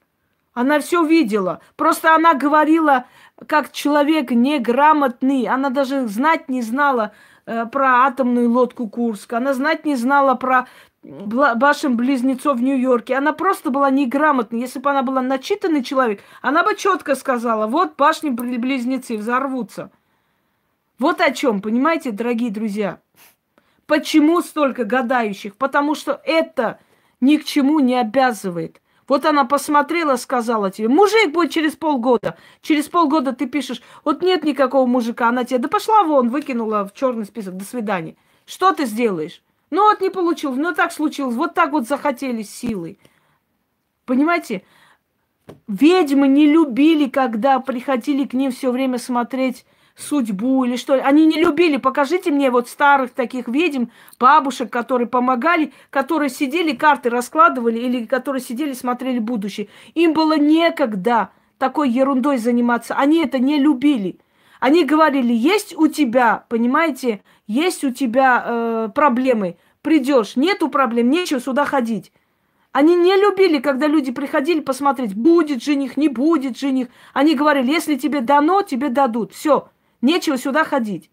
Она 0.53 0.81
все 0.81 1.05
видела. 1.05 1.61
Просто 1.77 2.15
она 2.15 2.35
говорила 2.35 3.07
как 3.47 3.73
человек 3.73 4.33
неграмотный. 4.33 5.47
Она 5.47 5.71
даже 5.71 6.09
знать 6.09 6.49
не 6.49 6.61
знала 6.61 7.13
про 7.45 8.05
атомную 8.07 8.51
лодку 8.51 8.89
Курск. 8.89 9.33
Она 9.33 9.55
знать 9.55 9.85
не 9.85 9.97
знала 9.97 10.35
про 10.35 10.67
башен 11.03 11.97
близнецов 11.97 12.59
в 12.59 12.63
Нью-Йорке. 12.63 13.17
Она 13.17 13.33
просто 13.33 13.71
была 13.71 13.91
неграмотной. 13.91 14.61
Если 14.61 14.79
бы 14.79 14.91
она 14.91 15.03
была 15.03 15.23
начитанный 15.23 15.83
человек, 15.83 16.21
она 16.43 16.63
бы 16.63 16.77
четко 16.77 17.15
сказала, 17.15 17.67
вот 17.67 17.97
башни 17.97 18.31
близнецы 18.31 19.17
взорвутся. 19.17 19.91
Вот 20.99 21.21
о 21.23 21.33
чем, 21.33 21.63
понимаете, 21.63 22.11
дорогие 22.11 22.51
друзья? 22.51 23.01
Почему 23.87 24.43
столько 24.43 24.85
гадающих? 24.85 25.57
Потому 25.57 25.95
что 25.95 26.21
это 26.25 26.79
ни 27.21 27.39
к 27.39 27.45
чему 27.45 27.81
не 27.81 27.95
обязывает. 27.95 28.81
Вот 29.11 29.27
она 29.27 29.45
посмотрела, 29.45 30.15
сказала 30.15 30.71
тебе, 30.71 30.87
мужик 30.87 31.33
будет 31.33 31.51
через 31.51 31.75
полгода. 31.75 32.39
Через 32.63 32.89
полгода 32.89 33.33
ты 33.33 33.47
пишешь, 33.47 33.83
вот 34.05 34.23
нет 34.23 34.45
никакого 34.45 34.87
мужика, 34.87 35.29
она 35.29 35.43
тебе, 35.43 35.59
да 35.59 35.67
пошла 35.67 36.05
вон, 36.05 36.29
выкинула 36.29 36.87
в 36.87 36.95
черный 36.95 37.25
список, 37.25 37.57
до 37.57 37.65
свидания. 37.65 38.15
Что 38.47 38.73
ты 38.73 38.87
сделаешь? 38.87 39.43
Ну 39.71 39.83
вот 39.83 40.01
не 40.01 40.11
получилось, 40.11 40.59
ну 40.59 40.73
так 40.73 40.93
случилось, 40.93 41.35
вот 41.35 41.55
так 41.55 41.73
вот 41.73 41.89
захотели 41.89 42.45
силой. 42.45 43.01
Понимаете? 44.05 44.63
Ведьмы 45.67 46.29
не 46.29 46.47
любили, 46.47 47.09
когда 47.09 47.59
приходили 47.59 48.25
к 48.27 48.33
ним 48.33 48.53
все 48.53 48.71
время 48.71 48.99
смотреть 48.99 49.67
судьбу 50.01 50.65
или 50.65 50.77
что. 50.77 50.95
Они 50.95 51.27
не 51.27 51.41
любили. 51.41 51.77
Покажите 51.77 52.31
мне 52.31 52.51
вот 52.51 52.69
старых 52.69 53.11
таких 53.11 53.49
ведьм, 53.49 53.87
бабушек, 54.19 54.71
которые 54.71 55.09
помогали, 55.09 55.73
которые 55.91 56.31
сидели, 56.31 56.75
карты 56.75 57.11
раскладывали 57.11 57.79
или 57.79 58.07
которые 58.07 58.43
сидели, 58.43 58.73
смотрели 58.73 59.19
будущее. 59.19 59.69
Им 59.95 60.13
было 60.13 60.39
некогда 60.39 61.31
такой 61.59 61.91
ерундой 61.91 62.39
заниматься. 62.39 62.95
Они 62.95 63.23
это 63.23 63.39
не 63.39 63.59
любили. 63.59 64.19
Они 64.61 64.85
говорили, 64.85 65.33
есть 65.33 65.77
у 65.77 65.89
тебя, 65.89 66.45
понимаете, 66.49 67.23
есть 67.47 67.83
у 67.83 67.91
тебя 67.91 68.45
э, 68.45 68.89
проблемы. 68.95 69.57
Придешь, 69.83 70.37
нету 70.37 70.69
проблем, 70.69 71.11
нечего 71.11 71.41
сюда 71.41 71.65
ходить. 71.65 72.13
Они 72.73 72.95
не 72.95 73.17
любили, 73.17 73.59
когда 73.59 73.89
люди 73.89 74.13
приходили 74.13 74.61
посмотреть, 74.61 75.15
будет 75.15 75.63
жених, 75.63 75.97
не 75.97 76.09
будет 76.09 76.57
жених. 76.57 76.89
Они 77.13 77.35
говорили, 77.35 77.73
если 77.73 77.97
тебе 77.97 78.21
дано, 78.21 78.63
тебе 78.63 78.91
дадут. 78.91 79.33
Все, 79.33 79.69
Нечего 80.01 80.39
сюда 80.39 80.65
ходить. 80.65 81.11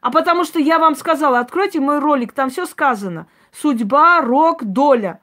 А 0.00 0.10
потому 0.10 0.44
что 0.44 0.58
я 0.58 0.78
вам 0.78 0.94
сказала, 0.94 1.40
откройте 1.40 1.80
мой 1.80 1.98
ролик, 1.98 2.32
там 2.32 2.50
все 2.50 2.66
сказано. 2.66 3.26
Судьба, 3.52 4.20
рок, 4.20 4.64
доля. 4.64 5.20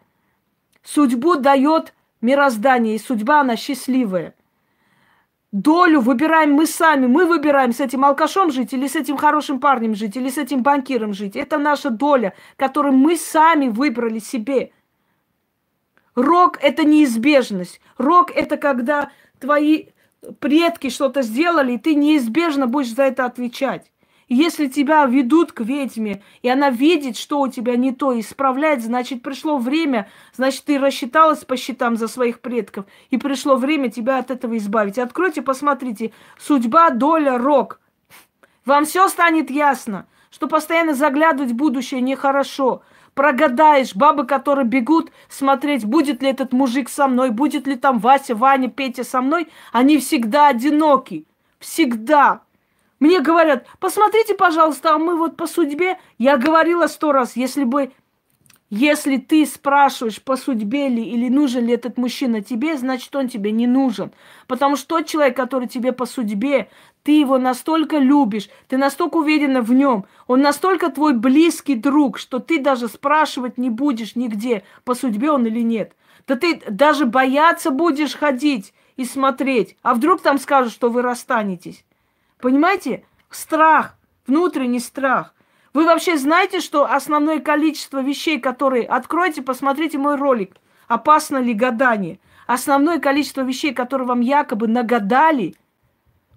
Судьбу 0.84 1.36
дает 1.36 1.93
мироздание, 2.22 2.96
и 2.96 3.00
судьба, 3.00 3.41
она 3.41 3.56
счастливая. 3.56 4.36
Долю 5.52 6.02
выбираем 6.02 6.52
мы 6.52 6.66
сами. 6.66 7.08
Мы 7.08 7.26
выбираем 7.26 7.72
с 7.72 7.80
этим 7.80 8.04
алкашом 8.04 8.52
жить, 8.52 8.74
или 8.74 8.88
с 8.88 8.96
этим 8.96 9.16
хорошим 9.16 9.62
парнем 9.62 9.96
жить, 9.96 10.18
или 10.18 10.30
с 10.30 10.38
этим 10.38 10.64
банкиром 10.64 11.14
жить. 11.14 11.38
Это 11.38 11.58
наша 11.58 11.89
доля, 11.89 12.34
которую 12.58 12.93
мы 12.93 13.16
сами 13.16 13.70
выбрали 13.70 14.20
себе. 14.20 14.74
Рок– 16.14 16.58
это 16.62 16.84
неизбежность. 16.84 17.80
Рок– 17.98 18.32
это 18.36 18.58
когда 18.58 19.12
твои 19.39 19.88
предки 20.40 20.90
что-то 20.90 21.22
сделали, 21.22 21.74
и 21.74 21.78
ты 21.78 21.96
неизбежно 21.96 22.68
будешь 22.68 22.94
за 22.94 23.04
это 23.04 23.26
отвечать. 23.26 23.92
Если 24.28 24.68
тебя 24.68 25.06
ведут 25.06 25.52
к 25.52 25.62
ведьме, 25.62 26.24
и 26.42 26.50
она 26.50 26.72
видит, 26.72 27.16
что 27.16 27.42
у 27.42 27.48
тебя 27.48 27.76
не 27.76 27.92
то, 27.92 28.20
исправляет, 28.20 28.84
значит, 28.84 29.22
пришло 29.22 29.58
время, 29.60 30.10
значит, 30.34 30.66
ты 30.66 30.80
рассчиталась 30.80 31.46
по 31.46 31.56
счетам 31.58 31.96
за 31.96 32.08
своих 32.08 32.40
предков, 32.40 32.86
и 33.12 33.18
пришло 33.18 33.56
время 33.56 33.92
тебя 33.92 34.18
от 34.18 34.32
этого 34.32 34.58
избавить. 34.58 34.98
Откройте, 34.98 35.44
посмотрите. 35.44 36.12
Судьба, 36.40 36.90
доля, 36.90 37.38
рок. 37.38 37.80
Вам 38.66 38.86
все 38.86 39.08
станет 39.10 39.52
ясно, 39.52 40.08
что 40.32 40.48
постоянно 40.48 40.96
заглядывать 40.96 41.52
в 41.52 41.56
будущее 41.56 42.02
нехорошо 42.02 42.82
прогадаешь, 43.16 43.95
бабы, 43.95 44.28
которые 44.28 44.66
бегут 44.66 45.11
смотреть, 45.30 45.86
будет 45.86 46.22
ли 46.22 46.30
этот 46.30 46.53
мужик 46.53 46.89
со 46.89 47.07
мной, 47.07 47.32
будет 47.32 47.66
ли 47.66 47.76
там 47.76 47.97
Вася, 47.97 48.36
Ваня, 48.36 48.70
Петя 48.70 49.03
со 49.03 49.22
мной, 49.22 49.47
они 49.72 49.97
всегда 49.97 50.49
одиноки. 50.49 51.26
Всегда. 51.59 52.41
Мне 52.99 53.22
говорят, 53.22 53.66
посмотрите, 53.80 54.36
пожалуйста, 54.36 54.93
а 54.93 54.97
мы 54.99 55.18
вот 55.18 55.36
по 55.36 55.47
судьбе, 55.47 55.97
я 56.18 56.38
говорила 56.38 56.88
сто 56.88 57.11
раз, 57.11 57.36
если 57.36 57.63
бы 57.63 57.91
если 58.72 59.18
ты 59.18 59.45
спрашиваешь, 59.45 60.22
по 60.22 60.36
судьбе 60.36 60.89
ли 60.89 61.03
или 61.03 61.30
нужен 61.30 61.66
ли 61.66 61.74
этот 61.74 61.97
мужчина 61.97 62.41
тебе, 62.41 62.78
значит, 62.78 63.16
он 63.16 63.30
тебе 63.30 63.51
не 63.51 63.68
нужен. 63.68 64.11
Потому 64.47 64.76
что 64.76 64.97
тот 64.97 65.05
человек, 65.05 65.36
который 65.38 65.68
тебе 65.68 65.91
по 65.91 66.05
судьбе, 66.05 66.70
ты 67.06 67.12
его 67.20 67.38
настолько 67.38 67.99
любишь, 67.99 68.49
ты 68.68 68.78
настолько 68.78 69.18
уверена 69.18 69.62
в 69.62 69.72
нем, 69.72 70.06
он 70.26 70.41
настолько 70.41 70.89
твой 70.89 71.14
близкий 71.14 71.76
друг, 71.76 72.18
что 72.18 72.39
ты 72.39 72.60
даже 72.60 72.88
спрашивать 72.88 73.60
не 73.60 73.70
будешь 73.70 74.16
нигде, 74.16 74.64
по 74.84 74.95
судьбе 74.95 75.30
он 75.30 75.45
или 75.45 75.60
нет. 75.60 75.93
Да 76.28 76.36
ты 76.36 76.60
даже 76.68 77.06
бояться 77.06 77.70
будешь 77.70 78.16
ходить 78.16 78.74
и 78.97 79.06
смотреть. 79.06 79.78
А 79.84 79.93
вдруг 79.93 80.22
там 80.22 80.39
скажут, 80.39 80.74
что 80.74 80.89
вы 80.89 81.03
расстанетесь. 81.03 81.86
Понимаете? 82.39 83.06
Страх, 83.30 83.95
внутренний 84.26 84.80
страх. 84.80 85.36
Вы 85.76 85.86
вообще 85.86 86.18
знаете, 86.18 86.60
что 86.60 86.91
основное 86.91 87.39
количество 87.39 88.01
вещей, 88.01 88.39
которые... 88.39 88.88
Откройте, 88.88 89.43
посмотрите 89.43 89.99
мой 89.99 90.16
ролик. 90.16 90.56
Опасно 90.88 91.38
ли 91.38 91.53
гадание? 91.53 92.18
Основное 92.47 92.99
количество 92.99 93.41
вещей, 93.41 93.76
которые 93.76 94.08
вам 94.08 94.22
якобы 94.22 94.68
нагадали, 94.68 95.53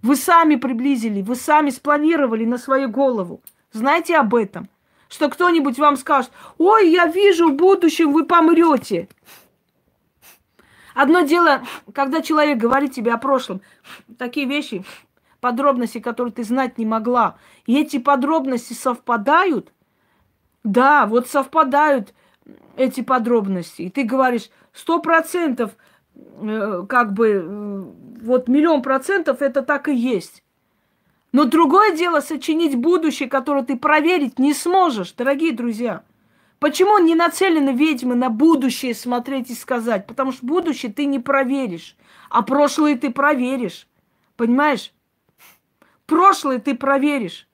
вы 0.03 0.16
сами 0.16 0.57
приблизили, 0.57 1.22
вы 1.22 1.34
сами 1.36 1.70
спланировали 1.70 2.44
на 2.44 2.59
свою 2.59 2.88
голову. 2.88 3.42
Знаете 3.72 4.16
об 4.16 4.34
этом? 4.34 4.68
Что 5.09 5.28
кто-нибудь 5.28 5.78
вам 5.78 5.96
скажет, 5.96 6.30
ой, 6.59 6.90
я 6.90 7.07
вижу, 7.07 7.49
в 7.49 7.57
будущем 7.57 8.12
вы 8.12 8.24
помрете. 8.24 9.09
Одно 10.94 11.20
дело, 11.20 11.62
когда 11.94 12.22
человек 12.22 12.59
говорит 12.59 12.92
тебе 12.92 13.12
о 13.12 13.18
прошлом, 13.18 13.61
такие 14.18 14.46
вещи 14.46 14.84
подробности, 15.40 16.01
которые 16.01 16.32
ты 16.32 16.42
знать 16.42 16.76
не 16.76 16.84
могла, 16.84 17.38
и 17.66 17.80
эти 17.80 17.99
подробности 17.99 18.72
совпадают, 18.72 19.72
да, 20.64 21.07
вот 21.07 21.28
совпадают 21.28 22.12
эти 22.76 23.01
подробности, 23.01 23.82
и 23.82 23.90
ты 23.90 24.03
говоришь, 24.03 24.51
сто 24.72 24.99
процентов, 25.01 25.76
как 26.88 27.12
бы, 27.12 27.28
э, 27.28 27.84
вот 28.22 28.48
миллион 28.48 28.82
процентов 28.82 29.42
это 29.42 29.62
так 29.62 29.88
и 29.88 29.94
есть. 29.94 30.42
Но 31.32 31.44
другое 31.44 31.94
дело 31.94 32.20
сочинить 32.20 32.76
будущее, 32.76 33.28
которое 33.28 33.64
ты 33.64 33.76
проверить 33.76 34.38
не 34.38 34.54
сможешь, 34.54 35.12
дорогие 35.12 35.52
друзья. 35.52 36.02
Почему 36.58 36.98
не 36.98 37.14
нацелены 37.14 37.70
ведьмы 37.70 38.14
на 38.14 38.30
будущее 38.30 38.94
смотреть 38.94 39.50
и 39.50 39.54
сказать? 39.54 40.06
Потому 40.06 40.32
что 40.32 40.46
будущее 40.46 40.92
ты 40.92 41.04
не 41.04 41.18
проверишь, 41.18 41.96
а 42.30 42.42
прошлое 42.42 42.96
ты 42.96 43.10
проверишь. 43.10 43.86
Понимаешь? 44.36 44.92
Прошлое 46.06 46.58
ты 46.58 46.74
проверишь. 46.74 47.46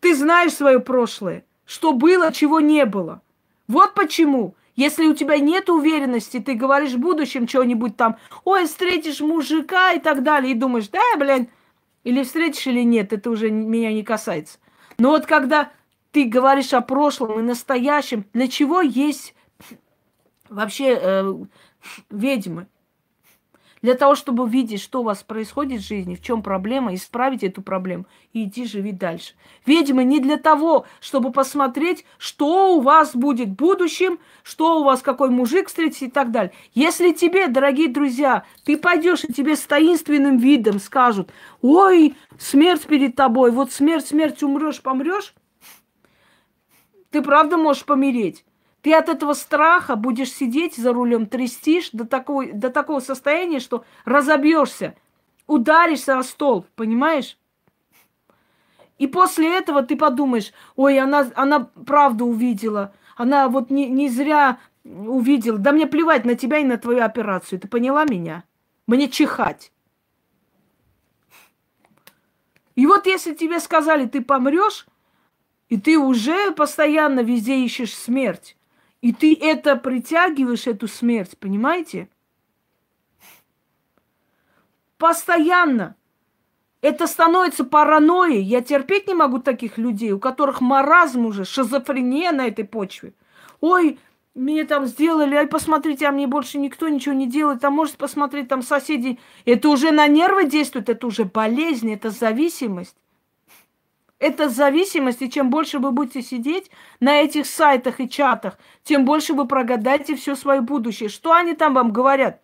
Ты 0.00 0.14
знаешь 0.14 0.52
свое 0.52 0.78
прошлое, 0.78 1.44
что 1.64 1.92
было, 1.92 2.32
чего 2.32 2.60
не 2.60 2.84
было. 2.84 3.22
Вот 3.66 3.94
почему. 3.94 4.54
Если 4.76 5.06
у 5.06 5.14
тебя 5.14 5.38
нет 5.38 5.70
уверенности, 5.70 6.38
ты 6.38 6.54
говоришь 6.54 6.92
в 6.92 6.98
будущем 6.98 7.48
что-нибудь 7.48 7.96
там, 7.96 8.18
ой, 8.44 8.66
встретишь 8.66 9.20
мужика 9.20 9.92
и 9.92 9.98
так 9.98 10.22
далее, 10.22 10.52
и 10.52 10.54
думаешь, 10.54 10.88
да, 10.88 11.00
блин, 11.18 11.48
или 12.04 12.22
встретишь 12.22 12.66
или 12.66 12.82
нет, 12.82 13.12
это 13.12 13.30
уже 13.30 13.50
меня 13.50 13.92
не 13.92 14.04
касается. 14.04 14.58
Но 14.98 15.10
вот 15.10 15.24
когда 15.24 15.70
ты 16.12 16.24
говоришь 16.24 16.74
о 16.74 16.82
прошлом 16.82 17.40
и 17.40 17.42
настоящем, 17.42 18.26
для 18.34 18.48
чего 18.48 18.82
есть 18.82 19.34
вообще 20.48 20.98
э, 21.00 21.34
ведьмы? 22.10 22.68
Для 23.86 23.94
того, 23.94 24.16
чтобы 24.16 24.48
видеть, 24.48 24.82
что 24.82 25.02
у 25.02 25.04
вас 25.04 25.22
происходит 25.22 25.80
в 25.80 25.86
жизни, 25.86 26.16
в 26.16 26.20
чем 26.20 26.42
проблема, 26.42 26.92
исправить 26.96 27.44
эту 27.44 27.62
проблему 27.62 28.06
и 28.32 28.44
идти 28.44 28.66
живи 28.66 28.90
дальше. 28.90 29.34
Ведьмы 29.64 30.02
не 30.02 30.18
для 30.18 30.38
того, 30.38 30.86
чтобы 30.98 31.30
посмотреть, 31.30 32.04
что 32.18 32.74
у 32.74 32.80
вас 32.80 33.14
будет 33.14 33.50
в 33.50 33.54
будущем, 33.54 34.18
что 34.42 34.80
у 34.80 34.82
вас 34.82 35.02
какой 35.02 35.30
мужик 35.30 35.68
встретится 35.68 36.06
и 36.06 36.10
так 36.10 36.32
далее. 36.32 36.52
Если 36.74 37.12
тебе, 37.12 37.46
дорогие 37.46 37.86
друзья, 37.86 38.42
ты 38.64 38.76
пойдешь 38.76 39.22
и 39.22 39.32
тебе 39.32 39.54
с 39.54 39.60
таинственным 39.60 40.38
видом 40.38 40.80
скажут, 40.80 41.30
ой, 41.62 42.16
смерть 42.40 42.86
перед 42.88 43.14
тобой, 43.14 43.52
вот 43.52 43.70
смерть, 43.70 44.08
смерть, 44.08 44.42
умрешь, 44.42 44.82
помрешь, 44.82 45.32
ты 47.10 47.22
правда 47.22 47.56
можешь 47.56 47.84
помереть. 47.84 48.45
Ты 48.86 48.94
от 48.94 49.08
этого 49.08 49.32
страха 49.32 49.96
будешь 49.96 50.30
сидеть 50.32 50.76
за 50.76 50.92
рулем, 50.92 51.26
трястишь 51.26 51.90
до, 51.90 52.04
такой, 52.04 52.52
до 52.52 52.70
такого 52.70 53.00
состояния, 53.00 53.58
что 53.58 53.84
разобьешься, 54.04 54.94
ударишься 55.48 56.16
о 56.16 56.22
стол, 56.22 56.64
понимаешь? 56.76 57.36
И 58.98 59.08
после 59.08 59.58
этого 59.58 59.82
ты 59.82 59.96
подумаешь, 59.96 60.52
ой, 60.76 61.00
она, 61.00 61.28
она 61.34 61.68
правду 61.84 62.26
увидела, 62.26 62.94
она 63.16 63.48
вот 63.48 63.70
не, 63.70 63.88
не 63.90 64.08
зря 64.08 64.60
увидела. 64.84 65.58
Да 65.58 65.72
мне 65.72 65.88
плевать 65.88 66.24
на 66.24 66.36
тебя 66.36 66.58
и 66.58 66.64
на 66.64 66.78
твою 66.78 67.02
операцию, 67.02 67.58
ты 67.58 67.66
поняла 67.66 68.04
меня? 68.04 68.44
Мне 68.86 69.08
чихать. 69.08 69.72
И 72.76 72.86
вот 72.86 73.06
если 73.06 73.34
тебе 73.34 73.58
сказали, 73.58 74.06
ты 74.06 74.22
помрешь, 74.22 74.86
и 75.68 75.76
ты 75.76 75.98
уже 75.98 76.52
постоянно 76.52 77.24
везде 77.24 77.64
ищешь 77.64 77.92
смерть, 77.92 78.55
и 79.06 79.12
ты 79.12 79.38
это 79.40 79.76
притягиваешь, 79.76 80.66
эту 80.66 80.88
смерть, 80.88 81.38
понимаете? 81.38 82.08
Постоянно. 84.98 85.94
Это 86.80 87.06
становится 87.06 87.62
паранойей. 87.62 88.42
Я 88.42 88.62
терпеть 88.62 89.06
не 89.06 89.14
могу 89.14 89.38
таких 89.38 89.78
людей, 89.78 90.10
у 90.10 90.18
которых 90.18 90.60
маразм 90.60 91.24
уже, 91.24 91.44
шизофрения 91.44 92.32
на 92.32 92.48
этой 92.48 92.64
почве. 92.64 93.14
Ой, 93.60 94.00
мне 94.34 94.64
там 94.64 94.86
сделали, 94.86 95.36
ай, 95.36 95.46
посмотрите, 95.46 96.08
а 96.08 96.10
мне 96.10 96.26
больше 96.26 96.58
никто 96.58 96.88
ничего 96.88 97.14
не 97.14 97.28
делает, 97.28 97.64
а 97.64 97.70
может 97.70 97.98
посмотреть 97.98 98.48
там 98.48 98.60
соседи. 98.60 99.20
Это 99.44 99.68
уже 99.68 99.92
на 99.92 100.08
нервы 100.08 100.46
действует, 100.46 100.88
это 100.88 101.06
уже 101.06 101.26
болезнь, 101.26 101.92
это 101.92 102.10
зависимость. 102.10 102.96
Это 104.18 104.48
зависимость, 104.48 105.20
и 105.20 105.30
чем 105.30 105.50
больше 105.50 105.78
вы 105.78 105.92
будете 105.92 106.22
сидеть 106.22 106.70
на 107.00 107.20
этих 107.20 107.46
сайтах 107.46 108.00
и 108.00 108.08
чатах, 108.08 108.58
тем 108.82 109.04
больше 109.04 109.34
вы 109.34 109.46
прогадаете 109.46 110.16
все 110.16 110.34
свое 110.34 110.62
будущее. 110.62 111.10
Что 111.10 111.32
они 111.32 111.54
там 111.54 111.74
вам 111.74 111.92
говорят? 111.92 112.40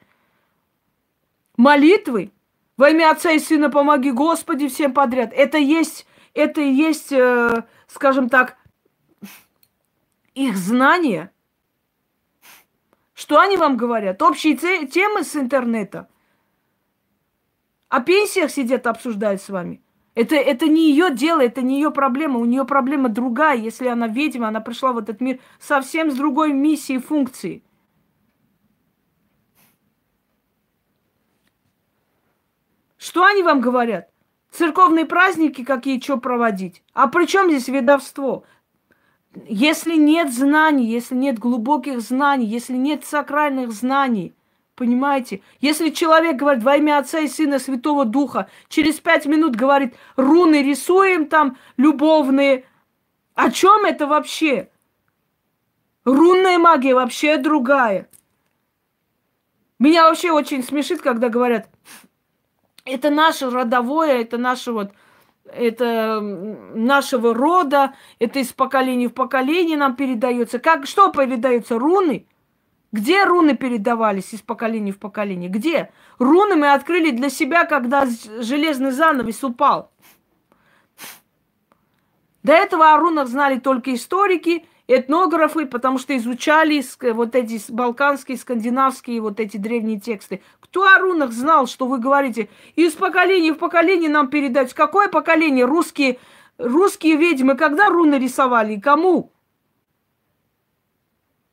Молитвы? 1.57 2.31
Во 2.77 2.91
имя 2.91 3.11
Отца 3.11 3.33
и 3.33 3.39
Сына 3.39 3.71
помоги 3.71 4.11
Господи 4.11 4.69
всем 4.69 4.93
подряд. 4.93 5.33
Это 5.33 5.57
есть, 5.57 6.07
это 6.35 6.61
есть, 6.61 7.13
э, 7.13 7.65
скажем 7.87 8.29
так, 8.29 8.59
их 10.35 10.57
знание. 10.57 11.31
Что 13.15 13.39
они 13.39 13.57
вам 13.57 13.77
говорят? 13.77 14.21
Общие 14.21 14.57
темы 14.57 15.25
с 15.25 15.37
интернета. 15.37 16.09
О 17.89 18.01
пенсиях 18.01 18.51
сидят, 18.51 18.87
обсуждают 18.87 19.41
с 19.41 19.49
вами. 19.49 19.83
Это, 20.15 20.37
это 20.37 20.67
не 20.67 20.91
ее 20.91 21.11
дело, 21.11 21.41
это 21.41 21.63
не 21.63 21.77
ее 21.77 21.91
проблема. 21.91 22.39
У 22.39 22.45
нее 22.45 22.65
проблема 22.67 23.09
другая. 23.09 23.57
Если 23.57 23.89
она 23.89 24.09
ведьма, 24.09 24.49
она 24.49 24.61
пришла 24.61 24.93
в 24.93 24.99
этот 24.99 25.21
мир 25.21 25.41
совсем 25.59 26.11
с 26.11 26.15
другой 26.15 26.53
миссией 26.53 26.99
и 26.99 27.03
функцией. 27.03 27.65
Что 32.99 33.25
они 33.25 33.43
вам 33.43 33.61
говорят? 33.61 34.11
Церковные 34.51 35.07
праздники 35.07 35.65
какие, 35.65 35.99
что 35.99 36.19
проводить? 36.19 36.83
А 36.93 37.09
при 37.09 37.25
чем 37.25 37.49
здесь 37.49 37.69
ведовство? 37.69 38.45
Если 39.47 39.97
нет 39.97 40.33
знаний, 40.33 40.87
если 40.87 41.15
нет 41.15 41.39
глубоких 41.39 42.01
знаний, 42.03 42.45
если 42.45 42.77
нет 42.77 43.05
сакральных 43.07 43.73
знаний– 43.73 44.35
Понимаете? 44.75 45.43
Если 45.61 45.91
человек 45.91 46.37
говорит 46.37 46.63
во 46.63 46.77
имя 46.77 46.99
Отца 46.99 47.21
и 47.21 47.29
Сына 47.29 47.59
Святого 47.59 48.05
Духа, 48.05 48.49
через 48.69 49.01
пять 49.01 49.27
минут 49.27 49.55
говорит, 49.55 49.95
руны 50.17 50.63
рисуем 50.63 51.27
там, 51.27 51.59
любовные. 51.77 52.65
О 53.35 53.51
чем 53.51 53.85
это 53.85 54.07
вообще? 54.07 54.71
Рунная 56.05 56.59
магия 56.59 56.95
вообще 56.95 57.37
другая. 57.37 58.09
Меня 59.79 60.09
вообще 60.09 60.31
очень 60.31 60.63
смешит, 60.63 61.03
когда 61.03 61.29
говорят, 61.29 61.69
это 62.85 63.11
наше 63.11 63.51
родовое, 63.51 64.21
это 64.21 64.39
наше 64.39 64.73
вот, 64.73 64.93
это 65.45 66.21
нашего 66.21 67.35
рода, 67.35 67.95
это 68.19 68.39
из 68.39 68.53
поколения 68.53 69.09
в 69.09 69.15
поколение 69.15 69.77
нам 69.77 69.97
передается. 69.97 70.59
Как, 70.59 70.87
что 70.87 71.11
передается? 71.11 71.79
Руны? 71.79 72.27
Где 72.93 73.25
руны 73.25 73.57
передавались 73.57 74.35
из 74.35 74.43
поколения 74.43 74.93
в 74.93 74.99
поколение? 74.99 75.49
Где? 75.49 75.91
Руны 76.19 76.57
мы 76.57 76.73
открыли 76.73 77.11
для 77.11 77.31
себя, 77.31 77.65
когда 77.65 78.07
железный 78.41 78.91
занавес 78.91 79.43
упал. 79.43 79.91
До 82.43 82.53
этого 82.53 82.93
о 82.93 82.99
рунах 82.99 83.29
знали 83.29 83.59
только 83.59 83.95
историки, 83.95 84.67
этнографы, 84.89 85.65
потому 85.65 85.97
что 85.97 86.15
изучали 86.17 86.85
вот 87.13 87.35
эти 87.35 87.61
балканские, 87.73 88.37
скандинавские 88.37 89.23
вот 89.23 89.41
эти 89.41 89.57
древние 89.57 89.99
тексты. 89.99 90.43
Кто 90.61 90.87
о 90.87 90.99
рунах 90.99 91.33
знал, 91.33 91.67
что 91.67 91.87
вы 91.87 91.99
говорите? 91.99 92.51
Из 92.77 92.93
поколения 92.93 93.55
в 93.55 93.59
поколение 93.59 94.11
нам 94.11 94.29
передать. 94.29 94.75
Какое 94.75 95.09
поколение? 95.09 95.65
Русские, 95.65 96.19
русские 96.59 97.17
ведьмы 97.17 97.55
когда 97.55 97.89
руны 97.89 98.17
рисовали? 98.17 98.79
Кому? 98.79 99.33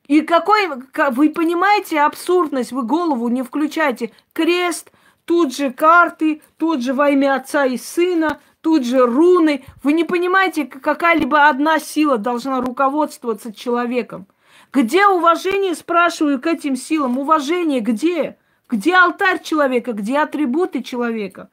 И 0.10 0.22
какой, 0.22 0.68
вы 1.12 1.30
понимаете 1.30 2.00
абсурдность, 2.00 2.72
вы 2.72 2.82
голову 2.82 3.30
не 3.30 3.44
включаете. 3.44 4.12
Крест, 4.34 4.92
тут 5.24 5.56
же 5.56 5.72
карты, 5.72 6.42
тут 6.58 6.82
же 6.82 6.96
во 6.96 7.12
имя 7.12 7.36
Отца 7.36 7.68
и 7.68 7.78
Сына, 7.78 8.42
тут 8.62 8.88
же 8.88 9.06
руны. 9.06 9.64
Вы 9.84 9.94
не 9.94 10.04
понимаете, 10.04 10.66
какая-либо 10.66 11.48
одна 11.48 11.78
сила 11.78 12.18
должна 12.18 12.60
руководствоваться 12.60 13.54
человеком. 13.54 14.26
Где 14.74 15.06
уважение, 15.06 15.76
спрашиваю, 15.76 16.42
к 16.42 16.48
этим 16.48 16.76
силам? 16.76 17.20
Уважение 17.20 17.80
где? 17.80 18.40
Где 18.68 18.96
алтарь 18.96 19.44
человека? 19.44 19.94
Где 19.94 20.18
атрибуты 20.18 20.82
человека? 20.82 21.52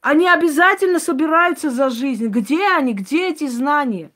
Они 0.00 0.28
обязательно 0.28 1.00
собираются 1.00 1.68
за 1.68 1.90
жизнь. 1.90 2.28
Где 2.28 2.64
они? 2.68 2.94
Где 2.94 3.30
эти 3.30 3.48
знания? 3.48 4.12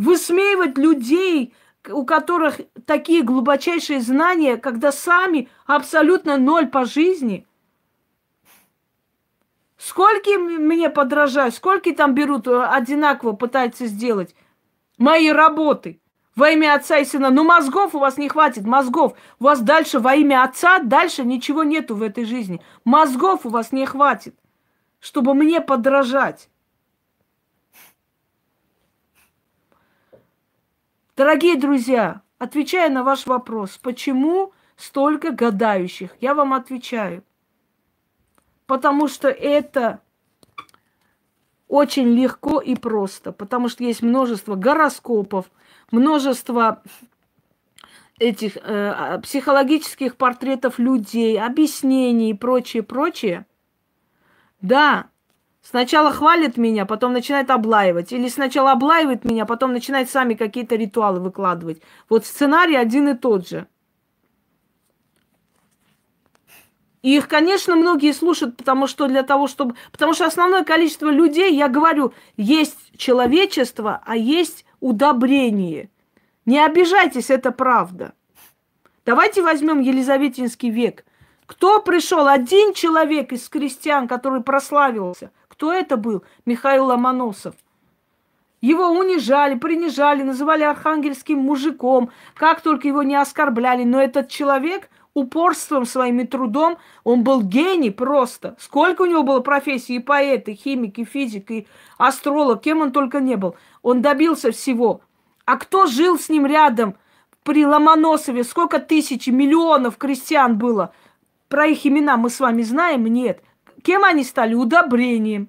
Высмеивать 0.00 0.78
людей, 0.78 1.54
у 1.88 2.04
которых 2.06 2.60
такие 2.86 3.22
глубочайшие 3.22 4.00
знания, 4.00 4.56
когда 4.56 4.92
сами 4.92 5.48
абсолютно 5.66 6.38
ноль 6.38 6.68
по 6.68 6.86
жизни. 6.86 7.46
Сколько 9.76 10.38
мне 10.38 10.88
подражают, 10.88 11.54
сколько 11.54 11.94
там 11.94 12.14
берут, 12.14 12.48
э, 12.48 12.64
одинаково 12.64 13.32
пытаются 13.32 13.86
сделать 13.86 14.34
мои 14.96 15.30
работы 15.30 16.00
во 16.34 16.50
имя 16.50 16.74
Отца 16.74 16.98
и 16.98 17.04
Сына. 17.04 17.30
Но 17.30 17.44
мозгов 17.44 17.94
у 17.94 17.98
вас 17.98 18.16
не 18.16 18.28
хватит, 18.30 18.64
мозгов. 18.64 19.14
У 19.38 19.44
вас 19.44 19.60
дальше 19.60 19.98
во 19.98 20.14
имя 20.14 20.44
Отца, 20.44 20.78
дальше 20.78 21.24
ничего 21.24 21.62
нету 21.62 21.94
в 21.94 22.02
этой 22.02 22.24
жизни. 22.24 22.62
Мозгов 22.84 23.44
у 23.44 23.50
вас 23.50 23.72
не 23.72 23.84
хватит, 23.84 24.34
чтобы 24.98 25.34
мне 25.34 25.60
подражать. 25.60 26.48
Дорогие 31.20 31.56
друзья, 31.56 32.22
отвечая 32.38 32.88
на 32.88 33.02
ваш 33.04 33.26
вопрос, 33.26 33.76
почему 33.76 34.54
столько 34.74 35.32
гадающих, 35.32 36.12
я 36.22 36.32
вам 36.32 36.54
отвечаю. 36.54 37.24
Потому 38.64 39.06
что 39.06 39.28
это 39.28 40.00
очень 41.68 42.08
легко 42.14 42.58
и 42.58 42.74
просто, 42.74 43.32
потому 43.32 43.68
что 43.68 43.84
есть 43.84 44.00
множество 44.00 44.54
гороскопов, 44.54 45.50
множество 45.90 46.82
этих 48.18 48.56
э, 48.56 48.60
а, 48.62 49.18
психологических 49.18 50.16
портретов 50.16 50.78
людей, 50.78 51.38
объяснений 51.38 52.30
и 52.30 52.34
прочее, 52.34 52.82
прочее. 52.82 53.44
Да, 54.62 55.10
Сначала 55.62 56.10
хвалит 56.10 56.56
меня, 56.56 56.86
потом 56.86 57.12
начинает 57.12 57.50
облаивать. 57.50 58.12
Или 58.12 58.28
сначала 58.28 58.72
облаивает 58.72 59.24
меня, 59.24 59.44
потом 59.44 59.72
начинает 59.72 60.10
сами 60.10 60.34
какие-то 60.34 60.76
ритуалы 60.76 61.20
выкладывать. 61.20 61.82
Вот 62.08 62.24
сценарий 62.24 62.76
один 62.76 63.08
и 63.08 63.14
тот 63.14 63.48
же. 63.48 63.66
И 67.02 67.16
их, 67.16 67.28
конечно, 67.28 67.76
многие 67.76 68.12
слушают, 68.12 68.56
потому 68.56 68.86
что 68.86 69.06
для 69.06 69.22
того, 69.22 69.46
чтобы... 69.46 69.74
Потому 69.90 70.12
что 70.12 70.26
основное 70.26 70.64
количество 70.64 71.08
людей, 71.08 71.54
я 71.54 71.68
говорю, 71.68 72.12
есть 72.36 72.76
человечество, 72.96 74.02
а 74.04 74.16
есть 74.16 74.66
удобрение. 74.80 75.90
Не 76.44 76.62
обижайтесь, 76.64 77.30
это 77.30 77.52
правда. 77.52 78.12
Давайте 79.06 79.42
возьмем 79.42 79.80
Елизаветинский 79.80 80.70
век. 80.70 81.04
Кто 81.46 81.80
пришел? 81.80 82.28
Один 82.28 82.74
человек 82.74 83.32
из 83.32 83.48
крестьян, 83.48 84.06
который 84.06 84.42
прославился. 84.42 85.30
Кто 85.60 85.74
это 85.74 85.98
был? 85.98 86.24
Михаил 86.46 86.86
Ломоносов. 86.86 87.54
Его 88.62 88.88
унижали, 88.88 89.56
принижали, 89.56 90.22
называли 90.22 90.62
архангельским 90.62 91.38
мужиком, 91.38 92.08
как 92.34 92.62
только 92.62 92.88
его 92.88 93.02
не 93.02 93.14
оскорбляли. 93.14 93.84
Но 93.84 94.00
этот 94.00 94.30
человек 94.30 94.88
упорством 95.12 95.84
своим 95.84 96.20
и 96.20 96.24
трудом, 96.24 96.78
он 97.04 97.24
был 97.24 97.42
гений 97.42 97.90
просто. 97.90 98.56
Сколько 98.58 99.02
у 99.02 99.04
него 99.04 99.22
было 99.22 99.40
профессий, 99.40 99.96
и 99.96 99.98
поэт, 99.98 100.48
и 100.48 100.54
химик, 100.54 100.98
и 100.98 101.04
физик, 101.04 101.50
и 101.50 101.66
астролог, 101.98 102.62
кем 102.62 102.80
он 102.80 102.90
только 102.90 103.20
не 103.20 103.36
был. 103.36 103.54
Он 103.82 104.00
добился 104.00 104.52
всего. 104.52 105.02
А 105.44 105.58
кто 105.58 105.84
жил 105.84 106.18
с 106.18 106.30
ним 106.30 106.46
рядом 106.46 106.94
при 107.42 107.66
Ломоносове? 107.66 108.44
Сколько 108.44 108.78
тысяч, 108.78 109.26
миллионов 109.26 109.98
крестьян 109.98 110.56
было? 110.56 110.94
Про 111.48 111.66
их 111.66 111.84
имена 111.84 112.16
мы 112.16 112.30
с 112.30 112.40
вами 112.40 112.62
знаем? 112.62 113.04
Нет. 113.04 113.42
Кем 113.82 114.04
они 114.04 114.24
стали? 114.24 114.54
Удобрением. 114.54 115.48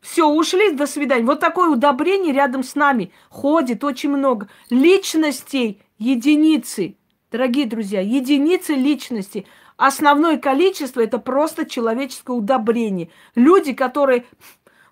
Все, 0.00 0.26
ушли, 0.28 0.72
до 0.72 0.86
свидания. 0.86 1.24
Вот 1.24 1.40
такое 1.40 1.68
удобрение 1.68 2.32
рядом 2.32 2.62
с 2.62 2.74
нами 2.74 3.12
ходит 3.28 3.84
очень 3.84 4.10
много. 4.10 4.48
Личностей, 4.70 5.80
единицы. 5.98 6.96
Дорогие 7.30 7.66
друзья, 7.66 8.00
единицы 8.00 8.74
личности. 8.74 9.46
Основное 9.76 10.38
количество– 10.38 11.00
это 11.02 11.18
просто 11.18 11.64
человеческое 11.64 12.36
удобрение. 12.36 13.10
Люди, 13.34 13.72
которые 13.72 14.24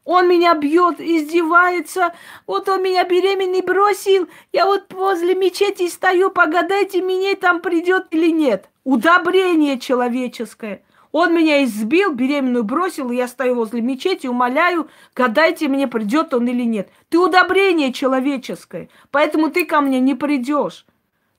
он 0.04 0.28
меня 0.28 0.54
бьет, 0.54 1.00
издевается. 1.00 2.14
Вот 2.46 2.68
он 2.68 2.82
меня 2.82 3.04
беременный 3.04 3.60
бросил. 3.60 4.28
Я 4.52 4.64
вот 4.64 4.92
возле 4.94 5.34
мечети 5.34 5.88
стою, 5.88 6.30
погадайте, 6.30 7.02
мне 7.02 7.34
там 7.34 7.60
придет 7.60 8.06
или 8.10 8.30
нет. 8.30 8.70
Удобрение 8.84 9.78
человеческое. 9.78 10.82
Он 11.12 11.34
меня 11.34 11.64
избил, 11.64 12.12
беременную 12.12 12.64
бросил, 12.64 13.10
и 13.10 13.16
я 13.16 13.28
стою 13.28 13.54
возле 13.54 13.80
мечети, 13.80 14.26
умоляю, 14.26 14.88
гадайте, 15.14 15.68
мне 15.68 15.88
придет 15.88 16.34
он 16.34 16.46
или 16.48 16.64
нет. 16.64 16.90
Ты 17.08 17.18
удобрение 17.18 17.92
человеческое, 17.92 18.88
поэтому 19.10 19.50
ты 19.50 19.64
ко 19.64 19.80
мне 19.80 20.00
не 20.00 20.14
придешь. 20.14 20.84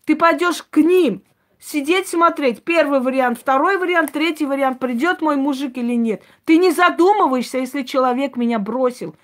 Ты 0.05 0.15
пойдешь 0.15 0.63
к 0.63 0.77
ним 0.77 1.23
сидеть, 1.59 2.07
смотреть. 2.07 2.63
Первый 2.63 2.99
вариант, 2.99 3.39
второй 3.39 3.77
вариант, 3.77 4.11
третий 4.11 4.45
вариант, 4.45 4.79
придет 4.79 5.21
мой 5.21 5.35
мужик 5.35 5.77
или 5.77 5.93
нет. 5.93 6.23
Ты 6.45 6.57
не 6.57 6.71
задумываешься, 6.71 7.59
если 7.59 7.83
человек 7.83 8.35
меня 8.35 8.57
бросил. 8.57 9.15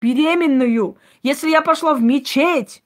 Беременную. 0.00 0.96
Если 1.22 1.50
я 1.50 1.60
пошла 1.60 1.94
в 1.94 2.02
мечеть, 2.02 2.82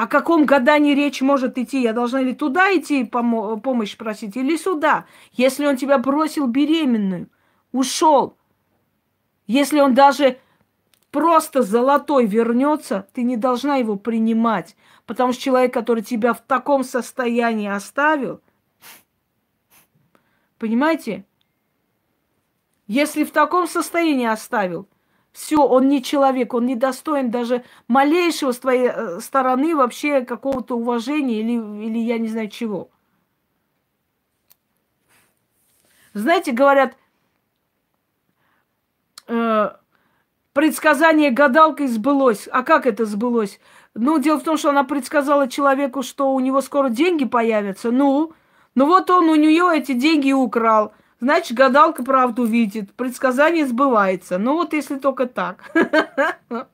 о 0.00 0.06
каком 0.06 0.46
гадании 0.46 0.94
речь 0.94 1.20
может 1.20 1.58
идти? 1.58 1.82
Я 1.82 1.92
должна 1.92 2.22
или 2.22 2.32
туда 2.32 2.74
идти 2.74 3.04
помо- 3.04 3.60
помощь 3.60 3.98
просить, 3.98 4.34
или 4.34 4.56
сюда? 4.56 5.04
Если 5.32 5.66
он 5.66 5.76
тебя 5.76 5.98
бросил 5.98 6.46
беременную, 6.46 7.28
ушел. 7.70 8.34
Если 9.46 9.78
он 9.78 9.92
даже 9.92 10.38
просто 11.10 11.60
золотой 11.60 12.24
вернется, 12.24 13.08
ты 13.12 13.22
не 13.24 13.36
должна 13.36 13.76
его 13.76 13.96
принимать. 13.96 14.74
Потому 15.04 15.34
что 15.34 15.42
человек, 15.42 15.74
который 15.74 16.02
тебя 16.02 16.32
в 16.32 16.40
таком 16.40 16.82
состоянии 16.82 17.68
оставил, 17.68 18.40
понимаете? 20.56 21.26
Если 22.86 23.24
в 23.24 23.32
таком 23.32 23.68
состоянии 23.68 24.26
оставил, 24.26 24.88
все, 25.32 25.64
он 25.64 25.88
не 25.88 26.02
человек, 26.02 26.54
он 26.54 26.66
не 26.66 26.74
достоин 26.74 27.30
даже 27.30 27.64
малейшего 27.88 28.52
с 28.52 28.58
твоей 28.58 28.88
э, 28.88 29.20
стороны 29.20 29.76
вообще 29.76 30.22
какого-то 30.22 30.76
уважения 30.76 31.40
или, 31.40 31.86
или 31.86 31.98
я 31.98 32.18
не 32.18 32.28
знаю 32.28 32.48
чего. 32.48 32.90
Знаете, 36.12 36.50
говорят, 36.50 36.96
э, 39.28 39.70
предсказание 40.52 41.30
гадалкой 41.30 41.86
сбылось. 41.86 42.48
А 42.50 42.62
как 42.64 42.86
это 42.86 43.04
сбылось? 43.04 43.60
Ну, 43.94 44.18
дело 44.18 44.40
в 44.40 44.44
том, 44.44 44.56
что 44.56 44.70
она 44.70 44.84
предсказала 44.84 45.48
человеку, 45.48 46.02
что 46.02 46.32
у 46.32 46.40
него 46.40 46.60
скоро 46.60 46.88
деньги 46.88 47.24
появятся. 47.24 47.92
Ну, 47.92 48.32
ну 48.74 48.86
вот 48.86 49.10
он 49.10 49.28
у 49.28 49.36
нее 49.36 49.70
эти 49.72 49.92
деньги 49.92 50.32
украл. 50.32 50.92
Значит, 51.20 51.56
гадалка 51.56 52.02
правду 52.02 52.44
видит. 52.44 52.92
Предсказание 52.94 53.66
сбывается. 53.66 54.38
Ну 54.38 54.54
вот 54.54 54.72
если 54.72 54.96
только 54.98 55.26
так. 55.26 55.70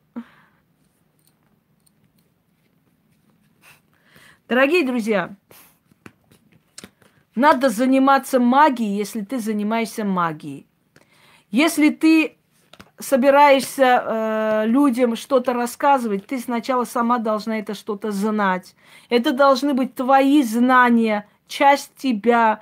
Дорогие 4.49 4.87
друзья, 4.87 5.35
надо 7.35 7.69
заниматься 7.69 8.39
магией, 8.39 8.97
если 8.97 9.23
ты 9.23 9.41
занимаешься 9.41 10.05
магией. 10.05 10.69
Если 11.51 11.91
ты 11.91 12.37
собираешься 13.01 14.03
э, 14.05 14.67
людям 14.67 15.17
что-то 15.17 15.53
рассказывать, 15.53 16.27
ты 16.29 16.39
сначала 16.39 16.85
сама 16.85 17.19
должна 17.19 17.59
это 17.59 17.75
что-то 17.75 18.13
знать. 18.13 18.77
Это 19.11 19.33
должны 19.33 19.75
быть 19.75 19.97
твои 19.97 20.45
знания, 20.45 21.27
часть 21.49 21.97
тебя, 21.97 22.61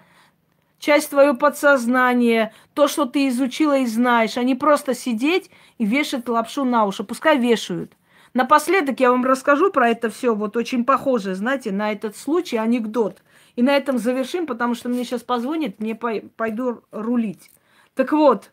часть 0.78 1.10
твоего 1.10 1.36
подсознания, 1.36 2.52
то, 2.74 2.88
что 2.88 3.06
ты 3.06 3.28
изучила 3.28 3.78
и 3.78 3.86
знаешь, 3.86 4.36
а 4.36 4.42
не 4.42 4.54
просто 4.54 4.94
сидеть 4.94 5.50
и 5.78 5.84
вешать 5.84 6.28
лапшу 6.28 6.64
на 6.64 6.84
уши. 6.84 7.04
Пускай 7.04 7.38
вешают. 7.38 7.92
Напоследок 8.34 8.98
я 8.98 9.10
вам 9.10 9.24
расскажу 9.24 9.70
про 9.70 9.90
это 9.90 10.10
все, 10.10 10.34
вот 10.34 10.56
очень 10.56 10.84
похоже, 10.84 11.34
знаете, 11.36 11.70
на 11.70 11.92
этот 11.92 12.16
случай, 12.16 12.56
анекдот. 12.56 13.22
И 13.54 13.62
на 13.62 13.76
этом 13.76 13.98
завершим, 13.98 14.46
потому 14.46 14.74
что 14.74 14.88
мне 14.88 15.04
сейчас 15.04 15.22
позвонит, 15.22 15.78
мне 15.78 15.94
пойду 15.94 16.82
рулить. 16.90 17.50
Так 17.94 18.10
вот, 18.10 18.50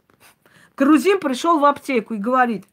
Грузин 0.78 1.20
пришел 1.20 1.58
в 1.58 1.66
аптеку 1.66 2.14
и 2.14 2.20
говорит, 2.20 2.66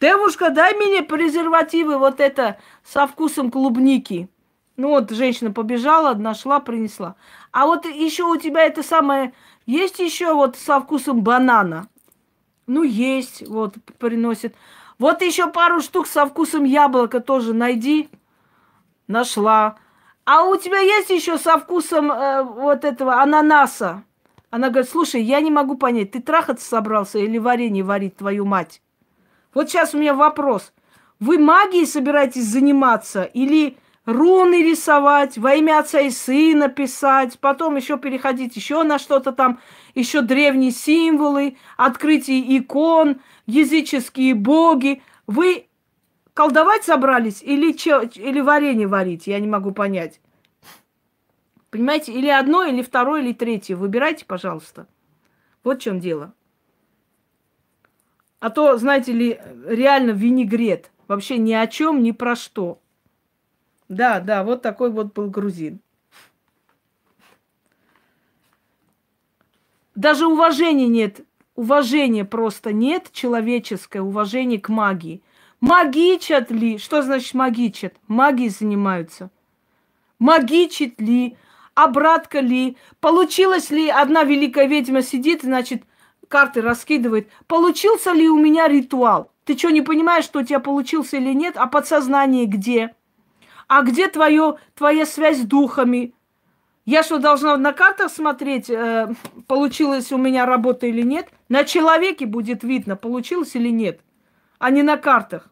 девушка, 0.00 0.48
дай 0.48 0.74
мне 0.74 1.02
презервативы 1.02 1.98
вот 1.98 2.20
это 2.20 2.58
со 2.82 3.06
вкусом 3.06 3.50
клубники. 3.50 4.30
Ну 4.76 4.88
вот, 4.88 5.10
женщина 5.10 5.52
побежала, 5.52 6.14
нашла, 6.14 6.60
принесла. 6.60 7.16
А 7.54 7.66
вот 7.66 7.86
еще 7.86 8.24
у 8.24 8.36
тебя 8.36 8.62
это 8.62 8.82
самое, 8.82 9.32
есть 9.64 10.00
еще 10.00 10.34
вот 10.34 10.56
со 10.56 10.80
вкусом 10.80 11.22
банана? 11.22 11.86
Ну, 12.66 12.82
есть, 12.82 13.46
вот, 13.46 13.76
приносит. 14.00 14.56
Вот 14.98 15.22
еще 15.22 15.46
пару 15.46 15.80
штук 15.80 16.08
со 16.08 16.26
вкусом 16.26 16.64
яблока 16.64 17.20
тоже 17.20 17.54
найди. 17.54 18.08
Нашла. 19.06 19.76
А 20.24 20.42
у 20.42 20.56
тебя 20.56 20.80
есть 20.80 21.10
еще 21.10 21.38
со 21.38 21.56
вкусом 21.56 22.10
э, 22.10 22.42
вот 22.42 22.84
этого 22.84 23.22
ананаса? 23.22 24.02
Она 24.50 24.70
говорит, 24.70 24.90
слушай, 24.90 25.22
я 25.22 25.40
не 25.40 25.52
могу 25.52 25.76
понять, 25.76 26.10
ты 26.10 26.20
трахаться 26.20 26.68
собрался 26.68 27.20
или 27.20 27.38
варенье 27.38 27.84
варить, 27.84 28.16
твою 28.16 28.46
мать? 28.46 28.82
Вот 29.54 29.68
сейчас 29.68 29.94
у 29.94 29.98
меня 29.98 30.14
вопрос. 30.14 30.72
Вы 31.20 31.38
магией 31.38 31.86
собираетесь 31.86 32.46
заниматься 32.46 33.22
или 33.22 33.78
руны 34.06 34.62
рисовать, 34.62 35.38
во 35.38 35.54
имя 35.54 35.78
отца 35.78 36.00
и 36.00 36.10
сына 36.10 36.68
писать, 36.68 37.38
потом 37.38 37.76
еще 37.76 37.98
переходить 37.98 38.56
еще 38.56 38.82
на 38.82 38.98
что-то 38.98 39.32
там, 39.32 39.60
еще 39.94 40.20
древние 40.20 40.70
символы, 40.70 41.56
открытие 41.76 42.58
икон, 42.58 43.20
языческие 43.46 44.34
боги. 44.34 45.02
Вы 45.26 45.66
колдовать 46.34 46.84
собрались 46.84 47.42
или, 47.42 47.72
че, 47.72 48.02
или 48.14 48.40
варенье 48.40 48.86
варить? 48.86 49.26
Я 49.26 49.40
не 49.40 49.48
могу 49.48 49.72
понять. 49.72 50.20
Понимаете, 51.70 52.12
или 52.12 52.28
одно, 52.28 52.64
или 52.64 52.82
второе, 52.82 53.22
или 53.22 53.32
третье. 53.32 53.74
Выбирайте, 53.74 54.24
пожалуйста. 54.24 54.86
Вот 55.64 55.78
в 55.78 55.82
чем 55.82 55.98
дело. 55.98 56.34
А 58.38 58.50
то, 58.50 58.76
знаете 58.76 59.12
ли, 59.12 59.40
реально 59.66 60.10
винегрет. 60.10 60.90
Вообще 61.08 61.38
ни 61.38 61.52
о 61.52 61.66
чем, 61.66 62.02
ни 62.02 62.12
про 62.12 62.36
что. 62.36 62.78
Да, 63.88 64.20
да, 64.20 64.44
вот 64.44 64.62
такой 64.62 64.90
вот 64.90 65.12
был 65.12 65.30
грузин. 65.30 65.80
Даже 69.94 70.26
уважения 70.26 70.88
нет. 70.88 71.20
Уважения 71.54 72.24
просто 72.24 72.72
нет, 72.72 73.10
человеческое 73.12 74.00
уважение 74.00 74.60
к 74.60 74.68
магии. 74.68 75.22
Магичат 75.60 76.50
ли? 76.50 76.78
Что 76.78 77.02
значит 77.02 77.34
магичат? 77.34 77.94
Магией 78.08 78.50
занимаются. 78.50 79.30
Магичит 80.18 81.00
ли? 81.00 81.36
обратка 81.74 82.40
ли, 82.40 82.76
получилось 83.00 83.70
ли, 83.70 83.88
одна 83.88 84.24
великая 84.24 84.66
ведьма 84.66 85.02
сидит, 85.02 85.42
значит, 85.42 85.82
карты 86.28 86.62
раскидывает, 86.62 87.28
получился 87.46 88.12
ли 88.12 88.28
у 88.28 88.38
меня 88.38 88.68
ритуал. 88.68 89.30
Ты 89.44 89.58
что, 89.58 89.70
не 89.70 89.82
понимаешь, 89.82 90.24
что 90.24 90.40
у 90.40 90.42
тебя 90.42 90.60
получился 90.60 91.16
или 91.18 91.34
нет, 91.34 91.56
а 91.56 91.66
подсознание 91.66 92.46
где? 92.46 92.94
А 93.66 93.82
где 93.82 94.08
твое, 94.08 94.58
твоя 94.74 95.06
связь 95.06 95.38
с 95.38 95.44
духами? 95.44 96.14
Я 96.84 97.02
что, 97.02 97.18
должна 97.18 97.56
на 97.56 97.72
картах 97.72 98.10
смотреть, 98.10 98.68
э, 98.68 99.08
получилось 99.46 100.12
у 100.12 100.18
меня 100.18 100.44
работа 100.44 100.86
или 100.86 101.00
нет? 101.00 101.28
На 101.48 101.64
человеке 101.64 102.26
будет 102.26 102.62
видно, 102.62 102.94
получилось 102.94 103.54
или 103.56 103.70
нет, 103.70 104.00
а 104.58 104.70
не 104.70 104.82
на 104.82 104.98
картах. 104.98 105.48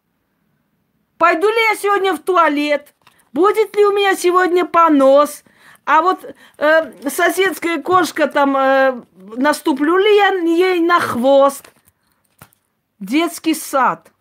Пойду 1.16 1.48
ли 1.48 1.56
я 1.70 1.76
сегодня 1.76 2.12
в 2.12 2.18
туалет? 2.18 2.94
Будет 3.32 3.74
ли 3.76 3.84
у 3.84 3.92
меня 3.92 4.14
сегодня 4.14 4.66
понос? 4.66 5.44
А 5.86 6.02
вот 6.02 6.22
э, 6.58 7.08
соседская 7.08 7.80
кошка 7.80 8.26
там, 8.26 8.56
э, 8.56 9.02
наступлю 9.36 9.96
ли 9.96 10.16
я 10.16 10.32
ей 10.34 10.80
на 10.80 11.00
хвост? 11.00 11.72
Детский 12.98 13.54
сад. 13.54 14.12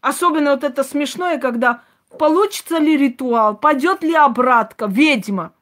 Особенно 0.00 0.52
вот 0.52 0.64
это 0.64 0.82
смешное, 0.82 1.38
когда 1.38 1.82
получится 2.18 2.78
ли 2.78 2.96
ритуал, 2.96 3.56
пойдет 3.56 4.02
ли 4.02 4.14
обратка, 4.14 4.86
ведьма. 4.86 5.52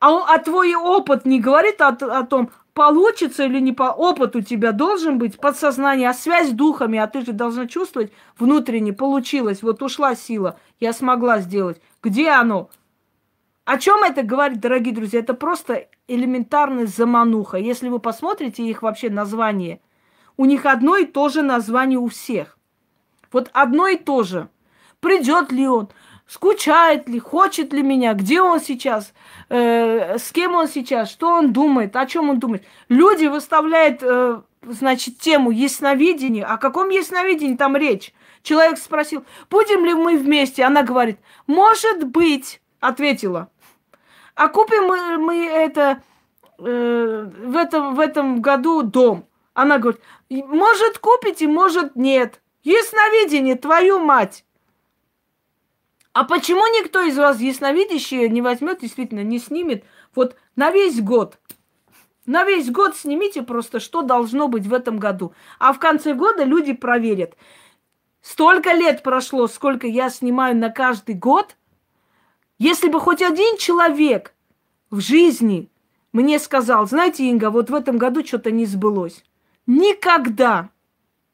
А, 0.00 0.34
а 0.34 0.38
твой 0.38 0.74
опыт 0.74 1.24
не 1.24 1.40
говорит 1.40 1.80
о, 1.80 1.88
о 1.88 2.24
том, 2.24 2.50
получится 2.74 3.44
или 3.44 3.60
не 3.60 3.72
по 3.72 3.84
опыт 3.84 4.36
у 4.36 4.40
тебя 4.40 4.72
должен 4.72 5.18
быть 5.18 5.38
подсознание, 5.38 6.10
а 6.10 6.14
связь 6.14 6.50
с 6.50 6.52
духами, 6.52 6.98
а 6.98 7.06
ты 7.06 7.24
же 7.24 7.32
должна 7.32 7.66
чувствовать 7.66 8.12
внутренне, 8.38 8.92
получилось, 8.92 9.62
вот 9.62 9.82
ушла 9.82 10.14
сила, 10.14 10.58
я 10.80 10.92
смогла 10.92 11.38
сделать. 11.38 11.80
Где 12.02 12.30
оно? 12.30 12.68
О 13.64 13.78
чем 13.78 14.02
это 14.02 14.22
говорит, 14.22 14.60
дорогие 14.60 14.94
друзья? 14.94 15.20
Это 15.20 15.32
просто 15.32 15.88
элементарная 16.06 16.86
замануха. 16.86 17.56
Если 17.56 17.88
вы 17.88 17.98
посмотрите 17.98 18.62
их 18.62 18.82
вообще 18.82 19.08
название, 19.08 19.80
у 20.36 20.44
них 20.44 20.66
одно 20.66 20.96
и 20.96 21.06
то 21.06 21.30
же 21.30 21.40
название 21.40 21.98
у 21.98 22.08
всех. 22.08 22.58
Вот 23.32 23.48
одно 23.54 23.88
и 23.88 23.96
то 23.96 24.22
же. 24.22 24.48
Придет 25.04 25.52
ли 25.52 25.68
он, 25.68 25.90
скучает 26.26 27.10
ли, 27.10 27.18
хочет 27.18 27.74
ли 27.74 27.82
меня, 27.82 28.14
где 28.14 28.40
он 28.40 28.58
сейчас, 28.58 29.12
э, 29.50 30.16
с 30.16 30.32
кем 30.32 30.54
он 30.54 30.66
сейчас, 30.66 31.10
что 31.10 31.28
он 31.28 31.52
думает, 31.52 31.94
о 31.94 32.06
чем 32.06 32.30
он 32.30 32.38
думает. 32.38 32.64
Люди 32.88 33.26
выставляют, 33.26 33.98
э, 34.02 34.40
значит, 34.62 35.18
тему 35.18 35.50
ясновидения. 35.50 36.46
О 36.46 36.56
каком 36.56 36.88
ясновидении 36.88 37.54
там 37.54 37.76
речь? 37.76 38.14
Человек 38.42 38.78
спросил, 38.78 39.26
будем 39.50 39.84
ли 39.84 39.92
мы 39.92 40.16
вместе? 40.16 40.64
Она 40.64 40.82
говорит, 40.82 41.18
может 41.46 42.04
быть, 42.04 42.62
ответила. 42.80 43.50
А 44.34 44.48
купим 44.48 44.86
мы, 45.22 45.44
это 45.44 46.02
э, 46.58 47.30
в, 47.44 47.56
этом, 47.58 47.94
в 47.94 48.00
этом 48.00 48.40
году 48.40 48.82
дом. 48.82 49.26
Она 49.52 49.76
говорит, 49.76 50.00
может 50.30 50.96
купите, 50.96 51.46
может 51.46 51.94
нет. 51.94 52.40
Ясновидение, 52.62 53.56
твою 53.56 53.98
мать. 53.98 54.46
А 56.14 56.24
почему 56.24 56.62
никто 56.78 57.02
из 57.02 57.18
вас 57.18 57.38
ясновидящие 57.38 58.30
не 58.30 58.40
возьмет, 58.40 58.80
действительно, 58.80 59.22
не 59.22 59.38
снимет 59.38 59.84
вот 60.14 60.36
на 60.56 60.70
весь 60.70 60.98
год? 61.02 61.38
На 62.24 62.44
весь 62.44 62.70
год 62.70 62.96
снимите 62.96 63.42
просто, 63.42 63.80
что 63.80 64.00
должно 64.00 64.48
быть 64.48 64.66
в 64.66 64.72
этом 64.72 64.98
году. 64.98 65.34
А 65.58 65.74
в 65.74 65.78
конце 65.78 66.14
года 66.14 66.44
люди 66.44 66.72
проверят. 66.72 67.36
Столько 68.22 68.72
лет 68.72 69.02
прошло, 69.02 69.46
сколько 69.46 69.86
я 69.86 70.08
снимаю 70.08 70.56
на 70.56 70.70
каждый 70.70 71.14
год– 71.14 71.56
если 72.58 72.88
бы 72.88 73.00
хоть 73.00 73.20
один 73.20 73.56
человек 73.58 74.34
в 74.90 75.00
жизни 75.00 75.68
мне 76.12 76.38
сказал, 76.38 76.86
знаете, 76.86 77.28
Инга, 77.28 77.50
вот 77.50 77.68
в 77.68 77.74
этом 77.74 77.98
году 77.98 78.24
что-то 78.24 78.52
не 78.52 78.64
сбылось. 78.64 79.24
Никогда 79.66 80.70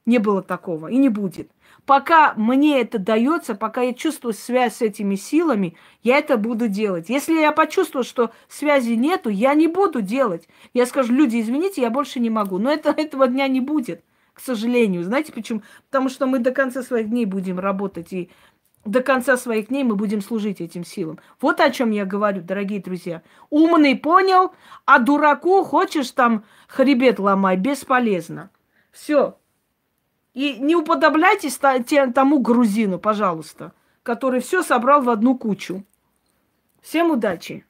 не 0.07 0.19
было 0.19 0.43
такого 0.43 0.89
и 0.89 0.97
не 0.97 1.11
будет. 1.11 1.51
Пока 1.91 2.35
мне 2.37 2.81
это 2.81 3.01
дается, 3.01 3.57
пока 3.57 3.83
я 3.83 3.93
чувствую 3.93 4.33
связь 4.33 4.77
с 4.77 4.81
этими 4.81 5.17
силами, 5.17 5.77
я 6.05 6.19
это 6.19 6.37
буду 6.37 6.69
делать. 6.69 7.09
Если 7.09 7.35
я 7.41 7.51
почувствую, 7.51 8.05
что 8.05 8.31
связи 8.49 8.93
нету, 8.93 9.29
я 9.29 9.55
не 9.55 9.67
буду 9.67 10.01
делать. 10.01 10.49
Я 10.73 10.87
скажу, 10.87 11.13
люди, 11.13 11.41
извините, 11.41 11.81
я 11.81 11.91
больше 11.91 12.21
не 12.21 12.31
могу. 12.31 12.59
Но 12.59 12.71
это, 12.71 12.91
этого 12.97 13.27
дня 13.27 13.49
не 13.49 13.61
будет, 13.61 14.05
к 14.35 14.39
сожалению. 14.39 15.03
Знаете 15.03 15.33
почему? 15.33 15.63
Потому 15.91 16.11
что 16.11 16.27
мы 16.27 16.39
до 16.39 16.53
конца 16.53 16.85
своих 16.85 17.11
дней 17.11 17.25
будем 17.25 17.59
работать 17.59 18.13
и 18.13 18.31
до 18.85 19.03
конца 19.03 19.37
своих 19.37 19.67
дней 19.67 19.83
мы 19.83 19.97
будем 19.97 20.21
служить 20.23 20.61
этим 20.61 20.85
силам. 20.85 21.19
Вот 21.41 21.59
о 21.59 21.73
чем 21.73 21.91
я 21.91 22.05
говорю, 22.05 22.41
дорогие 22.41 22.81
друзья. 22.81 23.23
Умный 23.51 23.97
понял, 23.97 24.53
а 24.85 25.01
дураку 25.01 25.65
хочешь 25.65 26.13
там 26.13 26.45
хребет 26.69 27.19
ломай, 27.19 27.57
бесполезно. 27.57 28.51
Все. 28.93 29.40
И 30.35 30.59
не 30.59 30.77
уподобляйтесь 30.77 31.57
тому 32.13 32.39
грузину, 32.39 32.99
пожалуйста, 32.99 33.73
который 34.03 34.41
все 34.41 34.63
собрал 34.63 35.03
в 35.03 35.11
одну 35.11 35.37
кучу. 35.37 35.85
Всем 36.81 37.11
удачи! 37.11 37.65